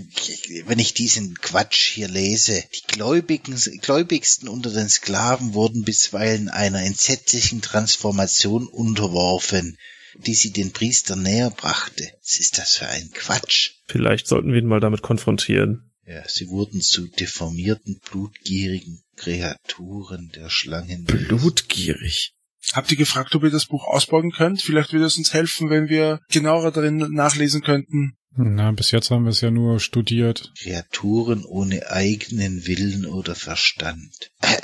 wenn 0.66 0.80
ich 0.80 0.94
diesen 0.94 1.36
Quatsch 1.36 1.92
hier 1.92 2.08
lese, 2.08 2.64
die 2.74 2.94
Gläubigen, 2.94 3.60
Gläubigsten 3.82 4.48
unter 4.48 4.72
den 4.72 4.88
Sklaven 4.88 5.54
wurden 5.54 5.84
bisweilen 5.84 6.48
einer 6.48 6.82
entsetzlichen 6.84 7.62
Transformation 7.62 8.68
unterworfen, 8.68 9.78
die 10.16 10.34
sie 10.34 10.52
den 10.52 10.72
Priestern 10.72 11.24
näher 11.24 11.50
brachte. 11.50 12.10
Was 12.22 12.40
ist 12.40 12.58
das 12.58 12.78
für 12.78 12.88
ein 12.88 13.12
Quatsch? 13.12 13.72
Vielleicht 13.88 14.28
sollten 14.28 14.54
wir 14.54 14.60
ihn 14.60 14.66
mal 14.66 14.80
damit 14.80 15.02
konfrontieren. 15.02 15.92
Ja, 16.06 16.24
sie 16.28 16.48
wurden 16.48 16.80
zu 16.80 17.08
deformierten, 17.08 18.00
blutgierigen 18.10 19.04
Kreaturen 19.18 20.32
der 20.34 20.50
Schlangen. 20.50 21.04
Blutgierig. 21.04 22.34
Habt 22.74 22.92
ihr 22.92 22.98
gefragt, 22.98 23.34
ob 23.36 23.44
ihr 23.44 23.50
das 23.52 23.66
Buch 23.66 23.86
ausborgen 23.88 24.32
könnt? 24.32 24.62
Vielleicht 24.62 24.94
würde 24.94 25.06
es 25.06 25.18
uns 25.18 25.34
helfen, 25.34 25.70
wenn 25.70 25.90
wir 25.90 26.20
genauer 26.30 26.72
darin 26.72 26.98
nachlesen 26.98 27.62
könnten. 27.62 28.14
Na, 28.38 28.72
bis 28.72 28.92
jetzt 28.92 29.10
haben 29.10 29.24
wir 29.24 29.32
es 29.32 29.42
ja 29.42 29.50
nur 29.52 29.80
studiert. 29.80 30.54
Kreaturen 30.62 31.44
ohne 31.46 31.90
eigenen 31.90 32.68
Willen 32.68 33.06
oder 33.08 33.34
Verstand. 33.36 34.14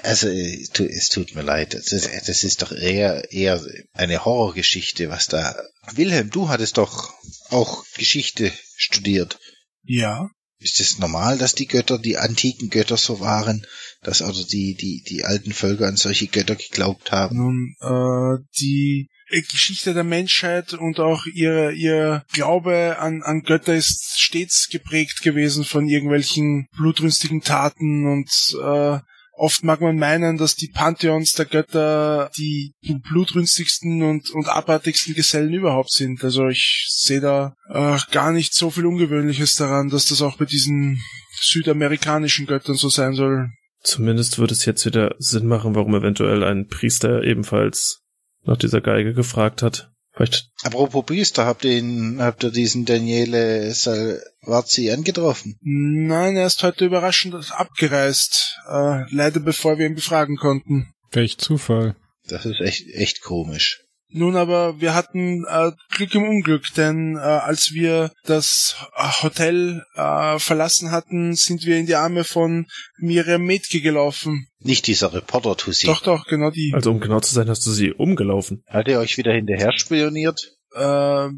Also, 0.03 0.30
äh, 0.30 0.64
tu- 0.72 0.86
es 0.86 1.10
tut 1.10 1.34
mir 1.36 1.41
leid. 1.41 1.74
Das, 1.74 1.86
das 1.89 2.43
ist 2.43 2.62
doch 2.62 2.72
eher, 2.72 3.32
eher 3.34 3.62
eine 3.93 4.24
Horrorgeschichte, 4.24 5.10
was 5.10 5.26
da. 5.28 5.56
Wilhelm, 5.93 6.30
du 6.30 6.47
hattest 6.47 6.78
doch 6.78 7.14
auch 7.49 7.84
Geschichte 7.97 8.51
studiert. 8.78 9.39
Ja. 9.84 10.30
Ist 10.60 10.80
es 10.80 10.99
normal, 10.99 11.38
dass 11.38 11.53
die 11.53 11.68
Götter, 11.68 11.97
die 11.99 12.18
antiken 12.18 12.70
Götter 12.70 12.97
so 12.97 13.20
waren, 13.20 13.66
dass 14.06 14.22
also 14.22 14.43
die, 14.43 14.76
die, 14.76 15.03
die 15.08 15.24
alten 15.24 15.51
Völker 15.51 15.88
an 15.88 15.97
solche 15.97 16.28
Götter 16.28 16.56
geglaubt 16.56 17.12
haben? 17.12 17.38
Nun, 17.38 17.76
äh, 17.82 18.43
die 18.60 19.10
Geschichte 19.30 19.93
der 19.93 20.03
Menschheit 20.03 20.74
und 20.74 20.99
auch 20.99 21.26
ihr, 21.26 21.72
ihr 21.72 22.24
Glaube 22.32 22.97
an, 22.99 23.24
an 23.24 23.41
Götter 23.41 23.76
ist 23.76 24.20
stets 24.20 24.70
geprägt 24.70 25.24
gewesen 25.24 25.64
von 25.64 25.88
irgendwelchen 25.88 26.68
blutrünstigen 26.78 27.41
Taten 27.41 28.06
und 28.06 28.30
äh, 28.62 28.99
Oft 29.38 29.66
mag 29.66 29.82
man 29.82 29.97
meinen, 29.97 30.38
dass 30.38 30.56
die 30.56 30.70
Pantheons 30.70 31.34
der 31.34 31.45
Götter 31.45 32.32
die 32.38 32.74
blutrünstigsten 33.10 34.01
und, 34.01 34.30
und 34.30 34.47
abartigsten 34.47 35.14
Gesellen 35.14 35.53
überhaupt 35.53 35.91
sind. 35.91 36.24
Also 36.24 36.47
ich 36.47 36.86
sehe 36.89 37.20
da 37.20 37.53
äh, 37.70 37.97
gar 38.12 38.32
nicht 38.32 38.53
so 38.53 38.70
viel 38.70 38.86
Ungewöhnliches 38.86 39.56
daran, 39.56 39.89
dass 39.89 40.06
das 40.06 40.22
auch 40.22 40.38
bei 40.38 40.45
diesen 40.45 41.01
südamerikanischen 41.41 42.45
Göttern 42.45 42.76
so 42.76 42.88
sein 42.88 43.14
soll. 43.14 43.49
Zumindest 43.86 44.40
würde 44.40 44.54
es 44.54 44.66
jetzt 44.66 44.84
wieder 44.86 45.14
Sinn 45.20 45.46
machen, 45.46 45.76
warum 45.76 45.94
eventuell 45.94 46.44
ein 46.44 46.68
Priester 46.68 47.24
ebenfalls 47.24 48.02
nach 48.44 48.58
dieser 48.58 48.82
Geige 48.82 49.14
gefragt 49.14 49.62
hat. 49.62 49.92
Vielleicht. 50.12 50.50
Apropos 50.64 51.06
Priester, 51.06 51.46
habt 51.46 51.66
ihr 51.66 51.78
ihn, 51.78 52.20
habt 52.20 52.44
ihr 52.44 52.50
diesen 52.50 52.86
Daniele 52.86 53.72
Salvazzi 53.74 54.90
angetroffen? 54.90 55.60
Nein, 55.62 56.36
er 56.36 56.48
ist 56.48 56.64
heute 56.64 56.86
überraschend 56.86 57.36
abgereist. 57.52 58.58
Äh, 58.68 59.04
leider 59.14 59.40
bevor 59.40 59.78
wir 59.78 59.86
ihn 59.86 59.96
befragen 59.96 60.38
konnten. 60.38 60.92
Welch 61.12 61.38
Zufall. 61.38 61.96
Das 62.28 62.46
ist 62.46 62.62
echt, 62.62 62.88
echt 62.88 63.22
komisch. 63.22 63.85
Nun 64.10 64.36
aber, 64.38 64.80
wir 64.80 64.93
hatten 64.93 65.45
äh, 65.45 65.72
Glück 65.89 66.14
im 66.16 66.24
Unglück, 66.24 66.74
denn 66.76 67.18
äh, 67.18 67.20
als 67.20 67.74
wir 67.74 68.12
das 68.24 68.76
Hotel 69.22 69.84
äh, 69.95 70.39
verlassen 70.39 70.91
hatten, 70.91 71.36
sind 71.36 71.66
wir 71.66 71.78
in 71.78 71.86
die 71.86 71.95
Arme 71.95 72.24
von 72.24 72.68
Miriam 72.97 73.43
Metke 73.43 73.82
gelaufen. 73.82 74.47
Nicht 74.60 74.88
dieser 74.88 75.14
Reporter, 75.14 75.58
Tussi. 75.58 75.88
Doch, 75.88 76.01
doch, 76.01 76.26
genau 76.28 76.51
die. 76.51 76.72
Also 76.74 76.91
um 76.91 76.99
genau 76.99 77.20
zu 77.20 77.34
sein, 77.34 77.49
hast 77.49 77.66
du 77.66 77.72
sie 77.72 77.91
umgelaufen. 77.91 78.64
Hat 78.68 78.88
er 78.88 78.99
euch 78.99 79.18
wieder 79.18 79.34
hinterher 79.34 79.74
spioniert? 79.78 80.39
Äh, 80.74 81.30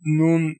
nun, 0.00 0.56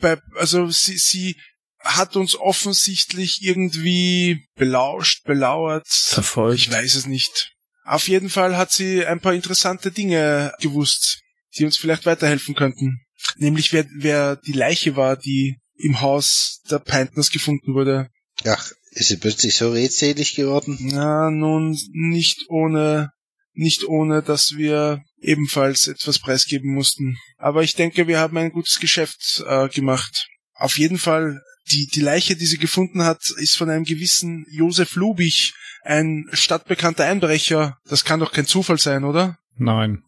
bei, 0.00 0.18
also 0.36 0.68
sie, 0.68 0.98
sie 0.98 1.36
hat 1.80 2.16
uns 2.16 2.36
offensichtlich 2.36 3.40
irgendwie 3.42 4.46
belauscht, 4.56 5.24
belauert. 5.24 5.86
Verfolgt. 5.88 6.58
Ich 6.58 6.72
weiß 6.72 6.94
es 6.94 7.06
nicht. 7.06 7.52
Auf 7.88 8.06
jeden 8.08 8.28
Fall 8.28 8.56
hat 8.56 8.70
sie 8.70 9.04
ein 9.06 9.20
paar 9.20 9.32
interessante 9.32 9.90
Dinge 9.90 10.52
gewusst, 10.60 11.22
die 11.56 11.64
uns 11.64 11.78
vielleicht 11.78 12.04
weiterhelfen 12.04 12.54
könnten. 12.54 13.00
Nämlich 13.36 13.72
wer, 13.72 13.86
wer 13.96 14.36
die 14.36 14.52
Leiche 14.52 14.94
war, 14.94 15.16
die 15.16 15.58
im 15.74 16.02
Haus 16.02 16.60
der 16.70 16.80
Paintners 16.80 17.30
gefunden 17.30 17.72
wurde. 17.72 18.10
Ach, 18.44 18.70
ist 18.90 19.08
sie 19.08 19.16
plötzlich 19.16 19.54
so 19.54 19.70
redselig 19.70 20.34
geworden? 20.34 20.76
Na, 20.80 21.30
nun 21.30 21.78
nicht 21.92 22.44
ohne, 22.50 23.10
nicht 23.54 23.84
ohne, 23.84 24.22
dass 24.22 24.56
wir 24.56 25.02
ebenfalls 25.20 25.88
etwas 25.88 26.18
preisgeben 26.18 26.74
mussten. 26.74 27.16
Aber 27.38 27.62
ich 27.62 27.74
denke, 27.74 28.06
wir 28.06 28.18
haben 28.18 28.36
ein 28.36 28.52
gutes 28.52 28.80
Geschäft 28.80 29.42
äh, 29.46 29.68
gemacht. 29.68 30.28
Auf 30.54 30.78
jeden 30.78 30.98
Fall, 30.98 31.40
die, 31.70 31.86
die 31.86 32.00
Leiche, 32.00 32.36
die 32.36 32.46
sie 32.46 32.58
gefunden 32.58 33.02
hat, 33.02 33.30
ist 33.36 33.56
von 33.56 33.70
einem 33.70 33.84
gewissen 33.84 34.46
Josef 34.50 34.94
Lubich, 34.94 35.54
ein 35.82 36.28
stadtbekannter 36.32 37.04
Einbrecher. 37.04 37.78
Das 37.88 38.04
kann 38.04 38.20
doch 38.20 38.32
kein 38.32 38.46
Zufall 38.46 38.78
sein, 38.78 39.04
oder? 39.04 39.38
Nein, 39.56 40.02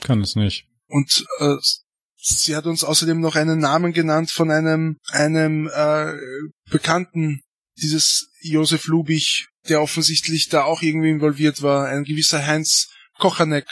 kann 0.00 0.20
es 0.20 0.36
nicht. 0.36 0.66
Und 0.88 1.24
äh, 1.38 1.56
sie 2.16 2.56
hat 2.56 2.66
uns 2.66 2.84
außerdem 2.84 3.20
noch 3.20 3.36
einen 3.36 3.58
Namen 3.58 3.92
genannt 3.92 4.30
von 4.30 4.50
einem 4.50 4.98
einem 5.10 5.70
äh, 5.72 6.12
Bekannten 6.70 7.42
dieses 7.76 8.28
Josef 8.40 8.86
Lubich, 8.86 9.48
der 9.68 9.80
offensichtlich 9.80 10.48
da 10.48 10.64
auch 10.64 10.82
irgendwie 10.82 11.10
involviert 11.10 11.62
war, 11.62 11.88
ein 11.88 12.04
gewisser 12.04 12.46
Heinz 12.46 12.88
Kochanek 13.18 13.66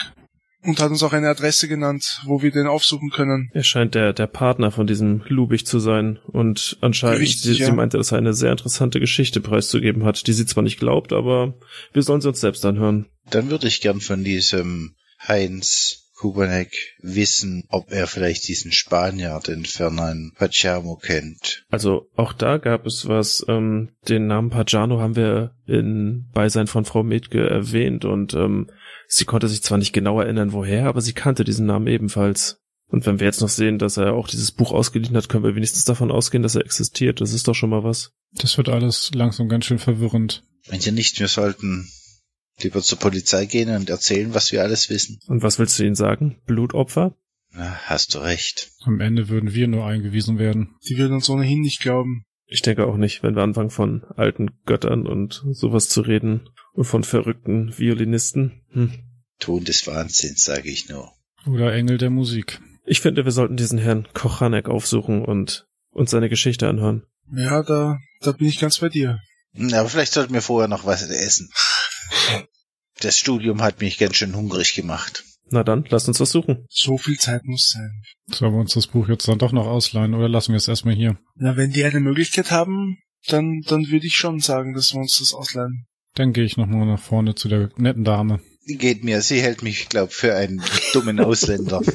und 0.63 0.79
hat 0.79 0.91
uns 0.91 1.03
auch 1.03 1.13
eine 1.13 1.29
Adresse 1.29 1.67
genannt, 1.67 2.21
wo 2.25 2.41
wir 2.41 2.51
den 2.51 2.67
aufsuchen 2.67 3.09
können. 3.09 3.49
Er 3.53 3.63
scheint 3.63 3.95
der, 3.95 4.13
der 4.13 4.27
Partner 4.27 4.71
von 4.71 4.87
diesem 4.87 5.23
Lubich 5.27 5.65
zu 5.65 5.79
sein 5.79 6.19
und 6.27 6.77
anscheinend, 6.81 7.21
Richtig, 7.21 7.41
sie, 7.41 7.53
ja. 7.53 7.65
sie 7.67 7.71
meinte, 7.71 7.97
dass 7.97 8.11
er 8.11 8.19
eine 8.19 8.33
sehr 8.33 8.51
interessante 8.51 8.99
Geschichte 8.99 9.41
preiszugeben 9.41 10.03
hat, 10.03 10.27
die 10.27 10.33
sie 10.33 10.45
zwar 10.45 10.63
nicht 10.63 10.79
glaubt, 10.79 11.13
aber 11.13 11.55
wir 11.93 12.03
sollen 12.03 12.21
sie 12.21 12.29
uns 12.29 12.41
selbst 12.41 12.65
anhören. 12.65 13.07
Dann 13.29 13.49
würde 13.49 13.67
ich 13.67 13.81
gern 13.81 14.01
von 14.01 14.23
diesem 14.23 14.95
Heinz 15.27 16.01
Kubanek 16.21 16.71
wissen, 17.01 17.63
ob 17.69 17.91
er 17.91 18.05
vielleicht 18.05 18.47
diesen 18.47 18.71
Spanier, 18.71 19.39
den 19.45 19.65
Fernand 19.65 20.35
Pachamo, 20.35 20.95
kennt. 20.95 21.65
Also 21.71 22.11
auch 22.15 22.33
da 22.33 22.57
gab 22.57 22.85
es 22.85 23.07
was, 23.07 23.43
ähm, 23.47 23.89
den 24.07 24.27
Namen 24.27 24.51
Pagano 24.51 24.99
haben 24.99 25.15
wir 25.15 25.55
in 25.65 26.29
Beisein 26.31 26.67
von 26.67 26.85
Frau 26.85 27.01
Metke 27.01 27.49
erwähnt 27.49 28.05
und 28.05 28.35
ähm, 28.35 28.69
sie 29.11 29.25
konnte 29.25 29.47
sich 29.47 29.61
zwar 29.61 29.77
nicht 29.77 29.93
genau 29.93 30.19
erinnern, 30.19 30.53
woher, 30.53 30.85
aber 30.85 31.01
sie 31.01 31.13
kannte 31.13 31.43
diesen 31.43 31.65
Namen 31.65 31.87
ebenfalls. 31.87 32.59
Und 32.87 33.05
wenn 33.05 33.19
wir 33.19 33.27
jetzt 33.27 33.41
noch 33.41 33.49
sehen, 33.49 33.77
dass 33.77 33.97
er 33.97 34.13
auch 34.13 34.27
dieses 34.27 34.51
Buch 34.51 34.71
ausgeliehen 34.71 35.15
hat, 35.15 35.29
können 35.29 35.43
wir 35.43 35.55
wenigstens 35.55 35.85
davon 35.85 36.11
ausgehen, 36.11 36.43
dass 36.43 36.55
er 36.55 36.65
existiert. 36.65 37.21
Das 37.21 37.33
ist 37.33 37.47
doch 37.47 37.55
schon 37.55 37.69
mal 37.69 37.83
was. 37.83 38.13
Das 38.33 38.57
wird 38.57 38.69
alles 38.69 39.11
langsam 39.13 39.47
ganz 39.47 39.65
schön 39.65 39.79
verwirrend. 39.79 40.43
Wenn 40.67 40.81
ihr 40.81 40.91
nicht, 40.91 41.19
wir 41.19 41.27
sollten 41.27 41.89
lieber 42.61 42.81
zur 42.81 42.99
Polizei 42.99 43.45
gehen 43.45 43.73
und 43.73 43.89
erzählen, 43.89 44.33
was 44.33 44.51
wir 44.51 44.61
alles 44.61 44.89
wissen. 44.89 45.19
Und 45.27 45.41
was 45.41 45.57
willst 45.57 45.79
du 45.79 45.83
ihnen 45.83 45.95
sagen? 45.95 46.41
Blutopfer? 46.45 47.15
Na, 47.53 47.79
hast 47.85 48.13
du 48.13 48.19
recht. 48.19 48.71
Am 48.81 48.99
Ende 48.99 49.29
würden 49.29 49.53
wir 49.53 49.67
nur 49.67 49.85
eingewiesen 49.85 50.37
werden. 50.37 50.75
Die 50.87 50.97
würden 50.97 51.13
uns 51.13 51.29
ohnehin 51.29 51.61
nicht 51.61 51.81
glauben. 51.81 52.25
Ich 52.51 52.61
denke 52.61 52.85
auch 52.85 52.97
nicht, 52.97 53.23
wenn 53.23 53.33
wir 53.33 53.43
anfangen 53.43 53.69
von 53.69 54.03
alten 54.17 54.51
Göttern 54.65 55.07
und 55.07 55.41
sowas 55.51 55.87
zu 55.87 56.01
reden 56.01 56.49
und 56.73 56.83
von 56.83 57.05
verrückten 57.05 57.77
Violinisten. 57.79 58.61
Hm. 58.71 58.91
Ton 59.39 59.63
des 59.63 59.87
Wahnsinns, 59.87 60.43
sage 60.43 60.69
ich 60.69 60.89
nur. 60.89 61.13
Oder 61.47 61.73
Engel 61.73 61.97
der 61.97 62.09
Musik. 62.09 62.59
Ich 62.85 62.99
finde, 62.99 63.23
wir 63.23 63.31
sollten 63.31 63.55
diesen 63.55 63.77
Herrn 63.79 64.05
Kochanek 64.13 64.67
aufsuchen 64.67 65.23
und 65.23 65.65
uns 65.91 66.11
seine 66.11 66.27
Geschichte 66.27 66.67
anhören. 66.67 67.03
Ja, 67.33 67.63
da, 67.63 67.99
da 68.19 68.33
bin 68.33 68.47
ich 68.47 68.59
ganz 68.59 68.79
bei 68.79 68.89
dir. 68.89 69.21
Hm, 69.53 69.73
Aber 69.73 69.87
vielleicht 69.87 70.11
sollten 70.11 70.33
wir 70.33 70.41
vorher 70.41 70.67
noch 70.67 70.85
was 70.85 71.09
essen. 71.09 71.49
Das 72.99 73.17
Studium 73.17 73.63
hat 73.63 73.81
mich 73.81 73.97
ganz 73.97 74.17
schön 74.17 74.35
hungrig 74.35 74.75
gemacht. 74.75 75.23
Na 75.51 75.63
dann, 75.63 75.85
lasst 75.89 76.07
uns 76.07 76.19
was 76.19 76.31
suchen. 76.31 76.65
So 76.69 76.97
viel 76.97 77.17
Zeit 77.17 77.43
muss 77.43 77.69
sein. 77.69 78.01
Sollen 78.27 78.53
wir 78.53 78.59
uns 78.59 78.73
das 78.73 78.87
Buch 78.87 79.09
jetzt 79.09 79.27
dann 79.27 79.37
doch 79.37 79.51
noch 79.51 79.67
ausleihen 79.67 80.13
oder 80.13 80.29
lassen 80.29 80.53
wir 80.53 80.57
es 80.57 80.67
erstmal 80.67 80.95
hier? 80.95 81.17
Na, 81.35 81.57
wenn 81.57 81.71
die 81.71 81.83
eine 81.83 81.99
Möglichkeit 81.99 82.51
haben, 82.51 82.97
dann, 83.27 83.61
dann 83.67 83.89
würde 83.89 84.07
ich 84.07 84.15
schon 84.15 84.39
sagen, 84.39 84.73
dass 84.73 84.93
wir 84.93 85.01
uns 85.01 85.19
das 85.19 85.33
ausleihen. 85.33 85.85
Dann 86.15 86.33
gehe 86.33 86.45
ich 86.45 86.57
nochmal 86.57 86.85
nach 86.85 87.01
vorne 87.01 87.35
zu 87.35 87.49
der 87.49 87.69
netten 87.77 88.03
Dame. 88.05 88.39
Die 88.67 88.77
geht 88.77 89.03
mir, 89.03 89.21
sie 89.21 89.41
hält 89.41 89.61
mich, 89.61 89.89
glaub, 89.89 90.13
für 90.13 90.35
einen 90.35 90.61
dummen 90.93 91.19
Ausländer. 91.19 91.81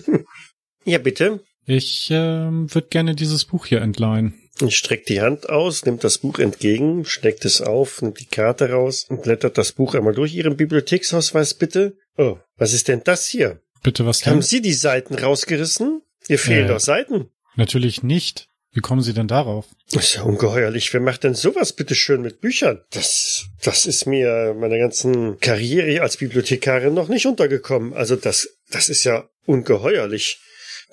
Ja, 0.89 0.99
bitte. 0.99 1.43
Ich 1.65 2.11
ähm, 2.13 2.73
würde 2.73 2.87
gerne 2.87 3.17
dieses 3.17 3.45
Buch 3.45 3.67
hier 3.67 3.83
entleihen. 3.83 4.35
Ich 4.61 4.77
strecke 4.77 5.05
die 5.09 5.21
Hand 5.21 5.49
aus, 5.49 5.85
nimmt 5.85 6.05
das 6.05 6.19
Buch 6.19 6.39
entgegen, 6.39 7.05
steckt 7.05 7.45
es 7.45 7.61
auf, 7.61 8.01
nimmt 8.03 8.21
die 8.21 8.27
Karte 8.27 8.71
raus 8.71 9.05
und 9.09 9.25
blättert 9.25 9.59
das 9.59 9.73
Buch 9.73 9.97
einmal 9.97 10.15
durch. 10.15 10.33
Ihren 10.33 10.57
Bibliotheksausweis 10.57 11.55
bitte. 11.55 11.97
Oh, 12.17 12.39
was 12.57 12.73
ist 12.73 12.89
denn 12.89 13.03
das 13.05 13.27
hier? 13.27 13.61
Bitte 13.83 14.07
was 14.07 14.25
Haben 14.27 14.35
denn? 14.35 14.43
Sie 14.43 14.62
die 14.62 14.73
Seiten 14.73 15.14
rausgerissen? 15.14 16.03
Hier 16.27 16.39
fehlen 16.39 16.67
Äh. 16.67 16.69
doch 16.69 16.81
Seiten. 16.81 17.31
Natürlich 17.57 18.03
nicht. 18.03 18.49
Wie 18.73 18.81
kommen 18.81 19.01
Sie 19.01 19.14
denn 19.14 19.29
darauf? 19.29 19.67
Das 19.93 20.05
ist 20.05 20.14
ja 20.17 20.23
ungeheuerlich. 20.23 20.93
Wer 20.93 21.01
macht 21.01 21.25
denn 21.25 21.35
sowas 21.35 21.73
bitte 21.73 21.95
schön 21.95 22.21
mit 22.21 22.41
Büchern? 22.43 22.83
Das, 22.91 23.47
das 23.62 23.87
ist 23.87 24.07
mir 24.07 24.55
meiner 24.59 24.77
ganzen 24.77 25.41
Karriere 25.41 26.03
als 26.03 26.19
Bibliothekarin 26.19 26.93
noch 26.93 27.09
nicht 27.09 27.25
untergekommen. 27.27 27.95
Also 27.95 28.17
das, 28.17 28.49
das 28.71 28.89
ist 28.91 29.05
ja 29.05 29.29
ungeheuerlich. 29.47 30.39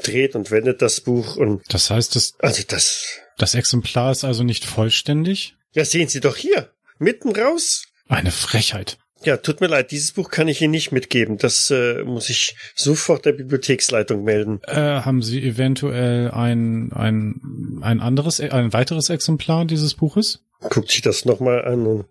Dreht 0.01 0.33
und 0.35 0.49
wendet 0.49 0.81
das 0.81 1.01
Buch 1.01 1.35
und, 1.35 1.61
Das 1.69 1.89
heißt, 1.89 2.15
das, 2.15 2.33
also 2.39 2.63
das, 2.67 3.05
das 3.37 3.53
Exemplar 3.53 4.11
ist 4.11 4.23
also 4.23 4.43
nicht 4.43 4.65
vollständig? 4.65 5.55
ja 5.73 5.85
sehen 5.85 6.07
Sie 6.07 6.19
doch 6.19 6.35
hier. 6.37 6.71
Mitten 6.99 7.35
raus. 7.35 7.85
Eine 8.07 8.31
Frechheit. 8.31 8.97
Ja, 9.23 9.37
tut 9.37 9.61
mir 9.61 9.67
leid, 9.67 9.91
dieses 9.91 10.11
Buch 10.11 10.29
kann 10.29 10.47
ich 10.47 10.61
Ihnen 10.61 10.71
nicht 10.71 10.91
mitgeben. 10.91 11.37
Das 11.37 11.71
äh, 11.71 12.03
muss 12.03 12.29
ich 12.29 12.55
sofort 12.75 13.25
der 13.25 13.33
Bibliotheksleitung 13.33 14.23
melden. 14.23 14.61
Äh, 14.67 15.01
haben 15.01 15.21
Sie 15.21 15.41
eventuell 15.41 16.31
ein, 16.31 16.91
ein, 16.93 17.79
ein 17.81 17.99
anderes, 17.99 18.39
ein 18.39 18.73
weiteres 18.73 19.09
Exemplar 19.09 19.65
dieses 19.65 19.93
Buches? 19.93 20.41
Guckt 20.69 20.91
sich 20.91 21.01
das 21.01 21.25
nochmal 21.25 21.65
an 21.65 22.05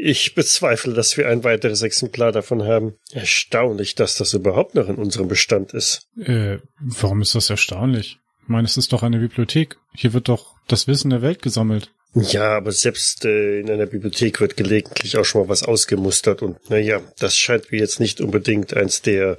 ich 0.00 0.34
bezweifle, 0.34 0.94
dass 0.94 1.16
wir 1.16 1.28
ein 1.28 1.44
weiteres 1.44 1.82
Exemplar 1.82 2.32
davon 2.32 2.64
haben. 2.64 2.94
Erstaunlich, 3.12 3.94
dass 3.94 4.16
das 4.16 4.32
überhaupt 4.32 4.74
noch 4.74 4.88
in 4.88 4.96
unserem 4.96 5.28
Bestand 5.28 5.72
ist. 5.72 6.08
Äh, 6.18 6.58
warum 6.78 7.20
ist 7.20 7.34
das 7.34 7.50
erstaunlich? 7.50 8.18
Ich 8.42 8.48
meine, 8.48 8.66
es 8.66 8.76
ist 8.76 8.92
doch 8.92 9.02
eine 9.02 9.18
Bibliothek. 9.18 9.76
Hier 9.94 10.12
wird 10.12 10.28
doch 10.28 10.54
das 10.68 10.86
Wissen 10.86 11.10
der 11.10 11.22
Welt 11.22 11.42
gesammelt. 11.42 11.92
Ja, 12.14 12.56
aber 12.56 12.72
selbst 12.72 13.24
äh, 13.24 13.60
in 13.60 13.70
einer 13.70 13.86
Bibliothek 13.86 14.40
wird 14.40 14.56
gelegentlich 14.56 15.16
auch 15.18 15.24
schon 15.24 15.42
mal 15.42 15.48
was 15.48 15.62
ausgemustert 15.62 16.42
und 16.42 16.56
naja, 16.70 17.00
das 17.18 17.36
scheint 17.36 17.70
mir 17.70 17.78
jetzt 17.78 18.00
nicht 18.00 18.20
unbedingt 18.20 18.74
eins 18.74 19.02
der 19.02 19.36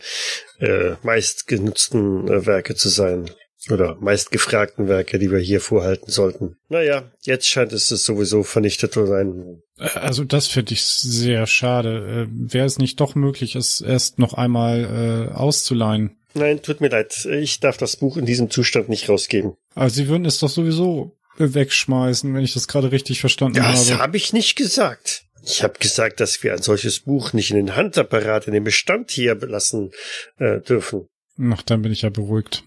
äh, 0.60 0.92
meistgenutzten 1.04 2.28
äh, 2.28 2.46
Werke 2.46 2.76
zu 2.76 2.90
sein. 2.90 3.30
oder 3.70 3.96
meistgefragten 4.00 4.88
Werke, 4.88 5.20
die 5.20 5.32
wir 5.32 5.40
hier 5.40 5.60
vorhalten 5.62 6.10
sollten. 6.12 6.56
Naja, 6.70 7.12
jetzt 7.24 7.48
scheint 7.48 7.74
es 7.74 7.90
sowieso 7.90 8.44
vernichtet 8.44 8.94
zu 8.94 9.06
sein. 9.06 9.62
Äh, 9.78 10.00
also 10.00 10.24
das 10.24 10.48
finde 10.48 10.74
ich 10.74 10.84
sehr 10.84 11.48
schade. 11.48 12.28
Äh, 12.30 12.54
Wäre 12.54 12.66
es 12.68 12.78
nicht 12.78 13.00
doch 13.00 13.16
möglich, 13.16 13.56
es 13.56 13.82
erst 13.82 14.20
noch 14.20 14.34
einmal 14.36 15.30
äh, 15.32 15.34
auszuleihen? 15.36 16.16
Nein, 16.36 16.62
tut 16.62 16.80
mir 16.80 16.90
leid. 16.90 17.26
Ich 17.26 17.60
darf 17.60 17.78
das 17.78 17.98
Buch 17.98 18.16
in 18.16 18.28
diesem 18.28 18.52
Zustand 18.52 18.88
nicht 18.88 19.10
rausgeben. 19.10 19.54
Aber 19.74 19.90
Sie 19.90 20.08
würden 20.08 20.26
es 20.26 20.38
doch 20.38 20.50
sowieso 20.50 21.19
wegschmeißen, 21.40 22.34
wenn 22.34 22.44
ich 22.44 22.54
das 22.54 22.68
gerade 22.68 22.92
richtig 22.92 23.20
verstanden 23.20 23.58
das 23.58 23.66
habe. 23.66 23.78
Das 23.78 24.00
habe 24.00 24.18
ich 24.18 24.34
nicht 24.34 24.56
gesagt. 24.56 25.24
Ich 25.44 25.64
habe 25.64 25.80
gesagt, 25.80 26.20
dass 26.20 26.44
wir 26.44 26.54
ein 26.54 26.62
solches 26.62 27.00
Buch 27.00 27.34
nicht 27.34 27.52
in 27.52 27.58
den 27.58 27.76
Handapparat, 27.76 28.48
in 28.48 28.54
den 28.54 28.64
Bestand 28.64 29.12
hier 29.12 29.36
belassen 29.36 29.92
äh, 30.38 30.60
dürfen. 30.60 31.08
Ach, 31.52 31.62
dann 31.62 31.82
bin 31.82 31.92
ich 31.92 32.02
ja 32.02 32.10
beruhigt. 32.10 32.64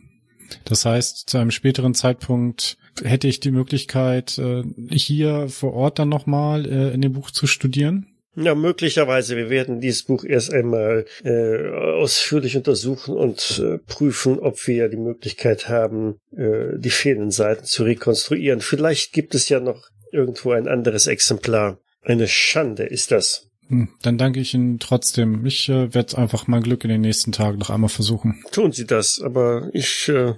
Das 0.65 0.85
heißt, 0.85 1.29
zu 1.29 1.39
einem 1.39 1.51
späteren 1.51 1.95
Zeitpunkt 1.95 2.77
hätte 3.03 3.29
ich 3.29 3.41
die 3.41 3.51
Möglichkeit, 3.51 4.39
äh, 4.39 4.63
hier 4.91 5.49
vor 5.49 5.75
Ort 5.75 5.99
dann 5.99 6.09
nochmal 6.09 6.67
äh, 6.67 6.93
in 6.93 7.01
dem 7.01 7.13
Buch 7.13 7.31
zu 7.31 7.47
studieren? 7.47 8.12
Ja, 8.35 8.55
möglicherweise. 8.55 9.37
Wir 9.37 9.51
werden 9.51 9.81
dieses 9.81 10.05
Buch 10.05 10.25
erst 10.25 10.53
einmal 10.53 11.05
äh, 11.23 11.69
ausführlich 11.69 12.57
untersuchen 12.57 13.15
und 13.15 13.63
äh, 13.63 13.79
prüfen, 13.79 14.39
ob 14.39 14.67
wir 14.67 14.89
die 14.89 14.97
Möglichkeit 14.97 15.69
haben, 15.69 16.17
äh, 16.35 16.79
die 16.79 16.91
fehlenden 16.91 17.31
Seiten 17.31 17.65
zu 17.65 17.85
rekonstruieren. 17.85 18.61
Vielleicht 18.61 19.13
gibt 19.13 19.35
es 19.35 19.49
ja 19.51 19.61
noch 19.61 19.89
irgendwo 20.13 20.53
ein 20.53 20.67
anderes 20.67 21.07
Exemplar. 21.07 21.79
Eine 22.03 22.27
Schande 22.27 22.85
ist 22.85 23.11
das. 23.11 23.49
Hm, 23.69 23.89
dann 24.03 24.19
danke 24.19 24.41
ich 24.41 24.55
Ihnen 24.55 24.79
trotzdem. 24.79 25.47
Ich 25.47 25.69
äh, 25.69 25.95
werde 25.95 26.19
einfach 26.19 26.47
mein 26.47 26.63
Glück 26.63 26.85
in 26.85 26.91
den 26.91 27.01
nächsten 27.01 27.33
Tagen 27.33 27.59
noch 27.59 27.71
einmal 27.71 27.91
versuchen. 27.91 28.43
Tun 28.51 28.73
Sie 28.73 28.87
das, 28.87 29.21
aber 29.23 29.71
ich 29.73 30.09
äh, 30.09 30.35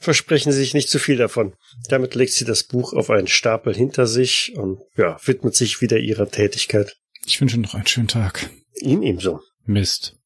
versprechen 0.00 0.52
Sie 0.52 0.58
sich 0.58 0.74
nicht 0.74 0.88
zu 0.88 0.98
viel 0.98 1.16
davon. 1.16 1.54
Damit 1.88 2.14
legt 2.14 2.32
sie 2.32 2.44
das 2.44 2.64
Buch 2.64 2.92
auf 2.92 3.10
einen 3.10 3.28
Stapel 3.28 3.74
hinter 3.74 4.06
sich 4.06 4.52
und 4.56 4.80
ja, 4.96 5.16
widmet 5.24 5.54
sich 5.54 5.80
wieder 5.80 5.98
ihrer 5.98 6.28
Tätigkeit. 6.28 6.96
Ich 7.30 7.40
wünsche 7.40 7.60
noch 7.60 7.74
einen 7.74 7.86
schönen 7.86 8.08
Tag. 8.08 8.50
Ihnen 8.80 9.04
ebenso. 9.04 9.40
Mist. 9.64 10.18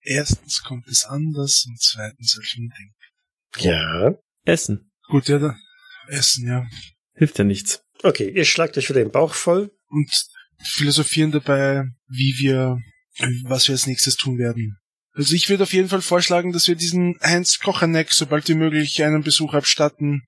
Erstens 0.00 0.64
kommt 0.64 0.88
es 0.88 1.04
anders 1.04 1.64
und 1.68 1.80
zweitens 1.80 2.32
soll 2.32 2.42
ich 2.42 2.58
mir 2.58 2.70
denken. 2.76 2.94
Ja. 3.58 4.18
Essen. 4.44 4.90
Gut, 5.06 5.28
ja, 5.28 5.38
da. 5.38 5.56
Essen, 6.08 6.48
ja. 6.48 6.66
Hilft 7.14 7.38
ja 7.38 7.44
nichts. 7.44 7.84
Okay, 8.02 8.30
ihr 8.30 8.44
schlagt 8.44 8.76
euch 8.78 8.88
wieder 8.88 8.98
den 8.98 9.12
Bauch 9.12 9.32
voll. 9.32 9.70
Und 9.90 10.10
philosophieren 10.58 11.30
dabei, 11.30 11.84
wie 12.08 12.34
wir, 12.38 12.80
was 13.44 13.68
wir 13.68 13.74
als 13.74 13.86
nächstes 13.86 14.16
tun 14.16 14.38
werden. 14.38 14.76
Also 15.12 15.34
ich 15.34 15.48
würde 15.48 15.62
auf 15.62 15.72
jeden 15.72 15.88
Fall 15.88 16.02
vorschlagen, 16.02 16.52
dass 16.52 16.66
wir 16.66 16.74
diesen 16.74 17.16
Heinz 17.22 17.60
Kochaneck 17.60 18.12
sobald 18.12 18.48
wie 18.48 18.54
möglich 18.54 19.04
einen 19.04 19.22
Besuch 19.22 19.54
abstatten. 19.54 20.26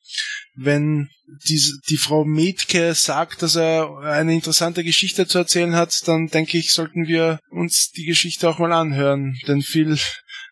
Wenn 0.60 1.08
diese, 1.46 1.78
die 1.88 1.96
Frau 1.96 2.24
Metke 2.24 2.94
sagt, 2.94 3.42
dass 3.42 3.56
er 3.56 3.98
eine 3.98 4.34
interessante 4.34 4.82
Geschichte 4.82 5.26
zu 5.26 5.38
erzählen 5.38 5.76
hat, 5.76 5.94
dann 6.06 6.26
denke 6.26 6.58
ich, 6.58 6.72
sollten 6.72 7.06
wir 7.06 7.38
uns 7.50 7.90
die 7.96 8.04
Geschichte 8.04 8.48
auch 8.48 8.58
mal 8.58 8.72
anhören. 8.72 9.38
Denn 9.46 9.62
viel 9.62 9.96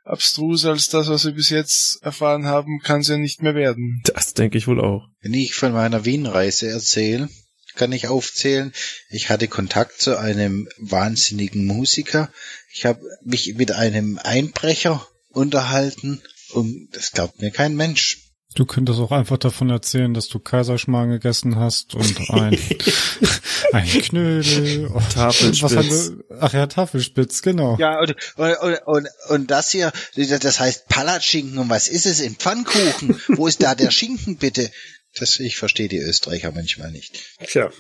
abstruser 0.05 0.71
als 0.71 0.89
das, 0.89 1.09
was 1.09 1.25
wir 1.25 1.33
bis 1.33 1.51
jetzt 1.51 1.99
erfahren 2.03 2.47
haben, 2.47 2.81
kann 2.83 3.01
es 3.01 3.09
ja 3.09 3.17
nicht 3.17 3.43
mehr 3.43 3.55
werden. 3.55 4.03
Das 4.05 4.35
denke 4.35 4.59
ich 4.59 4.67
wohl 4.69 4.81
auch. 4.81 5.09
Wenn 5.21 5.35
ich 5.35 5.55
von 5.55 5.73
meiner 5.73 6.05
Wienreise 6.05 6.69
erzähle, 6.69 7.29
kann 7.75 7.93
ich 7.93 8.09
aufzählen. 8.09 8.73
Ich 9.11 9.29
hatte 9.29 9.49
Kontakt 9.49 10.01
zu 10.01 10.19
einem 10.19 10.69
wahnsinnigen 10.79 11.67
Musiker. 11.67 12.33
Ich 12.73 12.87
habe 12.87 13.01
mich 13.25 13.55
mit 13.57 13.73
einem 13.73 14.19
Einbrecher 14.23 15.07
unterhalten 15.31 16.23
und 16.53 16.89
das 16.93 17.13
glaubt 17.13 17.41
mir 17.41 17.51
kein 17.51 17.77
Mensch. 17.77 18.26
Du 18.57 18.65
könntest 18.65 18.99
auch 19.01 19.13
einfach 19.13 19.37
davon 19.37 19.69
erzählen, 19.69 20.15
dass 20.15 20.29
du 20.29 20.39
Kaiserschmarrn 20.39 21.11
gegessen 21.11 21.57
hast 21.57 21.95
und 21.95 22.31
ein, 22.31 22.59
ein 23.73 23.87
Knödel. 23.87 24.87
Und 24.87 25.13
Tafelspitz. 25.13 25.63
Was 25.63 25.77
haben 25.77 25.91
wir? 25.91 26.39
Ach 26.41 26.53
ja, 26.55 26.67
Tafelspitz, 26.67 27.43
genau. 27.43 27.77
Ja, 27.79 28.01
und, 28.01 28.17
und, 28.37 28.79
und, 28.87 29.09
und 29.29 29.51
das 29.51 29.71
hier, 29.71 29.93
das 30.17 30.59
heißt 30.59 30.89
Palatschinken. 30.89 31.59
Und 31.59 31.69
was 31.69 31.89
ist 31.89 32.07
es 32.07 32.21
in 32.21 32.37
Pfannkuchen? 32.37 33.21
Wo 33.29 33.47
ist 33.47 33.63
da 33.63 33.75
der 33.75 33.91
Schinken 33.91 34.39
bitte? 34.39 34.71
Das, 35.19 35.39
ich 35.39 35.59
verstehe 35.59 35.89
die 35.89 35.99
Österreicher 35.99 36.51
manchmal 36.53 36.91
nicht. 36.91 37.23
Tja, 37.47 37.71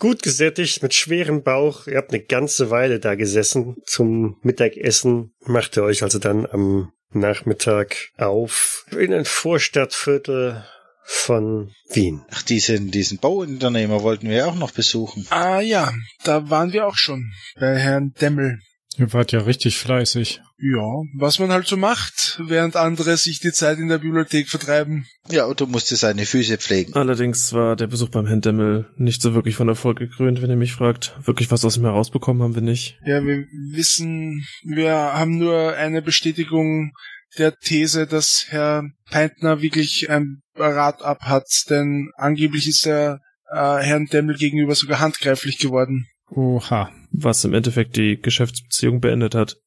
gut 0.00 0.22
gesättigt, 0.24 0.82
mit 0.82 0.94
schwerem 0.94 1.44
Bauch. 1.44 1.86
Ihr 1.86 1.96
habt 1.96 2.12
eine 2.12 2.24
ganze 2.24 2.70
Weile 2.70 2.98
da 2.98 3.14
gesessen. 3.14 3.76
Zum 3.86 4.38
Mittagessen 4.42 5.32
macht 5.44 5.76
ihr 5.76 5.84
euch 5.84 6.02
also 6.02 6.18
dann 6.18 6.44
am 6.46 6.92
Nachmittag 7.14 7.96
auf 8.16 8.86
in 8.90 9.12
ein 9.12 9.24
Vorstadtviertel 9.24 10.64
von 11.04 11.70
Wien. 11.90 12.24
Ach, 12.30 12.42
diesen, 12.42 12.90
diesen 12.90 13.18
Bauunternehmer 13.18 14.02
wollten 14.02 14.28
wir 14.28 14.46
auch 14.46 14.54
noch 14.54 14.70
besuchen. 14.70 15.26
Ah 15.30 15.60
ja, 15.60 15.92
da 16.24 16.48
waren 16.50 16.72
wir 16.72 16.86
auch 16.86 16.96
schon 16.96 17.32
bei 17.58 17.76
Herrn 17.76 18.14
Demmel. 18.20 18.60
Ihr 18.96 19.12
wart 19.12 19.32
ja 19.32 19.40
richtig 19.40 19.78
fleißig. 19.78 20.40
Ja, 20.58 21.02
was 21.16 21.38
man 21.38 21.50
halt 21.50 21.66
so 21.66 21.76
macht, 21.76 22.40
während 22.46 22.76
andere 22.76 23.16
sich 23.16 23.40
die 23.40 23.52
Zeit 23.52 23.78
in 23.78 23.88
der 23.88 23.98
Bibliothek 23.98 24.48
vertreiben. 24.48 25.06
Ja, 25.28 25.46
Otto 25.46 25.66
musste 25.66 25.96
seine 25.96 26.26
Füße 26.26 26.58
pflegen. 26.58 26.94
Allerdings 26.94 27.52
war 27.52 27.74
der 27.76 27.88
Besuch 27.88 28.10
beim 28.10 28.26
Herrn 28.26 28.40
Demmel 28.40 28.88
nicht 28.96 29.20
so 29.20 29.34
wirklich 29.34 29.56
von 29.56 29.68
Erfolg 29.68 29.98
gekrönt, 29.98 30.42
wenn 30.42 30.50
ihr 30.50 30.56
mich 30.56 30.72
fragt. 30.72 31.16
Wirklich 31.24 31.50
was 31.50 31.64
aus 31.64 31.76
ihm 31.76 31.84
herausbekommen 31.84 32.42
haben 32.42 32.54
wir 32.54 32.62
nicht. 32.62 32.98
Ja, 33.04 33.24
wir 33.24 33.46
wissen, 33.72 34.46
wir 34.62 34.92
haben 34.92 35.38
nur 35.38 35.74
eine 35.74 36.00
Bestätigung 36.00 36.92
der 37.36 37.56
These, 37.56 38.06
dass 38.06 38.46
Herr 38.48 38.84
Peintner 39.10 39.60
wirklich 39.60 40.08
ein 40.08 40.40
Rat 40.56 41.02
ab 41.02 41.22
hat, 41.22 41.48
denn 41.68 42.10
angeblich 42.16 42.68
ist 42.68 42.86
er 42.86 43.20
äh, 43.50 43.78
Herrn 43.78 44.06
Demmel 44.06 44.36
gegenüber 44.36 44.74
sogar 44.74 45.00
handgreiflich 45.00 45.58
geworden. 45.58 46.06
Oha. 46.30 46.90
Was 47.10 47.44
im 47.44 47.54
Endeffekt 47.54 47.96
die 47.96 48.20
Geschäftsbeziehung 48.20 49.00
beendet 49.00 49.34
hat. 49.34 49.60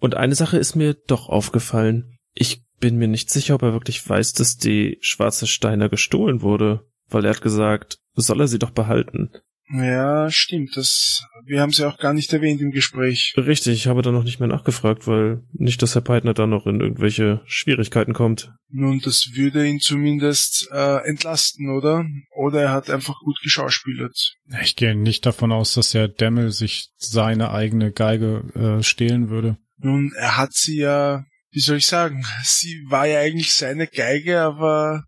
Und 0.00 0.14
eine 0.16 0.34
Sache 0.34 0.58
ist 0.58 0.74
mir 0.74 0.94
doch 0.94 1.28
aufgefallen. 1.28 2.18
Ich 2.32 2.64
bin 2.80 2.96
mir 2.96 3.08
nicht 3.08 3.30
sicher, 3.30 3.54
ob 3.54 3.62
er 3.62 3.72
wirklich 3.72 4.06
weiß, 4.06 4.32
dass 4.32 4.56
die 4.56 4.98
schwarze 5.00 5.46
Steiner 5.46 5.88
gestohlen 5.88 6.42
wurde, 6.42 6.86
weil 7.08 7.24
er 7.24 7.30
hat 7.30 7.42
gesagt, 7.42 7.98
soll 8.14 8.40
er 8.40 8.48
sie 8.48 8.58
doch 8.58 8.70
behalten. 8.70 9.30
Ja, 9.72 10.30
stimmt. 10.30 10.76
Das, 10.76 11.24
wir 11.46 11.60
haben 11.60 11.72
sie 11.72 11.86
auch 11.86 11.96
gar 11.98 12.12
nicht 12.12 12.32
erwähnt 12.32 12.60
im 12.60 12.70
Gespräch. 12.70 13.34
Richtig, 13.36 13.74
ich 13.74 13.86
habe 13.86 14.02
da 14.02 14.12
noch 14.12 14.24
nicht 14.24 14.38
mehr 14.38 14.48
nachgefragt, 14.48 15.06
weil 15.06 15.42
nicht, 15.52 15.80
dass 15.80 15.94
Herr 15.94 16.02
Peitner 16.02 16.34
da 16.34 16.46
noch 16.46 16.66
in 16.66 16.80
irgendwelche 16.80 17.40
Schwierigkeiten 17.46 18.12
kommt. 18.12 18.52
Nun, 18.68 19.00
das 19.00 19.30
würde 19.34 19.66
ihn 19.66 19.80
zumindest 19.80 20.68
äh, 20.70 21.08
entlasten, 21.08 21.70
oder? 21.70 22.04
Oder 22.36 22.62
er 22.62 22.72
hat 22.72 22.90
einfach 22.90 23.18
gut 23.20 23.38
geschauspielert. 23.42 24.34
Ich 24.62 24.76
gehe 24.76 24.94
nicht 24.94 25.24
davon 25.24 25.50
aus, 25.50 25.74
dass 25.74 25.94
Herr 25.94 26.08
Demmel 26.08 26.50
sich 26.50 26.90
seine 26.96 27.50
eigene 27.50 27.90
Geige 27.90 28.44
äh, 28.54 28.82
stehlen 28.82 29.30
würde. 29.30 29.56
Nun, 29.78 30.12
er 30.16 30.36
hat 30.36 30.52
sie 30.52 30.78
ja, 30.78 31.24
wie 31.50 31.60
soll 31.60 31.78
ich 31.78 31.86
sagen, 31.86 32.24
sie 32.42 32.84
war 32.88 33.06
ja 33.06 33.20
eigentlich 33.20 33.54
seine 33.54 33.86
Geige, 33.86 34.40
aber 34.40 35.04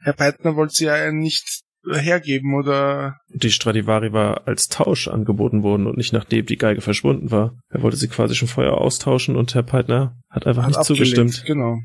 Herr 0.00 0.14
Peitner 0.14 0.56
wollte 0.56 0.74
sie 0.74 0.86
ja 0.86 1.12
nicht 1.12 1.62
hergeben 1.90 2.54
oder. 2.54 3.16
Die 3.28 3.50
Stradivari 3.50 4.12
war 4.12 4.46
als 4.46 4.68
Tausch 4.68 5.08
angeboten 5.08 5.62
worden 5.62 5.86
und 5.86 5.96
nicht 5.96 6.12
nachdem 6.12 6.46
die 6.46 6.56
Geige 6.56 6.80
verschwunden 6.80 7.30
war. 7.30 7.58
Er 7.70 7.82
wollte 7.82 7.96
sie 7.96 8.08
quasi 8.08 8.34
schon 8.34 8.48
vorher 8.48 8.74
austauschen 8.74 9.36
und 9.36 9.54
Herr 9.54 9.62
Peitner 9.62 10.16
hat 10.30 10.46
einfach 10.46 10.62
hat 10.62 10.68
nicht 10.68 10.78
abgelehnt. 10.78 11.14
zugestimmt. 11.14 11.44
Genau. 11.46 11.78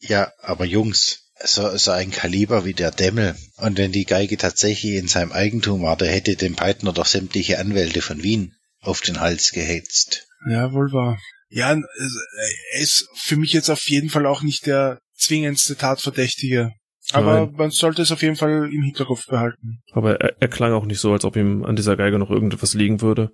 Ja, 0.00 0.32
aber 0.40 0.64
Jungs, 0.64 1.30
so, 1.44 1.76
so 1.76 1.90
ein 1.90 2.10
Kaliber 2.10 2.64
wie 2.64 2.74
der 2.74 2.90
Demmel. 2.90 3.36
Und 3.56 3.78
wenn 3.78 3.92
die 3.92 4.04
Geige 4.04 4.36
tatsächlich 4.36 4.94
in 4.94 5.08
seinem 5.08 5.32
Eigentum 5.32 5.82
war, 5.82 5.96
da 5.96 6.06
hätte 6.06 6.36
dem 6.36 6.56
Peitner 6.56 6.92
doch 6.92 7.06
sämtliche 7.06 7.58
Anwälte 7.58 8.02
von 8.02 8.22
Wien 8.22 8.54
auf 8.80 9.00
den 9.00 9.20
Hals 9.20 9.52
gehetzt. 9.52 10.26
Ja, 10.48 10.72
wohl 10.72 10.92
wahr. 10.92 11.18
Ja, 11.48 11.72
er 11.72 12.80
ist 12.80 13.06
für 13.14 13.36
mich 13.36 13.52
jetzt 13.52 13.70
auf 13.70 13.88
jeden 13.88 14.08
Fall 14.08 14.26
auch 14.26 14.42
nicht 14.42 14.66
der 14.66 14.98
zwingendste 15.14 15.76
Tatverdächtige. 15.76 16.72
Aber 17.14 17.40
Nein. 17.46 17.52
man 17.56 17.70
sollte 17.70 18.02
es 18.02 18.12
auf 18.12 18.22
jeden 18.22 18.36
Fall 18.36 18.70
im 18.72 18.82
Hinterkopf 18.82 19.26
behalten. 19.26 19.82
Aber 19.92 20.20
er, 20.20 20.34
er 20.40 20.48
klang 20.48 20.72
auch 20.72 20.84
nicht 20.86 21.00
so, 21.00 21.12
als 21.12 21.24
ob 21.24 21.36
ihm 21.36 21.64
an 21.64 21.76
dieser 21.76 21.96
Geige 21.96 22.18
noch 22.18 22.30
irgendetwas 22.30 22.74
liegen 22.74 23.00
würde. 23.00 23.30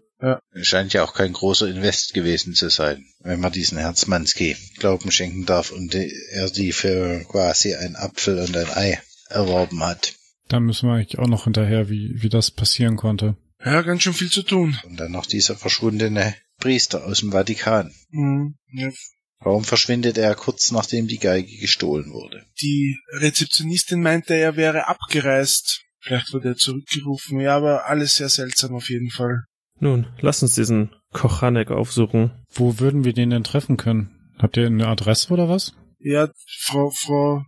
Scheint 0.60 0.92
ja 0.92 1.04
auch 1.04 1.14
kein 1.14 1.32
großer 1.32 1.68
Invest 1.68 2.12
gewesen 2.14 2.54
zu 2.54 2.68
sein, 2.70 3.04
wenn 3.20 3.40
man 3.40 3.52
diesen 3.52 3.78
Herzmanski 3.78 4.56
Glauben 4.78 5.10
schenken 5.12 5.46
darf 5.46 5.70
und 5.70 5.94
die- 5.94 6.12
er 6.32 6.50
die 6.50 6.72
für 6.72 7.24
quasi 7.28 7.74
ein 7.74 7.94
Apfel 7.96 8.38
und 8.40 8.56
ein 8.56 8.70
Ei 8.74 8.98
erworben 9.28 9.82
hat. 9.84 10.14
Da 10.48 10.58
müssen 10.60 10.88
wir 10.88 10.94
eigentlich 10.96 11.18
auch 11.18 11.28
noch 11.28 11.44
hinterher, 11.44 11.88
wie, 11.90 12.14
wie 12.16 12.28
das 12.30 12.50
passieren 12.50 12.96
konnte. 12.96 13.36
Ja, 13.64 13.82
ganz 13.82 14.02
schön 14.02 14.12
viel 14.14 14.30
zu 14.30 14.42
tun. 14.42 14.78
Und 14.84 14.98
dann 14.98 15.12
noch 15.12 15.26
dieser 15.26 15.54
verschwundene 15.56 16.34
Priester 16.58 17.04
aus 17.04 17.20
dem 17.20 17.32
Vatikan. 17.32 17.92
Mhm. 18.10 18.56
Ja, 18.72 18.88
Warum 19.40 19.64
verschwindet 19.64 20.18
er 20.18 20.34
kurz 20.34 20.72
nachdem 20.72 21.06
die 21.06 21.18
Geige 21.18 21.56
gestohlen 21.58 22.12
wurde? 22.12 22.44
die 22.60 22.98
Rezeptionistin 23.12 24.02
meinte, 24.02 24.34
er 24.34 24.56
wäre 24.56 24.88
abgereist. 24.88 25.82
Vielleicht 26.00 26.32
wurde 26.32 26.50
er 26.50 26.56
zurückgerufen. 26.56 27.40
Ja, 27.40 27.56
aber 27.56 27.86
alles 27.86 28.14
sehr 28.14 28.28
seltsam 28.28 28.74
auf 28.74 28.88
jeden 28.88 29.10
Fall. 29.10 29.44
Nun, 29.80 30.06
lass 30.20 30.42
uns 30.42 30.54
diesen 30.54 30.90
Kochanek 31.12 31.70
aufsuchen. 31.70 32.44
Wo 32.50 32.78
würden 32.80 33.04
wir 33.04 33.12
den 33.12 33.30
denn 33.30 33.44
treffen 33.44 33.76
können? 33.76 34.34
Habt 34.38 34.56
ihr 34.56 34.66
eine 34.66 34.88
Adresse 34.88 35.32
oder 35.32 35.48
was? 35.48 35.74
Ja, 36.00 36.30
Frau, 36.60 36.90
Frau 36.90 37.44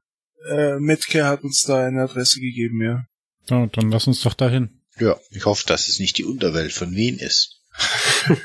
äh, 0.48 0.78
Metke 0.78 1.26
hat 1.26 1.42
uns 1.42 1.62
da 1.62 1.86
eine 1.86 2.02
Adresse 2.02 2.40
gegeben, 2.40 2.82
ja. 2.82 3.04
Ja, 3.48 3.66
dann 3.66 3.90
lass 3.90 4.06
uns 4.06 4.22
doch 4.22 4.34
dahin. 4.34 4.80
Ja, 4.98 5.16
ich 5.30 5.44
hoffe, 5.44 5.64
dass 5.66 5.88
es 5.88 5.98
nicht 5.98 6.18
die 6.18 6.24
Unterwelt 6.24 6.72
von 6.72 6.94
Wien 6.94 7.18
ist. 7.18 7.62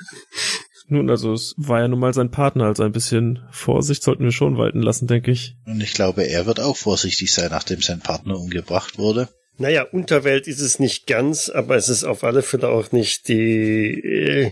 Nun, 0.88 1.10
also 1.10 1.34
es 1.34 1.56
war 1.58 1.82
ja 1.82 1.88
nun 1.88 2.00
mal 2.00 2.14
sein 2.14 2.30
Partner, 2.30 2.66
also 2.66 2.84
ein 2.84 2.92
bisschen 2.92 3.40
Vorsicht 3.52 4.04
sollten 4.04 4.24
wir 4.24 4.32
schon 4.32 4.58
walten 4.58 4.82
lassen, 4.82 5.08
denke 5.08 5.32
ich. 5.32 5.56
Und 5.66 5.82
ich 5.82 5.94
glaube, 5.94 6.24
er 6.24 6.46
wird 6.46 6.60
auch 6.60 6.78
vorsichtig 6.78 7.34
sein, 7.34 7.50
nachdem 7.50 7.82
sein 7.82 8.00
Partner 8.00 8.38
umgebracht 8.38 8.98
wurde. 8.98 9.28
Naja, 9.58 9.84
Unterwelt 9.84 10.48
ist 10.48 10.60
es 10.60 10.80
nicht 10.80 11.08
ganz, 11.08 11.50
aber 11.50 11.76
es 11.76 11.90
ist 11.90 12.04
auf 12.04 12.24
alle 12.24 12.42
Fälle 12.42 12.68
auch 12.68 12.92
nicht 12.92 13.30
die 13.30 14.00
äh, 14.00 14.52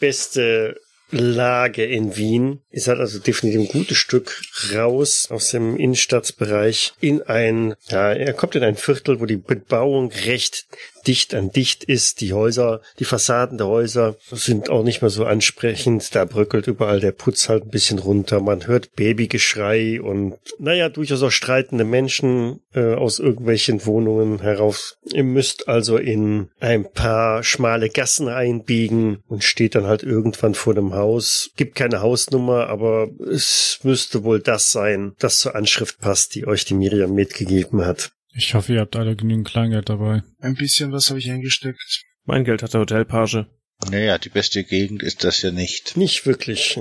beste 0.00 0.76
Lage 1.12 1.84
in 1.84 2.16
Wien. 2.16 2.60
Ist 2.70 2.88
halt 2.88 2.98
also 2.98 3.18
definitiv 3.18 3.60
ein 3.60 3.68
gutes 3.68 3.98
Stück 3.98 4.40
raus 4.74 5.28
aus 5.30 5.50
dem 5.50 5.76
Innenstadtbereich 5.76 6.94
in 7.00 7.22
ein, 7.22 7.74
ja, 7.90 8.12
er 8.12 8.32
kommt 8.32 8.54
in 8.54 8.64
ein 8.64 8.76
Viertel, 8.76 9.20
wo 9.20 9.26
die 9.26 9.36
Bebauung 9.36 10.10
recht 10.24 10.66
dicht 11.06 11.34
an 11.34 11.50
dicht 11.50 11.84
ist. 11.84 12.20
Die 12.20 12.32
Häuser, 12.32 12.80
die 12.98 13.04
Fassaden 13.04 13.58
der 13.58 13.66
Häuser 13.66 14.16
sind 14.30 14.70
auch 14.70 14.82
nicht 14.82 15.02
mehr 15.02 15.10
so 15.10 15.24
ansprechend. 15.24 16.14
Da 16.14 16.24
bröckelt 16.24 16.66
überall 16.66 17.00
der 17.00 17.12
Putz 17.12 17.48
halt 17.48 17.64
ein 17.64 17.70
bisschen 17.70 17.98
runter. 17.98 18.40
Man 18.40 18.66
hört 18.66 18.94
Babygeschrei 18.96 20.00
und 20.00 20.38
naja, 20.58 20.88
durchaus 20.88 21.22
auch 21.22 21.30
streitende 21.30 21.84
Menschen 21.84 22.60
äh, 22.74 22.94
aus 22.94 23.18
irgendwelchen 23.18 23.84
Wohnungen 23.86 24.40
herauf. 24.40 24.96
Ihr 25.12 25.24
müsst 25.24 25.68
also 25.68 25.96
in 25.96 26.48
ein 26.60 26.90
paar 26.90 27.42
schmale 27.42 27.88
Gassen 27.88 28.28
einbiegen 28.28 29.22
und 29.28 29.44
steht 29.44 29.74
dann 29.74 29.86
halt 29.86 30.02
irgendwann 30.02 30.54
vor 30.54 30.74
dem 30.74 30.94
Haus. 30.94 31.50
Gibt 31.56 31.74
keine 31.74 32.00
Hausnummer, 32.00 32.68
aber 32.68 33.08
es 33.30 33.80
müsste 33.82 34.24
wohl 34.24 34.40
das 34.40 34.70
sein, 34.70 35.12
das 35.18 35.38
zur 35.38 35.54
Anschrift 35.54 36.00
passt, 36.00 36.34
die 36.34 36.46
euch 36.46 36.64
die 36.64 36.74
Miriam 36.74 37.14
mitgegeben 37.14 37.84
hat. 37.84 38.12
Ich 38.34 38.54
hoffe, 38.54 38.74
ihr 38.74 38.80
habt 38.80 38.96
alle 38.96 39.14
genügend 39.16 39.46
Kleingeld 39.48 39.88
dabei. 39.88 40.22
Ein 40.40 40.54
bisschen 40.54 40.92
was 40.92 41.10
habe 41.10 41.18
ich 41.18 41.30
eingesteckt. 41.30 42.02
Mein 42.24 42.44
Geld 42.44 42.62
hat 42.62 42.72
der 42.72 42.80
Hotelpage. 42.80 43.44
Naja, 43.90 44.18
die 44.18 44.28
beste 44.28 44.64
Gegend 44.64 45.02
ist 45.02 45.24
das 45.24 45.42
ja 45.42 45.50
nicht. 45.50 45.96
Nicht 45.96 46.24
wirklich. 46.24 46.78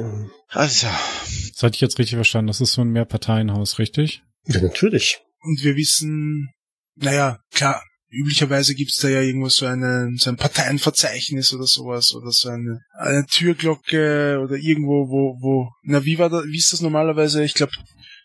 Also, 0.49 0.87
Das 0.87 1.63
hatte 1.63 1.75
ich 1.75 1.81
jetzt 1.81 1.97
richtig 1.97 2.15
verstanden. 2.15 2.47
Das 2.47 2.61
ist 2.61 2.73
so 2.73 2.81
ein 2.81 2.91
Mehrparteienhaus, 2.91 3.79
richtig? 3.79 4.21
Ja, 4.45 4.61
natürlich. 4.61 5.19
Und 5.39 5.63
wir 5.63 5.75
wissen, 5.75 6.49
naja, 6.95 7.39
klar, 7.51 7.83
üblicherweise 8.09 8.75
gibt's 8.75 8.97
da 8.97 9.09
ja 9.09 9.21
irgendwo 9.21 9.49
so, 9.49 9.65
eine, 9.65 10.11
so 10.17 10.29
ein 10.29 10.37
Parteienverzeichnis 10.37 11.53
oder 11.53 11.65
sowas 11.65 12.13
oder 12.13 12.31
so 12.31 12.49
eine, 12.49 12.81
eine 12.93 13.25
Türglocke 13.25 14.39
oder 14.43 14.55
irgendwo, 14.55 15.09
wo, 15.09 15.37
wo, 15.41 15.69
na, 15.83 16.05
wie 16.05 16.19
war 16.19 16.29
da, 16.29 16.43
wie 16.45 16.57
ist 16.57 16.71
das 16.71 16.81
normalerweise? 16.81 17.43
Ich 17.43 17.55
glaube, 17.55 17.73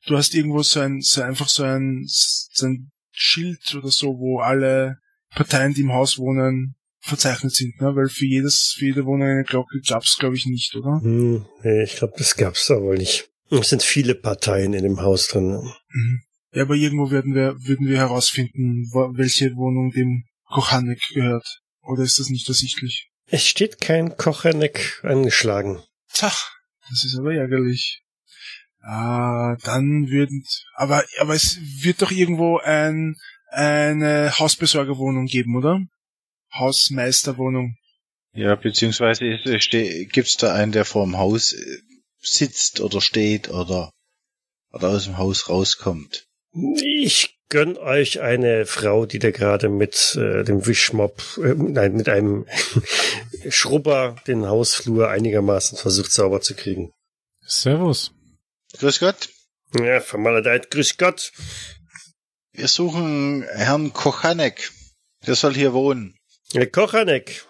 du 0.06 0.16
hast 0.16 0.34
irgendwo 0.34 0.62
so 0.62 0.80
ein, 0.80 1.00
so 1.00 1.22
einfach 1.22 1.48
so 1.48 1.62
ein, 1.64 2.04
so 2.06 2.66
ein 2.66 2.90
Schild 3.18 3.74
oder 3.74 3.88
so, 3.88 4.18
wo 4.18 4.40
alle 4.40 4.98
Parteien, 5.34 5.74
die 5.74 5.82
im 5.82 5.92
Haus 5.92 6.18
wohnen, 6.18 6.76
verzeichnet 7.00 7.54
sind, 7.54 7.80
ne? 7.80 7.94
Weil 7.94 8.08
für 8.08 8.26
jedes, 8.26 8.74
für 8.76 8.86
jede 8.86 9.04
Wohnung 9.06 9.28
eine 9.28 9.44
Glocke 9.44 9.80
gab's, 9.86 10.16
glaube 10.18 10.36
ich, 10.36 10.46
nicht, 10.46 10.74
oder? 10.74 11.00
Hm, 11.00 11.46
nee, 11.62 11.82
ich 11.82 11.96
glaube, 11.96 12.14
das 12.18 12.36
gab's 12.36 12.66
da 12.66 12.80
wohl 12.80 12.96
nicht. 12.96 13.30
Es 13.50 13.70
sind 13.70 13.82
viele 13.82 14.14
Parteien 14.14 14.74
in 14.74 14.82
dem 14.82 15.00
Haus 15.00 15.28
drin. 15.28 15.72
Mhm. 15.90 16.22
Ja, 16.52 16.62
aber 16.62 16.74
irgendwo 16.74 17.10
werden 17.10 17.34
wir, 17.34 17.54
würden 17.58 17.86
wir 17.86 17.98
herausfinden, 17.98 18.90
welche 19.14 19.54
Wohnung 19.56 19.90
dem 19.90 20.24
Kochanek 20.46 21.00
gehört. 21.12 21.60
Oder 21.82 22.02
ist 22.02 22.18
das 22.18 22.28
nicht 22.28 22.48
ersichtlich? 22.48 23.10
Es 23.26 23.46
steht 23.46 23.80
kein 23.80 24.16
Kocherneck 24.16 25.00
angeschlagen. 25.02 25.82
Tja, 26.12 26.32
das 26.88 27.04
ist 27.04 27.18
aber 27.18 27.34
ärgerlich. 27.34 28.02
Ah, 28.88 29.56
dann 29.64 30.08
würden, 30.10 30.44
aber, 30.74 31.04
aber 31.18 31.34
es 31.34 31.58
wird 31.82 32.02
doch 32.02 32.12
irgendwo 32.12 32.58
ein, 32.58 33.16
eine 33.50 34.38
Hausbesorgerwohnung 34.38 35.26
geben, 35.26 35.56
oder? 35.56 35.80
Hausmeisterwohnung. 36.54 37.74
ja, 38.32 38.54
beziehungsweise 38.54 39.38
ste- 39.58 40.06
gibt's 40.06 40.36
da 40.36 40.54
einen, 40.54 40.70
der 40.72 40.84
vorm 40.84 41.16
Haus 41.18 41.52
äh, 41.52 41.78
sitzt 42.20 42.80
oder 42.80 43.00
steht 43.00 43.50
oder, 43.50 43.90
oder 44.72 44.88
aus 44.90 45.04
dem 45.04 45.18
Haus 45.18 45.48
rauskommt. 45.48 46.24
Ich 46.82 47.36
gönn 47.48 47.76
euch 47.76 48.20
eine 48.20 48.66
Frau, 48.66 49.04
die 49.06 49.18
da 49.18 49.30
gerade 49.30 49.68
mit 49.68 50.16
äh, 50.16 50.44
dem 50.44 50.64
Wischmopp, 50.66 51.22
äh, 51.38 51.54
nein, 51.56 51.94
mit 51.94 52.08
einem 52.08 52.46
Schrubber 53.48 54.16
den 54.26 54.46
Hausflur 54.46 55.08
einigermaßen 55.10 55.76
versucht 55.76 56.12
sauber 56.12 56.40
zu 56.40 56.54
kriegen. 56.54 56.92
Servus. 57.42 58.12
Grüß 58.78 59.00
Gott. 59.00 59.30
Ja, 59.78 60.00
vermaledeit, 60.00 60.70
grüß 60.70 60.96
Gott. 60.96 61.32
Wir 62.52 62.68
suchen 62.68 63.44
Herrn 63.54 63.92
Kochanek. 63.92 64.70
Der 65.26 65.34
soll 65.34 65.54
hier 65.54 65.72
wohnen. 65.72 66.18
Äh, 66.52 66.66
Kochanek. 66.66 67.44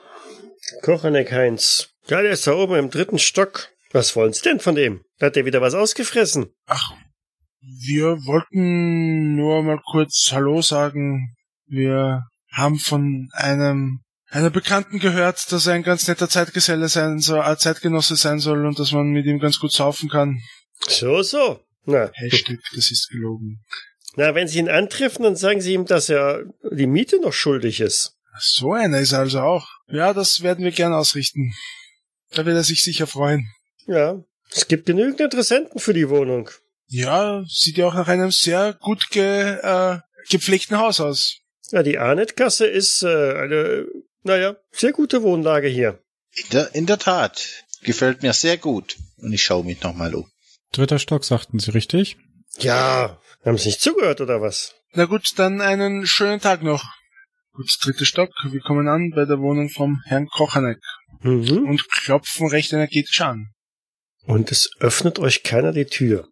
Kochanek 0.82 1.32
Heinz. 1.32 1.90
Ja, 2.08 2.22
der 2.22 2.32
ist 2.32 2.46
da 2.46 2.54
oben 2.54 2.76
im 2.76 2.90
dritten 2.90 3.18
Stock. 3.18 3.68
Was 3.92 4.14
wollen 4.16 4.32
Sie 4.32 4.42
denn 4.42 4.60
von 4.60 4.74
dem? 4.74 5.02
Hat 5.20 5.36
der 5.36 5.44
wieder 5.44 5.60
was 5.60 5.74
ausgefressen? 5.74 6.46
Ach, 6.66 6.92
wir 7.60 8.24
wollten 8.26 9.34
nur 9.34 9.62
mal 9.62 9.80
kurz 9.90 10.28
Hallo 10.32 10.62
sagen. 10.62 11.34
Wir 11.66 12.22
haben 12.52 12.78
von 12.78 13.28
einem 13.32 14.00
einer 14.28 14.50
Bekannten 14.50 14.98
gehört, 14.98 15.50
dass 15.52 15.66
er 15.66 15.74
ein 15.74 15.82
ganz 15.82 16.08
netter 16.08 16.28
Zeitgeselle 16.28 16.88
sein 16.88 17.20
soll, 17.20 17.56
Zeitgenosse 17.58 18.16
sein 18.16 18.38
soll 18.38 18.66
und 18.66 18.78
dass 18.78 18.92
man 18.92 19.10
mit 19.10 19.26
ihm 19.26 19.38
ganz 19.38 19.58
gut 19.58 19.72
saufen 19.72 20.08
kann. 20.08 20.40
So, 20.88 21.22
so. 21.22 21.60
Na, 21.84 22.10
Hashtag, 22.14 22.58
das 22.74 22.90
ist 22.90 23.08
gelogen. 23.10 23.64
na, 24.16 24.34
wenn 24.34 24.48
Sie 24.48 24.58
ihn 24.58 24.68
antreffen, 24.68 25.22
dann 25.22 25.36
sagen 25.36 25.60
Sie 25.60 25.74
ihm, 25.74 25.86
dass 25.86 26.08
er 26.08 26.44
die 26.70 26.86
Miete 26.86 27.20
noch 27.20 27.32
schuldig 27.32 27.80
ist. 27.80 28.16
So 28.38 28.72
einer 28.72 29.00
ist 29.00 29.12
er 29.12 29.20
also 29.20 29.40
auch. 29.40 29.68
Ja, 29.88 30.12
das 30.12 30.42
werden 30.42 30.64
wir 30.64 30.72
gern 30.72 30.92
ausrichten. 30.92 31.54
Da 32.32 32.44
wird 32.44 32.56
er 32.56 32.64
sich 32.64 32.82
sicher 32.82 33.06
freuen. 33.06 33.48
Ja, 33.86 34.22
es 34.50 34.68
gibt 34.68 34.86
genügend 34.86 35.20
Interessenten 35.20 35.78
für 35.80 35.94
die 35.94 36.08
Wohnung. 36.08 36.50
Ja, 36.88 37.44
sieht 37.48 37.78
ja 37.78 37.86
auch 37.86 37.94
nach 37.94 38.08
einem 38.08 38.30
sehr 38.30 38.74
gut 38.74 39.10
ge, 39.10 39.58
äh, 39.62 39.98
gepflegten 40.28 40.78
Haus 40.78 41.00
aus. 41.00 41.38
Ja, 41.70 41.82
die 41.82 41.98
Arnett-Gasse 41.98 42.66
ist 42.66 43.02
äh, 43.02 43.06
eine, 43.06 43.86
naja, 44.22 44.56
sehr 44.70 44.92
gute 44.92 45.22
Wohnlage 45.22 45.68
hier. 45.68 45.98
In 46.32 46.44
der, 46.50 46.74
in 46.74 46.86
der 46.86 46.98
Tat. 46.98 47.64
Gefällt 47.82 48.22
mir 48.22 48.32
sehr 48.32 48.56
gut. 48.56 48.96
Und 49.18 49.32
ich 49.32 49.42
schaue 49.42 49.64
mich 49.64 49.80
nochmal 49.82 50.14
um. 50.14 50.30
Dritter 50.76 50.98
Stock, 50.98 51.24
sagten 51.24 51.58
Sie, 51.58 51.70
richtig? 51.70 52.18
Ja, 52.58 53.18
haben 53.44 53.56
Sie 53.56 53.68
nicht 53.68 53.80
zugehört 53.80 54.20
oder 54.20 54.42
was? 54.42 54.74
Na 54.92 55.06
gut, 55.06 55.26
dann 55.36 55.62
einen 55.62 56.06
schönen 56.06 56.38
Tag 56.40 56.62
noch. 56.62 56.84
Gut, 57.52 57.70
dritter 57.82 58.04
Stock. 58.04 58.30
Wir 58.44 58.60
kommen 58.60 58.86
an 58.86 59.10
bei 59.14 59.24
der 59.24 59.38
Wohnung 59.38 59.70
vom 59.70 60.02
Herrn 60.04 60.26
Kochanek 60.26 60.78
Mhm. 61.22 61.66
und 61.66 61.90
klopfen 61.90 62.48
recht 62.48 62.74
energetisch 62.74 63.22
an. 63.22 63.52
Und 64.24 64.52
es 64.52 64.68
öffnet 64.78 65.18
euch 65.18 65.42
keiner 65.42 65.72
die 65.72 65.86
Tür. 65.86 66.28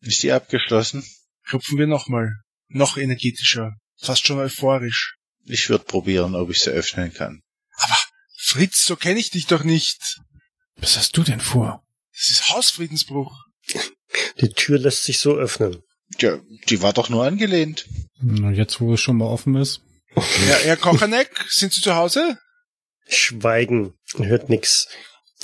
Ist 0.00 0.22
die 0.22 0.32
abgeschlossen? 0.32 1.04
Klopfen 1.46 1.76
wir 1.76 1.86
nochmal. 1.86 2.30
Noch 2.68 2.96
energetischer. 2.96 3.74
Fast 4.00 4.26
schon 4.26 4.38
euphorisch. 4.38 5.16
Ich 5.44 5.68
würde 5.68 5.84
probieren, 5.84 6.34
ob 6.34 6.48
ich 6.50 6.60
sie 6.60 6.70
öffnen 6.70 7.12
kann. 7.12 7.42
Aber 7.76 7.98
Fritz, 8.38 8.84
so 8.86 8.96
kenne 8.96 9.20
ich 9.20 9.30
dich 9.30 9.46
doch 9.46 9.62
nicht. 9.64 10.20
Was 10.76 10.96
hast 10.96 11.16
du 11.18 11.22
denn 11.22 11.40
vor? 11.40 11.83
Das 12.16 12.30
ist 12.30 12.48
Hausfriedensbruch. 12.50 13.44
Die 14.40 14.50
Tür 14.50 14.78
lässt 14.78 15.04
sich 15.04 15.18
so 15.18 15.34
öffnen. 15.34 15.82
Ja, 16.18 16.38
die 16.68 16.82
war 16.82 16.92
doch 16.92 17.08
nur 17.08 17.24
angelehnt. 17.24 17.86
Na, 18.20 18.50
jetzt, 18.50 18.80
wo 18.80 18.94
es 18.94 19.00
schon 19.00 19.16
mal 19.16 19.26
offen 19.26 19.56
ist. 19.56 19.80
Ja, 20.16 20.56
Herr 20.62 20.76
Kochanek, 20.76 21.44
sind 21.48 21.72
Sie 21.72 21.80
zu 21.80 21.96
Hause? 21.96 22.38
Schweigen, 23.08 23.94
hört 24.16 24.48
nix. 24.48 24.86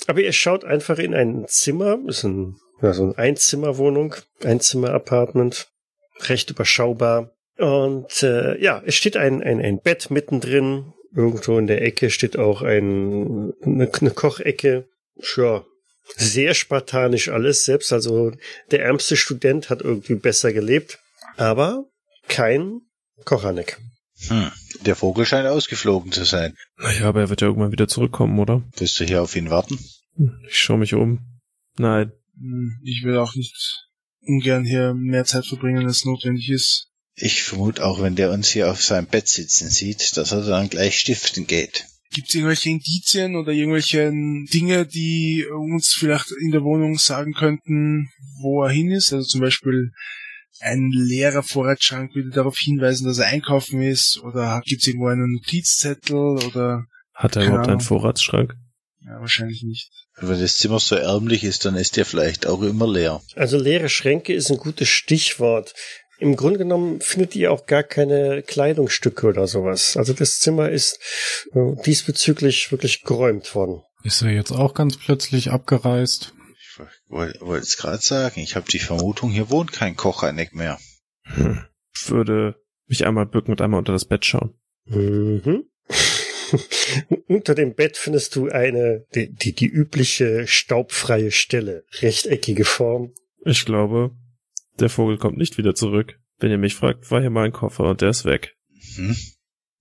Aber 0.06 0.20
ihr 0.20 0.32
schaut 0.32 0.64
einfach 0.64 0.98
in 0.98 1.12
ein 1.12 1.46
Zimmer, 1.48 1.98
ist 2.06 2.24
ein, 2.24 2.56
ja, 2.80 2.92
so 2.92 3.02
eine 3.02 3.18
Einzimmerwohnung, 3.18 4.14
Einzimmer-Apartment, 4.42 5.68
recht 6.20 6.50
überschaubar. 6.50 7.32
Und 7.58 8.22
äh, 8.22 8.60
ja, 8.62 8.80
es 8.86 8.94
steht 8.94 9.16
ein, 9.16 9.42
ein, 9.42 9.60
ein 9.60 9.80
Bett 9.80 10.10
mittendrin. 10.10 10.94
Irgendwo 11.14 11.58
in 11.58 11.66
der 11.66 11.82
Ecke 11.82 12.10
steht 12.10 12.38
auch 12.38 12.62
ein, 12.62 13.52
eine, 13.62 13.90
eine 13.92 14.10
Kochecke. 14.12 14.88
Ja, 15.36 15.64
sehr 16.16 16.54
spartanisch 16.54 17.28
alles. 17.28 17.64
Selbst 17.64 17.92
also 17.92 18.32
der 18.70 18.84
ärmste 18.84 19.16
Student 19.16 19.70
hat 19.70 19.80
irgendwie 19.82 20.14
besser 20.14 20.52
gelebt. 20.52 20.98
Aber 21.36 21.84
kein 22.28 22.80
Kochanek. 23.24 23.78
Hm. 24.28 24.50
Der 24.84 24.96
Vogel 24.96 25.24
scheint 25.26 25.46
ausgeflogen 25.48 26.12
zu 26.12 26.24
sein. 26.24 26.54
Naja, 26.76 27.06
aber 27.08 27.20
er 27.20 27.30
wird 27.30 27.40
ja 27.40 27.48
irgendwann 27.48 27.72
wieder 27.72 27.88
zurückkommen, 27.88 28.38
oder? 28.38 28.62
Willst 28.76 28.98
du 29.00 29.04
hier 29.04 29.22
auf 29.22 29.34
ihn 29.36 29.50
warten? 29.50 29.78
Ich 30.48 30.58
schaue 30.58 30.78
mich 30.78 30.94
um. 30.94 31.40
Nein. 31.78 32.12
Hm, 32.38 32.80
Ich 32.84 33.02
will 33.04 33.16
auch 33.18 33.34
nicht 33.34 33.86
ungern 34.22 34.64
hier 34.64 34.94
mehr 34.94 35.24
Zeit 35.24 35.46
verbringen, 35.46 35.86
als 35.86 36.04
notwendig 36.04 36.50
ist. 36.50 36.88
Ich 37.14 37.42
vermute 37.42 37.84
auch, 37.84 38.00
wenn 38.00 38.16
der 38.16 38.30
uns 38.30 38.48
hier 38.48 38.70
auf 38.70 38.82
seinem 38.82 39.06
Bett 39.06 39.28
sitzen 39.28 39.68
sieht, 39.68 40.16
dass 40.16 40.32
er 40.32 40.42
dann 40.42 40.70
gleich 40.70 40.98
stiften 40.98 41.46
geht. 41.46 41.86
Gibt 42.12 42.28
es 42.28 42.34
irgendwelche 42.34 42.70
Indizien 42.70 43.36
oder 43.36 43.52
irgendwelche 43.52 44.10
Dinge, 44.52 44.86
die 44.86 45.46
uns 45.46 45.94
vielleicht 45.96 46.32
in 46.40 46.50
der 46.50 46.64
Wohnung 46.64 46.98
sagen 46.98 47.34
könnten, 47.34 48.10
wo 48.40 48.64
er 48.64 48.70
hin 48.70 48.90
ist? 48.90 49.12
Also 49.12 49.26
zum 49.26 49.40
Beispiel 49.40 49.92
ein 50.60 50.90
leerer 50.92 51.42
Vorratsschrank 51.42 52.14
würde 52.14 52.30
darauf 52.30 52.58
hinweisen, 52.58 53.06
dass 53.06 53.18
er 53.18 53.28
einkaufen 53.28 53.80
ist 53.80 54.20
oder 54.22 54.60
gibt 54.64 54.82
es 54.82 54.88
irgendwo 54.88 55.08
einen 55.08 55.34
Notizzettel 55.34 56.16
oder 56.16 56.84
Hat 57.14 57.36
er 57.36 57.46
überhaupt 57.46 57.68
einen. 57.68 57.80
Vorratsschrank? 57.80 58.54
ja, 59.04 59.20
wahrscheinlich 59.20 59.62
nicht. 59.62 59.90
Wenn 60.20 60.40
das 60.40 60.58
Zimmer 60.58 60.78
so 60.78 60.96
ärmlich 60.96 61.44
ist, 61.44 61.64
dann 61.64 61.76
ist 61.76 61.96
der 61.96 62.04
vielleicht 62.04 62.46
auch 62.46 62.62
immer 62.62 62.86
leer. 62.86 63.22
Also 63.36 63.58
leere 63.58 63.88
Schränke 63.88 64.34
ist 64.34 64.50
ein 64.50 64.58
gutes 64.58 64.88
Stichwort. 64.88 65.72
Im 66.20 66.36
Grunde 66.36 66.58
genommen 66.58 67.00
findet 67.00 67.34
ihr 67.34 67.50
auch 67.50 67.66
gar 67.66 67.82
keine 67.82 68.42
Kleidungsstücke 68.42 69.26
oder 69.26 69.46
sowas. 69.46 69.96
Also 69.96 70.12
das 70.12 70.38
Zimmer 70.38 70.68
ist 70.68 71.00
äh, 71.52 71.74
diesbezüglich 71.84 72.70
wirklich 72.70 73.02
geräumt 73.02 73.54
worden. 73.54 73.82
Ist 74.04 74.22
er 74.22 74.30
jetzt 74.30 74.52
auch 74.52 74.74
ganz 74.74 74.98
plötzlich 74.98 75.50
abgereist? 75.50 76.34
Ich 76.62 77.10
wollte 77.10 77.62
es 77.62 77.76
gerade 77.76 78.02
sagen, 78.02 78.40
ich 78.40 78.54
habe 78.56 78.70
die 78.70 78.78
Vermutung, 78.78 79.30
hier 79.30 79.50
wohnt 79.50 79.72
kein 79.72 79.96
Kochaneck 79.96 80.54
mehr. 80.54 80.78
Hm. 81.24 81.64
Würde 82.06 82.56
mich 82.86 83.06
einmal 83.06 83.26
bücken 83.26 83.52
und 83.52 83.60
einmal 83.60 83.78
unter 83.78 83.92
das 83.92 84.04
Bett 84.04 84.24
schauen. 84.24 84.54
Mhm. 84.86 85.64
Unter 87.28 87.54
dem 87.54 87.74
Bett 87.74 87.96
findest 87.96 88.34
du 88.34 88.48
eine, 88.48 89.06
die, 89.14 89.32
die, 89.32 89.54
die 89.54 89.68
übliche 89.68 90.46
staubfreie 90.46 91.30
Stelle, 91.30 91.84
rechteckige 92.00 92.64
Form. 92.64 93.12
Ich 93.44 93.64
glaube, 93.64 94.10
der 94.78 94.88
Vogel 94.88 95.18
kommt 95.18 95.36
nicht 95.38 95.58
wieder 95.58 95.74
zurück. 95.74 96.18
Wenn 96.38 96.50
ihr 96.50 96.58
mich 96.58 96.74
fragt, 96.74 97.10
war 97.10 97.20
hier 97.20 97.30
mal 97.30 97.44
ein 97.46 97.52
Koffer 97.52 97.84
und 97.90 98.00
der 98.00 98.10
ist 98.10 98.24
weg. 98.24 98.54
Hm? 98.96 99.16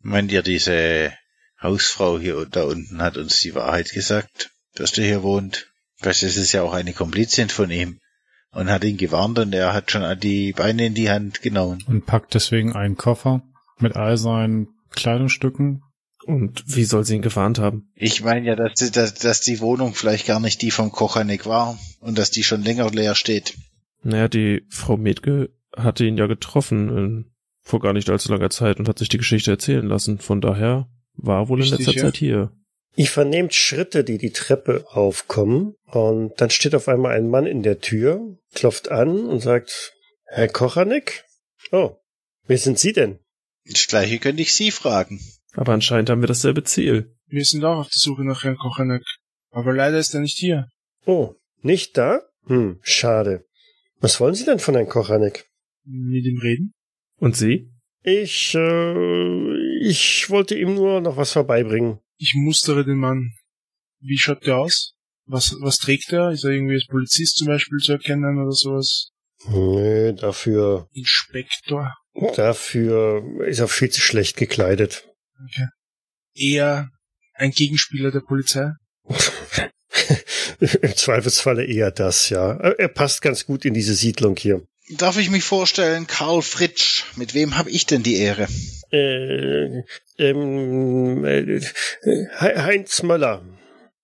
Meint 0.02 0.32
ihr, 0.32 0.42
diese 0.42 1.14
Hausfrau 1.62 2.20
hier 2.20 2.46
da 2.50 2.64
unten 2.64 3.02
hat 3.02 3.18
uns 3.18 3.40
die 3.40 3.56
Wahrheit 3.56 3.92
gesagt, 3.92 4.52
dass 4.76 4.92
der 4.92 5.06
hier 5.06 5.24
wohnt? 5.24 5.68
Vielleicht 5.98 6.24
ist 6.24 6.38
es 6.38 6.52
ja 6.54 6.64
auch 6.64 6.74
eine 6.74 6.94
Komplizin 6.94 7.50
von 7.50 7.70
ihm 7.70 8.00
und 8.52 8.70
hat 8.70 8.84
ihn 8.84 8.98
gewarnt 8.98 9.40
und 9.40 9.54
er 9.54 9.74
hat 9.74 9.92
schon 9.92 10.20
die 10.20 10.54
Beine 10.54 10.86
in 10.88 10.94
die 10.94 11.10
Hand 11.10 11.42
genommen. 11.42 11.84
Und 11.88 12.06
packt 12.06 12.34
deswegen 12.34 12.74
einen 12.76 12.96
Koffer 12.98 13.44
mit 13.80 13.96
all 13.96 14.18
seinen 14.18 14.68
Kleidungsstücken. 14.92 15.84
Und 16.26 16.64
wie 16.68 16.84
soll 16.84 17.06
sie 17.06 17.16
ihn 17.16 17.22
gewarnt 17.22 17.60
haben? 17.60 17.90
Ich 17.96 18.22
meine 18.24 18.46
ja, 18.46 18.56
dass, 18.56 18.74
die- 18.76 18.92
dass, 18.92 19.14
dass 19.16 19.42
die 19.42 19.60
Wohnung 19.62 19.94
vielleicht 19.96 20.28
gar 20.28 20.40
nicht 20.40 20.62
die 20.62 20.72
vom 20.72 20.92
Kochaneck 20.92 21.46
war 21.46 21.78
und 22.02 22.18
dass 22.18 22.30
die 22.32 22.44
schon 22.44 22.62
länger 22.64 22.90
leer 22.92 23.16
steht. 23.16 23.56
Naja, 24.04 24.28
die 24.28 24.66
Frau 24.70 24.98
Metke 24.98 25.50
hatte 25.76 26.06
ihn 26.06 26.18
ja 26.18 26.28
getroffen 26.28 26.90
in, 26.98 27.32
vor 27.62 27.80
gar 27.80 27.94
nicht 27.94 28.10
allzu 28.10 28.32
langer 28.32 28.50
Zeit 28.50 28.80
und 28.80 28.88
hat 28.88 29.00
sich 29.00 29.10
die 29.10 29.18
Geschichte 29.18 29.52
erzählen 29.52 29.86
lassen. 29.86 30.20
Von 30.20 30.42
daher 30.42 30.90
war 31.14 31.44
er 31.44 31.50
wohl 31.50 31.60
in 31.60 31.64
Richtig, 31.64 31.88
letzter 31.88 31.98
ja. 31.98 32.06
Zeit 32.06 32.18
hier. 32.18 32.52
Ihr 32.96 33.08
vernehmt 33.08 33.54
Schritte, 33.54 34.04
die 34.04 34.18
die 34.18 34.32
Treppe 34.32 34.86
aufkommen, 34.90 35.76
und 35.86 36.34
dann 36.42 36.50
steht 36.50 36.76
auf 36.76 36.88
einmal 36.88 37.16
ein 37.16 37.30
Mann 37.30 37.46
in 37.46 37.64
der 37.64 37.80
Tür, 37.80 38.38
klopft 38.54 38.90
an 38.90 39.26
und 39.26 39.40
sagt, 39.40 39.94
Herr 40.26 40.48
Kochanek? 40.48 41.24
Oh, 41.72 41.98
wer 42.46 42.58
sind 42.58 42.80
Sie 42.80 42.94
denn? 42.94 43.20
Das 43.66 43.88
gleiche 43.88 44.20
könnte 44.20 44.42
ich 44.42 44.54
Sie 44.54 44.72
fragen. 44.72 45.22
Aber 45.54 45.74
anscheinend 45.74 46.10
haben 46.10 46.22
wir 46.22 46.28
dasselbe 46.28 46.64
Ziel. 46.64 47.16
Wir 47.28 47.46
sind 47.46 47.64
auch 47.64 47.80
auf 47.80 47.90
der 47.90 48.00
Suche 48.00 48.24
nach 48.24 48.44
Herrn 48.44 48.58
Kochanek. 48.58 49.04
Aber 49.52 49.74
leider 49.74 49.98
ist 49.98 50.14
er 50.14 50.22
nicht 50.22 50.38
hier. 50.38 50.68
Oh, 51.06 51.36
nicht 51.62 51.98
da? 51.98 52.22
Hm, 52.48 52.80
schade. 52.82 53.46
Was 54.00 54.20
wollen 54.20 54.36
Sie 54.36 54.46
denn 54.46 54.60
von 54.60 54.76
Herrn 54.76 54.88
Kochanek? 54.88 55.46
Mit 55.86 56.26
ihm 56.26 56.40
reden? 56.40 56.74
Und 57.18 57.36
sie? 57.36 57.72
Ich, 58.04 58.56
äh, 58.56 59.80
ich 59.82 60.30
wollte 60.30 60.58
ihm 60.58 60.76
nur 60.76 61.02
noch 61.02 61.18
was 61.18 61.34
vorbeibringen. 61.34 62.00
Ich 62.18 62.34
mustere 62.36 62.86
den 62.86 62.98
Mann. 62.98 63.34
Wie 64.00 64.18
schaut 64.18 64.46
der 64.46 64.58
aus? 64.58 64.94
Was, 65.26 65.56
was 65.60 65.78
trägt 65.78 66.12
er? 66.14 66.32
Ist 66.32 66.46
er 66.46 66.52
irgendwie 66.52 66.76
als 66.76 66.88
Polizist 66.88 67.38
zum 67.38 67.48
Beispiel 67.48 67.80
zu 67.80 67.92
erkennen 67.92 68.42
oder 68.42 68.52
sowas? 68.52 69.12
Nö, 69.48 70.14
dafür, 70.14 70.88
Inspektor? 70.94 71.94
dafür 72.36 73.46
ist 73.46 73.60
er 73.60 73.68
viel 73.68 73.90
zu 73.90 74.02
schlecht 74.02 74.38
gekleidet. 74.38 75.08
Okay. 75.46 75.68
Eher 76.34 76.90
ein 77.34 77.52
Gegenspieler 77.52 78.12
der 78.12 78.22
Polizei? 78.22 78.72
Im 80.82 80.96
Zweifelsfalle 80.96 81.66
eher 81.66 81.92
das, 81.92 82.30
ja. 82.30 82.54
Er 82.58 82.88
passt 82.88 83.22
ganz 83.22 83.46
gut 83.46 83.66
in 83.66 83.74
diese 83.74 83.94
Siedlung 83.94 84.36
hier. 84.38 84.62
Darf 84.98 85.18
ich 85.18 85.30
mich 85.30 85.44
vorstellen, 85.44 86.08
Karl 86.08 86.42
Fritsch, 86.42 87.04
mit 87.16 87.34
wem 87.36 87.58
habe 87.58 87.70
ich 87.70 87.86
denn 87.86 88.02
die 88.04 88.16
Ehre? 88.18 88.48
Äh, 88.92 89.84
ähm, 90.18 91.24
äh, 91.26 91.60
He- 92.04 92.58
Heinz 92.58 93.04
Möller. 93.04 93.44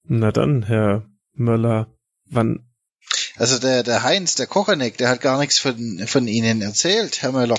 Na 0.03 0.31
dann, 0.31 0.63
Herr 0.63 1.09
Möller, 1.33 1.87
wann? 2.29 2.59
Also 3.37 3.57
der, 3.59 3.81
der 3.83 4.03
Heinz, 4.03 4.35
der 4.35 4.45
Kochaneck, 4.47 4.97
der 4.97 5.09
hat 5.09 5.21
gar 5.21 5.39
nichts 5.39 5.57
von, 5.57 6.05
von 6.07 6.27
Ihnen 6.27 6.61
erzählt, 6.61 7.21
Herr 7.23 7.31
Möller. 7.31 7.57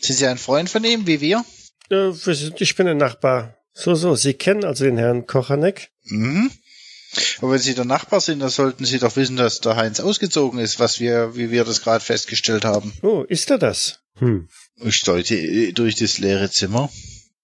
Sind 0.00 0.16
Sie 0.16 0.26
ein 0.26 0.38
Freund 0.38 0.70
von 0.70 0.84
ihm, 0.84 1.06
wie 1.06 1.20
wir? 1.20 1.44
Äh, 1.90 1.94
wir 2.12 2.34
sind- 2.34 2.60
ich 2.60 2.76
bin 2.76 2.86
ein 2.86 2.96
Nachbar. 2.96 3.56
So, 3.74 3.94
so, 3.94 4.14
Sie 4.14 4.34
kennen 4.34 4.64
also 4.64 4.84
den 4.84 4.98
Herrn 4.98 5.26
Kochanek? 5.26 5.90
Mhm. 6.04 6.50
Aber 7.38 7.52
wenn 7.52 7.58
Sie 7.58 7.74
der 7.74 7.84
Nachbar 7.84 8.20
sind, 8.20 8.40
dann 8.40 8.48
sollten 8.48 8.84
Sie 8.84 8.98
doch 8.98 9.16
wissen, 9.16 9.36
dass 9.36 9.60
der 9.60 9.76
Heinz 9.76 10.00
ausgezogen 10.00 10.58
ist, 10.58 10.80
was 10.80 11.00
wir, 11.00 11.36
wie 11.36 11.50
wir 11.50 11.64
das 11.64 11.82
gerade 11.82 12.04
festgestellt 12.04 12.64
haben. 12.64 12.92
Oh, 13.02 13.22
ist 13.28 13.50
er 13.50 13.58
das? 13.58 14.00
Hm. 14.18 14.48
Ich 14.76 15.02
deute 15.02 15.36
äh, 15.36 15.72
durch 15.72 15.96
das 15.96 16.18
leere 16.18 16.50
Zimmer. 16.50 16.90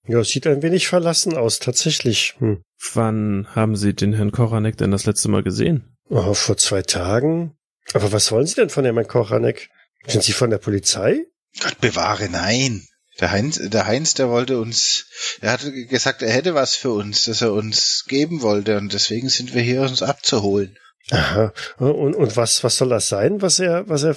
Ja, 0.06 0.24
sieht 0.24 0.46
ein 0.46 0.62
wenig 0.62 0.88
verlassen 0.88 1.36
aus, 1.36 1.58
tatsächlich. 1.58 2.34
Hm. 2.38 2.62
Wann 2.94 3.46
haben 3.54 3.76
Sie 3.76 3.94
den 3.94 4.14
Herrn 4.14 4.32
Koranek 4.32 4.76
denn 4.78 4.90
das 4.90 5.04
letzte 5.04 5.28
Mal 5.28 5.42
gesehen? 5.42 5.96
Oh, 6.08 6.32
vor 6.32 6.56
zwei 6.56 6.82
Tagen? 6.82 7.54
Aber 7.92 8.12
was 8.12 8.32
wollen 8.32 8.46
Sie 8.46 8.54
denn 8.54 8.70
von 8.70 8.84
dem 8.84 8.94
Herrn 8.94 9.06
Kochanek? 9.06 9.68
Sind 10.06 10.22
Sie 10.22 10.32
von 10.32 10.50
der 10.50 10.58
Polizei? 10.58 11.26
Gott 11.60 11.80
bewahre, 11.80 12.28
nein. 12.30 12.87
Der 13.20 13.32
Heinz, 13.32 13.60
der 13.60 13.86
Heinz, 13.86 14.14
der 14.14 14.28
wollte 14.28 14.60
uns, 14.60 15.06
er 15.40 15.52
hatte 15.52 15.72
gesagt, 15.72 16.22
er 16.22 16.32
hätte 16.32 16.54
was 16.54 16.74
für 16.74 16.92
uns, 16.92 17.24
das 17.24 17.42
er 17.42 17.52
uns 17.52 18.04
geben 18.06 18.42
wollte 18.42 18.76
und 18.76 18.92
deswegen 18.92 19.28
sind 19.28 19.54
wir 19.54 19.62
hier, 19.62 19.82
uns 19.82 20.02
abzuholen. 20.02 20.78
Aha. 21.10 21.52
Und, 21.78 22.14
und 22.14 22.36
was, 22.36 22.62
was 22.62 22.76
soll 22.76 22.90
das 22.90 23.08
sein, 23.08 23.42
was 23.42 23.58
er, 23.58 23.88
was 23.88 24.04
er 24.04 24.16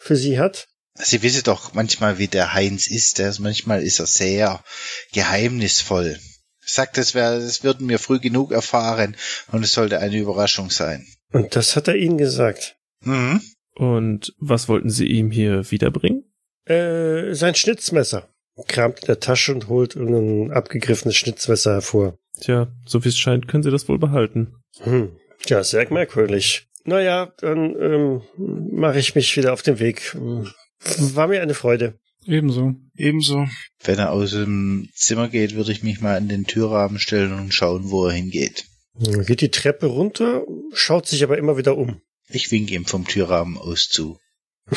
für 0.00 0.16
Sie 0.16 0.38
hat? 0.38 0.68
Sie 0.94 1.22
wissen 1.22 1.42
doch 1.44 1.74
manchmal, 1.74 2.18
wie 2.18 2.26
der 2.26 2.54
Heinz 2.54 2.86
ist. 2.86 3.18
Der 3.18 3.28
ist, 3.28 3.38
manchmal 3.38 3.82
ist 3.82 4.00
er 4.00 4.06
sehr 4.06 4.64
geheimnisvoll. 5.12 6.18
Sagt, 6.60 6.96
das, 6.96 7.14
wär, 7.14 7.38
das 7.38 7.62
würden 7.62 7.88
wir 7.88 7.98
früh 7.98 8.18
genug 8.18 8.50
erfahren 8.50 9.16
und 9.52 9.62
es 9.62 9.72
sollte 9.72 10.00
eine 10.00 10.16
Überraschung 10.16 10.70
sein. 10.70 11.06
Und 11.32 11.54
das 11.54 11.76
hat 11.76 11.86
er 11.86 11.96
Ihnen 11.96 12.18
gesagt. 12.18 12.76
Mhm. 13.00 13.42
Und 13.74 14.34
was 14.38 14.68
wollten 14.68 14.90
Sie 14.90 15.06
ihm 15.06 15.30
hier 15.30 15.70
wiederbringen? 15.70 16.25
Äh, 16.66 17.34
sein 17.34 17.54
Schnitzmesser. 17.54 18.28
Kramt 18.68 19.00
in 19.00 19.06
der 19.06 19.20
Tasche 19.20 19.52
und 19.52 19.68
holt 19.68 19.96
ein 19.96 20.50
abgegriffenes 20.50 21.16
Schnitzmesser 21.16 21.72
hervor. 21.74 22.18
Tja, 22.40 22.68
so 22.86 23.04
wie 23.04 23.08
es 23.08 23.18
scheint, 23.18 23.48
können 23.48 23.62
Sie 23.62 23.70
das 23.70 23.88
wohl 23.88 23.98
behalten. 23.98 24.54
Hm. 24.80 25.16
Ja, 25.46 25.62
sehr 25.62 25.90
merkwürdig. 25.92 26.66
Naja, 26.84 27.32
dann 27.38 27.76
ähm, 27.80 28.22
mache 28.36 28.98
ich 28.98 29.14
mich 29.14 29.36
wieder 29.36 29.52
auf 29.52 29.62
den 29.62 29.78
Weg. 29.78 30.16
War 30.16 31.28
mir 31.28 31.42
eine 31.42 31.54
Freude. 31.54 31.98
Ebenso. 32.24 32.74
Ebenso. 32.96 33.46
Wenn 33.84 33.98
er 33.98 34.10
aus 34.12 34.32
dem 34.32 34.88
Zimmer 34.94 35.28
geht, 35.28 35.54
würde 35.54 35.72
ich 35.72 35.82
mich 35.82 36.00
mal 36.00 36.16
an 36.16 36.28
den 36.28 36.46
Türrahmen 36.46 36.98
stellen 36.98 37.32
und 37.32 37.54
schauen, 37.54 37.90
wo 37.90 38.06
er 38.06 38.12
hingeht. 38.12 38.64
Hm, 38.98 39.24
Geht 39.24 39.40
die 39.40 39.50
Treppe 39.50 39.86
runter, 39.86 40.44
schaut 40.72 41.06
sich 41.06 41.22
aber 41.22 41.38
immer 41.38 41.56
wieder 41.56 41.76
um. 41.76 42.00
Ich 42.28 42.50
winke 42.50 42.74
ihm 42.74 42.86
vom 42.86 43.06
Türrahmen 43.06 43.58
aus 43.58 43.88
zu. 43.88 44.18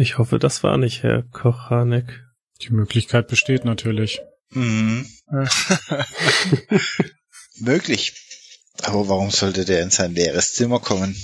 Ich 0.00 0.16
hoffe, 0.18 0.38
das 0.38 0.62
war 0.62 0.78
nicht 0.78 1.02
Herr 1.02 1.24
Kochanek. 1.24 2.24
Die 2.62 2.70
Möglichkeit 2.72 3.26
besteht 3.26 3.64
natürlich. 3.64 4.20
Mhm. 4.50 5.06
Möglich. 7.60 8.12
Aber 8.84 9.08
warum 9.08 9.30
sollte 9.30 9.64
der 9.64 9.82
in 9.82 9.90
sein 9.90 10.12
leeres 10.14 10.52
Zimmer 10.52 10.78
kommen? 10.78 11.16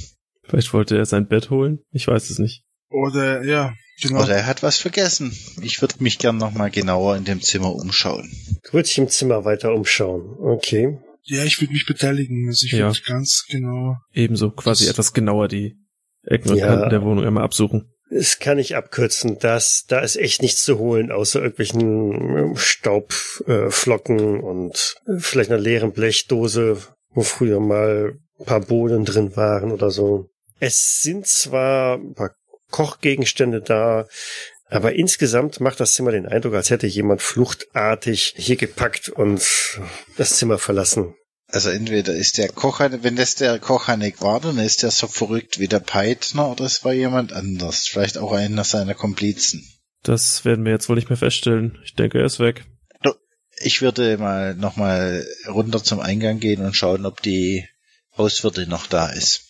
Vielleicht 0.42 0.72
wollte 0.72 0.96
er 0.96 1.06
sein 1.06 1.28
Bett 1.28 1.50
holen? 1.50 1.78
Ich 1.92 2.08
weiß 2.08 2.30
es 2.30 2.38
nicht. 2.40 2.64
Oder, 2.90 3.44
ja, 3.44 3.72
genau. 4.02 4.22
Oder 4.24 4.36
er 4.38 4.46
hat 4.46 4.62
was 4.64 4.78
vergessen. 4.78 5.32
Ich 5.62 5.80
würde 5.80 5.94
mich 6.02 6.18
gern 6.18 6.36
noch 6.36 6.52
mal 6.52 6.70
genauer 6.70 7.16
in 7.16 7.24
dem 7.24 7.40
Zimmer 7.40 7.72
umschauen. 7.72 8.30
Du 8.64 8.72
willst 8.72 8.90
dich 8.90 8.98
im 8.98 9.08
Zimmer 9.08 9.44
weiter 9.44 9.72
umschauen. 9.72 10.36
Okay. 10.40 10.98
Ja, 11.22 11.44
ich 11.44 11.60
würde 11.60 11.72
mich 11.72 11.86
beteiligen. 11.86 12.48
Also 12.48 12.66
ich 12.66 12.72
Ja. 12.72 12.86
würde 12.88 13.00
ganz 13.06 13.44
genau. 13.48 13.96
Ebenso, 14.12 14.50
quasi 14.50 14.84
Das- 14.84 14.94
etwas 14.94 15.12
genauer 15.12 15.46
die 15.48 15.76
Ecken 16.24 16.50
und 16.50 16.58
Ja. 16.58 16.66
Kanten 16.66 16.90
der 16.90 17.02
Wohnung 17.02 17.24
einmal 17.24 17.44
absuchen. 17.44 17.90
Das 18.16 18.38
kann 18.38 18.60
ich 18.60 18.76
abkürzen. 18.76 19.40
Das, 19.40 19.86
da 19.88 19.98
ist 19.98 20.14
echt 20.14 20.40
nichts 20.40 20.62
zu 20.62 20.78
holen, 20.78 21.10
außer 21.10 21.40
irgendwelchen 21.42 22.54
Staubflocken 22.54 24.36
äh, 24.36 24.40
und 24.40 24.94
äh, 25.08 25.18
vielleicht 25.18 25.50
einer 25.50 25.60
leeren 25.60 25.90
Blechdose, 25.90 26.78
wo 27.10 27.22
früher 27.22 27.58
mal 27.58 28.14
ein 28.38 28.44
paar 28.44 28.60
Bohnen 28.60 29.04
drin 29.04 29.34
waren 29.34 29.72
oder 29.72 29.90
so. 29.90 30.30
Es 30.60 31.02
sind 31.02 31.26
zwar 31.26 31.96
ein 31.96 32.14
paar 32.14 32.36
Kochgegenstände 32.70 33.60
da, 33.62 34.06
Aber 34.70 34.94
insgesamt 34.94 35.60
macht 35.60 35.80
das 35.80 35.94
Zimmer 35.94 36.12
den 36.12 36.26
Eindruck, 36.26 36.54
als 36.54 36.70
hätte 36.70 36.86
jemand 36.86 37.20
fluchtartig 37.20 38.34
hier 38.36 38.56
gepackt 38.56 39.08
und 39.08 39.44
das 40.16 40.36
Zimmer 40.36 40.58
verlassen. 40.58 41.14
Also 41.55 41.70
entweder 41.70 42.12
ist 42.12 42.38
der 42.38 42.48
Kochanek, 42.48 43.05
wenn 43.05 43.14
das 43.14 43.36
der 43.36 43.61
Kochanek 43.61 44.20
war, 44.20 44.40
dann 44.40 44.59
ist 44.59 44.82
der 44.82 44.90
so 44.90 45.07
verrückt 45.07 45.61
wie 45.61 45.68
der 45.68 45.78
Peitner 45.78 46.50
oder 46.50 46.64
es 46.64 46.84
war 46.84 46.92
jemand 46.92 47.32
anders. 47.32 47.86
Vielleicht 47.86 48.18
auch 48.18 48.32
einer 48.32 48.64
seiner 48.64 48.94
Komplizen. 48.94 49.64
Das 50.02 50.44
werden 50.44 50.64
wir 50.64 50.72
jetzt 50.72 50.88
wohl 50.88 50.96
nicht 50.96 51.11
mehr 51.11 51.16
feststellen. 51.16 51.78
Ich 51.84 51.94
denke, 51.94 52.18
er 52.18 52.24
ist 52.24 52.40
weg. 52.40 52.64
Ich 53.59 53.82
würde 53.82 54.18
mal 54.18 54.57
nochmal 54.57 55.24
runter 55.46 55.80
zum 55.80 56.00
Eingang 56.00 56.40
gehen 56.40 56.61
und 56.61 56.74
schauen, 56.74 57.07
ob 57.07 57.22
die 57.22 57.64
Hauswirtin 58.18 58.68
noch 58.68 58.88
da 58.88 59.11
ist 59.11 59.42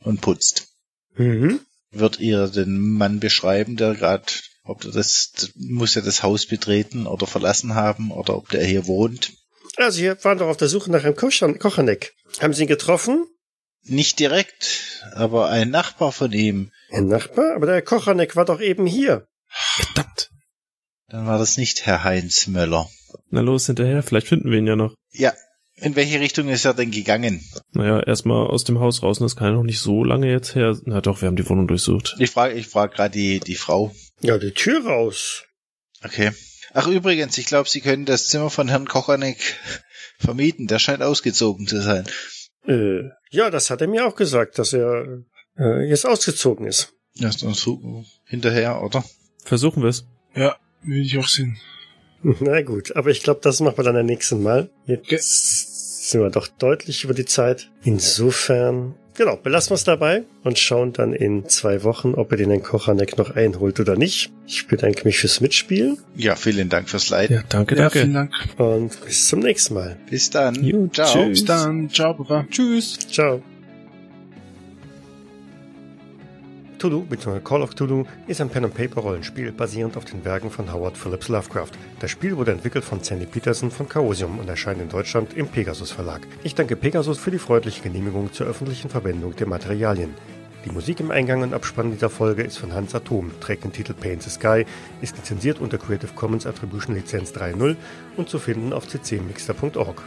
und 0.00 0.20
putzt. 0.20 0.74
Mhm. 1.16 1.60
Wird 1.90 2.20
ihr 2.20 2.48
den 2.48 2.76
Mann 2.76 3.18
beschreiben, 3.18 3.76
der 3.78 3.94
gerade, 3.94 4.30
ob 4.62 4.82
der 4.82 4.92
das, 4.92 5.32
muss 5.56 5.96
er 5.96 6.02
das 6.02 6.22
Haus 6.22 6.44
betreten 6.44 7.06
oder 7.06 7.26
verlassen 7.26 7.74
haben 7.74 8.10
oder 8.10 8.36
ob 8.36 8.50
der 8.50 8.66
hier 8.66 8.86
wohnt? 8.86 9.32
Also, 9.76 9.98
Sie 9.98 10.24
waren 10.24 10.38
doch 10.38 10.48
auf 10.48 10.56
der 10.56 10.68
Suche 10.68 10.90
nach 10.90 11.04
einem 11.04 11.16
Kochan 11.16 11.58
Kochanek. 11.58 12.14
Haben 12.40 12.54
Sie 12.54 12.62
ihn 12.62 12.68
getroffen? 12.68 13.26
Nicht 13.86 14.18
direkt, 14.18 15.02
aber 15.12 15.50
ein 15.50 15.70
Nachbar 15.70 16.10
von 16.10 16.32
ihm. 16.32 16.70
Ein 16.90 17.06
Nachbar? 17.06 17.54
Aber 17.54 17.66
der 17.66 17.82
Kochanek 17.82 18.34
war 18.34 18.46
doch 18.46 18.60
eben 18.60 18.86
hier. 18.86 19.26
Verdammt. 19.46 20.30
Dann 21.08 21.26
war 21.26 21.38
das 21.38 21.58
nicht 21.58 21.84
Herr 21.84 22.02
Heinz 22.02 22.46
Möller. 22.46 22.88
Na 23.30 23.40
los, 23.40 23.66
hinterher, 23.66 24.02
vielleicht 24.02 24.28
finden 24.28 24.50
wir 24.50 24.58
ihn 24.58 24.66
ja 24.66 24.76
noch. 24.76 24.94
Ja, 25.12 25.34
in 25.76 25.96
welche 25.96 26.20
Richtung 26.20 26.48
ist 26.48 26.64
er 26.64 26.74
denn 26.74 26.92
gegangen? 26.92 27.44
Naja, 27.72 28.00
erstmal 28.00 28.46
aus 28.46 28.64
dem 28.64 28.80
Haus 28.80 29.02
raus, 29.02 29.18
und 29.18 29.24
das 29.24 29.36
kann 29.36 29.48
ja 29.48 29.52
noch 29.54 29.64
nicht 29.64 29.80
so 29.80 30.02
lange 30.02 30.30
jetzt 30.30 30.54
her. 30.54 30.78
Na 30.84 31.00
doch, 31.00 31.20
wir 31.20 31.26
haben 31.26 31.36
die 31.36 31.48
Wohnung 31.48 31.66
durchsucht. 31.66 32.16
Ich 32.18 32.30
frage 32.30 32.54
ich 32.54 32.68
frag 32.68 32.94
gerade 32.94 33.12
die, 33.12 33.40
die 33.40 33.56
Frau. 33.56 33.94
Ja, 34.20 34.38
die 34.38 34.52
Tür 34.52 34.86
raus. 34.86 35.44
Okay. 36.02 36.30
Ach 36.74 36.86
übrigens, 36.88 37.38
ich 37.38 37.46
glaube, 37.46 37.68
Sie 37.68 37.80
können 37.80 38.04
das 38.04 38.26
Zimmer 38.26 38.50
von 38.50 38.68
Herrn 38.68 38.86
Kochanek 38.88 39.38
vermieten. 40.18 40.66
Der 40.66 40.78
scheint 40.80 41.02
ausgezogen 41.02 41.66
zu 41.66 41.80
sein. 41.80 42.04
Äh, 42.66 43.10
ja, 43.30 43.48
das 43.50 43.70
hat 43.70 43.80
er 43.80 43.86
mir 43.88 44.06
auch 44.06 44.16
gesagt, 44.16 44.58
dass 44.58 44.72
er 44.72 45.22
äh, 45.56 45.88
jetzt 45.88 46.04
ausgezogen 46.06 46.66
ist. 46.66 46.92
Ja, 47.14 47.28
ist 47.28 47.42
dann 47.44 47.54
so 47.54 48.04
hinterher, 48.26 48.82
oder? 48.82 49.04
Versuchen 49.44 49.82
wir 49.82 49.90
es. 49.90 50.04
Ja, 50.34 50.56
würde 50.82 51.00
ich 51.00 51.16
auch 51.16 51.28
sehen. 51.28 51.58
Na 52.40 52.60
gut, 52.62 52.96
aber 52.96 53.10
ich 53.10 53.22
glaube, 53.22 53.40
das 53.42 53.60
machen 53.60 53.76
wir 53.78 53.84
dann 53.84 53.94
beim 53.94 54.06
nächsten 54.06 54.42
Mal. 54.42 54.70
Jetzt 54.86 55.04
Okay. 55.06 55.18
sind 55.20 56.22
wir 56.22 56.30
doch 56.30 56.48
deutlich 56.48 57.04
über 57.04 57.14
die 57.14 57.24
Zeit. 57.26 57.70
Insofern, 57.84 58.96
genau, 59.14 59.36
belassen 59.36 59.70
wir 59.70 59.74
es 59.76 59.84
dabei 59.84 60.24
und 60.42 60.58
schauen 60.58 60.92
dann 60.92 61.12
in 61.12 61.48
zwei 61.48 61.82
Wochen, 61.84 62.14
ob 62.14 62.30
er 62.32 62.38
den 62.38 62.50
Herrn 62.50 62.62
Kochanek 62.62 63.16
noch 63.18 63.30
einholt 63.34 63.80
oder 63.80 63.96
nicht. 63.96 64.30
Ich 64.46 64.66
bedanke 64.66 65.04
mich 65.04 65.18
fürs 65.18 65.40
Mitspielen 65.40 65.98
Ja, 66.16 66.36
vielen 66.36 66.68
Dank 66.68 66.88
fürs 66.88 67.08
Leiten. 67.10 67.36
Ja, 67.36 67.42
danke, 67.48 67.74
Ja, 67.76 67.82
danke. 67.82 67.98
vielen 68.00 68.14
Dank. 68.14 68.32
und 68.58 69.04
bis 69.04 69.28
zum 69.28 69.40
nächsten 69.40 69.74
Mal. 69.74 69.96
Bis 70.10 70.30
dann. 70.30 70.54
Jo, 70.62 70.88
Ciao. 70.92 71.06
tschüss. 71.06 71.28
Bis 71.40 71.44
dann. 71.46 71.90
Ciao, 71.90 72.14
Baba. 72.14 72.46
Tschüss. 72.50 72.98
Ciao. 73.10 73.42
Cthulhu 76.84 77.00
bzw. 77.00 77.40
Call 77.40 77.62
of 77.62 77.70
Cthulhu 77.70 78.04
ist 78.26 78.42
ein 78.42 78.50
Pen-and-Paper-Rollenspiel 78.50 79.52
basierend 79.52 79.96
auf 79.96 80.04
den 80.04 80.22
Werken 80.22 80.50
von 80.50 80.70
Howard 80.70 80.98
Phillips 80.98 81.28
Lovecraft. 81.28 81.70
Das 81.98 82.10
Spiel 82.10 82.36
wurde 82.36 82.52
entwickelt 82.52 82.84
von 82.84 83.02
Sandy 83.02 83.24
Peterson 83.24 83.70
von 83.70 83.88
Chaosium 83.88 84.38
und 84.38 84.50
erscheint 84.50 84.82
in 84.82 84.90
Deutschland 84.90 85.32
im 85.32 85.48
Pegasus 85.48 85.90
Verlag. 85.90 86.26
Ich 86.42 86.54
danke 86.54 86.76
Pegasus 86.76 87.16
für 87.18 87.30
die 87.30 87.38
freundliche 87.38 87.80
Genehmigung 87.82 88.34
zur 88.34 88.48
öffentlichen 88.48 88.90
Verwendung 88.90 89.34
der 89.34 89.46
Materialien. 89.46 90.12
Die 90.66 90.72
Musik 90.72 91.00
im 91.00 91.10
Eingang 91.10 91.40
und 91.40 91.54
Abspann 91.54 91.90
dieser 91.90 92.10
Folge 92.10 92.42
ist 92.42 92.58
von 92.58 92.74
Hans 92.74 92.94
Atom, 92.94 93.30
trägt 93.40 93.64
den 93.64 93.72
Titel 93.72 93.94
Paint 93.94 94.22
the 94.22 94.28
Sky, 94.28 94.66
ist 95.00 95.16
lizenziert 95.16 95.60
unter 95.60 95.78
Creative 95.78 96.12
Commons 96.14 96.46
Attribution 96.46 96.94
Lizenz 96.94 97.32
3.0 97.32 97.76
und 98.18 98.28
zu 98.28 98.38
finden 98.38 98.74
auf 98.74 98.86
ccmixter.org. 98.86 100.02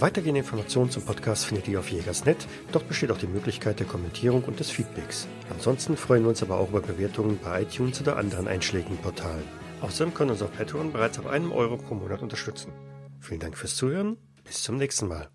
Weitergehende 0.00 0.40
Informationen 0.40 0.90
zum 0.90 1.04
Podcast 1.04 1.44
findet 1.44 1.68
ihr 1.68 1.78
auf 1.78 1.90
Jägers.net. 1.90 2.48
Dort 2.72 2.88
besteht 2.88 3.10
auch 3.10 3.18
die 3.18 3.26
Möglichkeit 3.26 3.78
der 3.78 3.86
Kommentierung 3.86 4.42
und 4.44 4.58
des 4.58 4.70
Feedbacks. 4.70 5.28
Ansonsten 5.50 5.98
freuen 5.98 6.22
wir 6.22 6.30
uns 6.30 6.42
aber 6.42 6.56
auch 6.56 6.70
über 6.70 6.80
Bewertungen 6.80 7.38
bei 7.42 7.62
iTunes 7.62 8.00
oder 8.00 8.16
anderen 8.16 8.48
einschlägigen 8.48 8.96
Portalen. 8.96 9.44
Außerdem 9.82 10.14
können 10.14 10.30
uns 10.30 10.40
auf 10.40 10.52
Patreon 10.56 10.92
bereits 10.92 11.18
ab 11.18 11.26
einem 11.26 11.52
Euro 11.52 11.76
pro 11.76 11.94
Monat 11.94 12.22
unterstützen. 12.22 12.72
Vielen 13.20 13.40
Dank 13.40 13.56
fürs 13.56 13.76
Zuhören. 13.76 14.16
Bis 14.44 14.62
zum 14.62 14.78
nächsten 14.78 15.08
Mal. 15.08 15.28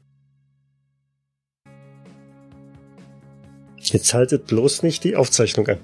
Jetzt 3.78 4.14
haltet 4.14 4.48
bloß 4.48 4.82
nicht 4.82 5.04
die 5.04 5.16
Aufzeichnung 5.16 5.68
an. 5.68 5.80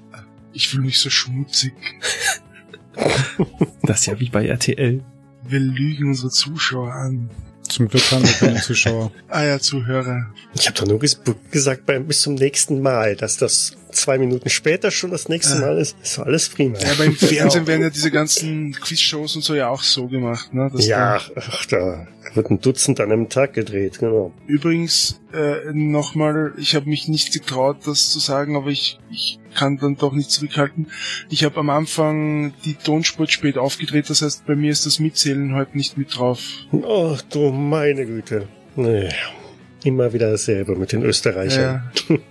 Ich 0.52 0.68
fühle 0.68 0.84
mich 0.84 0.98
so 0.98 1.10
schmutzig. 1.10 1.74
Das 3.82 4.00
ist 4.00 4.06
ja 4.06 4.18
wie 4.18 4.30
bei 4.30 4.46
RTL. 4.46 5.04
Wir 5.42 5.60
lügen 5.60 6.08
unsere 6.08 6.30
Zuschauer 6.30 6.92
an. 6.92 7.28
Zum 7.74 7.88
Glück 7.88 8.08
haben 8.12 8.22
wir 8.24 8.32
keine 8.34 8.60
Zuschauer. 8.60 9.10
Ah 9.28 9.42
ja, 9.42 9.58
Zuhörer. 9.58 10.26
Ich 10.56 10.66
habe 10.68 10.78
doch 10.78 10.86
nur 10.86 11.00
ges 11.00 11.20
gesagt, 11.50 11.86
beim, 11.86 12.06
bis 12.06 12.20
zum 12.20 12.34
nächsten 12.34 12.80
Mal, 12.80 13.16
dass 13.16 13.36
das 13.36 13.72
zwei 13.90 14.16
Minuten 14.16 14.48
später 14.48 14.92
schon 14.92 15.10
das 15.10 15.28
nächste 15.28 15.58
Mal 15.58 15.78
ist. 15.78 15.96
Ist 16.00 16.18
doch 16.18 16.26
alles 16.26 16.48
prima. 16.48 16.78
Ja, 16.78 16.92
aber 16.92 17.04
im 17.06 17.16
Fernsehen 17.16 17.66
werden 17.66 17.82
ja 17.82 17.90
diese 17.90 18.12
ganzen 18.12 18.72
Quizshows 18.80 19.34
und 19.34 19.42
so 19.42 19.56
ja 19.56 19.70
auch 19.70 19.82
so 19.82 20.06
gemacht, 20.06 20.54
ne? 20.54 20.70
Dass 20.72 20.86
Ja, 20.86 21.18
da- 21.34 21.42
ach, 21.50 21.66
da 21.66 22.06
wird 22.36 22.50
ein 22.50 22.60
Dutzend 22.60 23.00
an 23.00 23.12
einem 23.12 23.28
Tag 23.28 23.54
gedreht, 23.54 23.98
genau. 23.98 24.32
Übrigens, 24.46 25.20
äh, 25.32 25.72
nochmal, 25.72 26.52
ich 26.58 26.74
habe 26.74 26.88
mich 26.88 27.08
nicht 27.08 27.32
getraut, 27.32 27.78
das 27.86 28.10
zu 28.10 28.18
sagen, 28.18 28.56
aber 28.56 28.70
ich, 28.70 28.98
ich 29.10 29.38
kann 29.54 29.78
dann 29.78 29.96
doch 29.96 30.12
nicht 30.12 30.30
zurückhalten. 30.30 30.88
Ich 31.30 31.44
habe 31.44 31.58
am 31.60 31.70
Anfang 31.70 32.52
die 32.64 32.74
Tonspur 32.74 33.28
spät 33.28 33.58
aufgedreht, 33.58 34.10
das 34.10 34.22
heißt, 34.22 34.46
bei 34.46 34.56
mir 34.56 34.70
ist 34.70 34.86
das 34.86 34.98
Mitzählen 34.98 35.54
heute 35.54 35.76
nicht 35.76 35.96
mit 35.96 36.16
drauf. 36.16 36.40
Oh, 36.72 37.16
du 37.30 37.50
meine 37.50 38.06
Güte. 38.06 38.48
Nee. 38.76 39.10
Immer 39.84 40.12
wieder 40.12 40.30
dasselbe 40.30 40.76
mit 40.76 40.92
den 40.92 41.02
Österreichern. 41.02 41.90
Ja. 42.08 42.16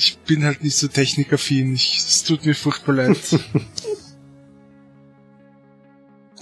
Ich 0.00 0.16
bin 0.18 0.44
halt 0.44 0.62
nicht 0.62 0.76
so 0.76 0.86
technikaffin. 0.86 1.74
Ich, 1.74 1.96
es 1.98 2.22
tut 2.22 2.46
mir 2.46 2.54
furchtbar 2.54 2.94
leid. 2.94 3.18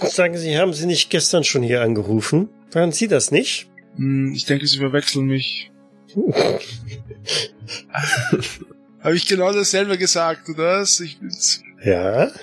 Sagen 0.01 0.37
Sie, 0.37 0.57
haben 0.57 0.73
Sie 0.73 0.85
nicht 0.85 1.09
gestern 1.09 1.43
schon 1.43 1.63
hier 1.63 1.81
angerufen? 1.81 2.49
Waren 2.71 2.91
Sie 2.91 3.07
das 3.07 3.31
nicht? 3.31 3.69
Hm, 3.95 4.33
ich 4.33 4.45
denke, 4.45 4.67
sie 4.67 4.77
verwechseln 4.77 5.25
mich. 5.25 5.71
Habe 9.01 9.15
ich 9.15 9.27
genau 9.27 9.51
dasselbe 9.53 9.97
gesagt, 9.97 10.49
oder? 10.49 10.81
Ich 10.83 11.19
bin's. 11.19 11.63
Ja. 11.83 12.31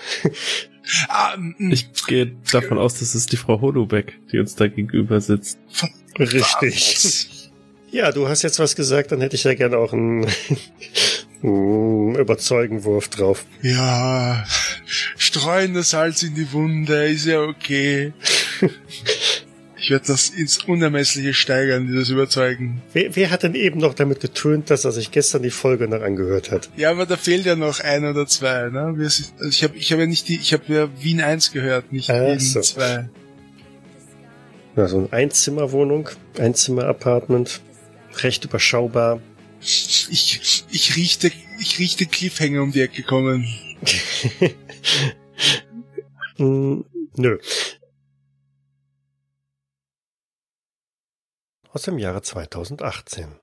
Ah, 1.09 1.35
mm, 1.39 1.73
Ich 1.73 1.89
gehe 2.07 2.37
davon 2.53 2.77
aus, 2.77 2.99
dass 2.99 3.15
es 3.15 3.25
die 3.25 3.39
Frau 3.39 3.59
Holobeck, 3.63 4.19
die 4.31 4.39
uns 4.39 4.55
da 4.55 4.69
gegenüber 4.69 5.19
sitzt. 5.19 5.59
Richtig. 6.19 7.51
Ja, 7.91 8.13
du 8.13 8.29
hast 8.29 8.43
jetzt 8.43 8.59
was 8.59 8.77
gesagt, 8.77 9.11
dann 9.11 9.23
hätte 9.23 9.35
ich 9.35 9.45
ja 9.45 9.55
gerne 9.55 9.79
auch 9.79 9.95
einen 9.95 10.27
mm, 11.49 12.16
Überzeugenwurf 12.16 13.09
drauf. 13.09 13.45
Ja, 13.62 14.45
streuen 15.16 15.74
das 15.74 15.90
Salz 15.90 16.22
in 16.22 16.34
die 16.34 16.51
Wunde, 16.53 17.07
ist 17.07 17.26
ja 17.26 17.40
okay. 17.42 18.12
Ich 19.76 19.90
werde 19.90 20.07
das 20.07 20.30
ins 20.30 20.64
Unermessliche 20.64 21.34
steigern, 21.34 21.86
dieses 21.86 22.09
Überzeugen. 22.09 22.80
Wer, 22.95 23.14
wer 23.16 23.30
hat 23.30 23.42
denn 23.42 23.55
eben 23.55 23.80
noch 23.80 23.92
damit 23.92 24.20
getönt, 24.20 24.70
dass 24.70 24.86
er 24.86 24.92
sich 24.92 25.11
gestern 25.11 25.42
die 25.42 25.51
Folge 25.51 25.86
noch 25.88 26.01
angehört 26.01 26.51
hat? 26.51 26.70
Ja, 26.76 26.90
aber 26.90 27.05
da 27.05 27.18
fehlt 27.18 27.45
ja 27.45 27.55
noch 27.55 27.80
ein 27.80 28.07
oder 28.07 28.26
zwei, 28.26 28.70
ne? 28.70 28.95
Sind- 29.11 29.34
Also 29.38 29.49
ich 29.51 29.62
habe 29.62 29.76
ich 29.76 29.92
hab 29.92 29.99
ja 29.99 30.07
nicht 30.07 30.26
die, 30.28 30.36
ich 30.36 30.55
habe 30.55 30.62
ja 30.72 30.88
Wien 31.03 31.20
1 31.20 31.53
gehört, 31.53 31.92
nicht 31.92 32.09
Wien 32.09 32.40
so. 32.40 32.61
2. 32.62 33.11
Ja, 34.76 34.88
so 34.88 34.99
eine 34.99 35.12
Einzimmerwohnung, 35.12 36.09
Einzimmer-Apartment, 36.38 37.61
recht 38.22 38.45
überschaubar. 38.47 39.20
Ich, 39.65 40.65
ich 40.71 40.97
riechte, 40.97 41.33
ich 41.59 41.79
riechte 41.79 42.07
Cliffhanger 42.07 42.62
um 42.62 42.73
die 42.73 42.83
Ecke 42.83 43.03
kommen. 43.03 43.49
Mm, 46.37 46.81
nö. 47.17 47.39
Aus 51.71 51.83
dem 51.83 51.99
Jahre 51.99 52.23
2018. 52.23 53.33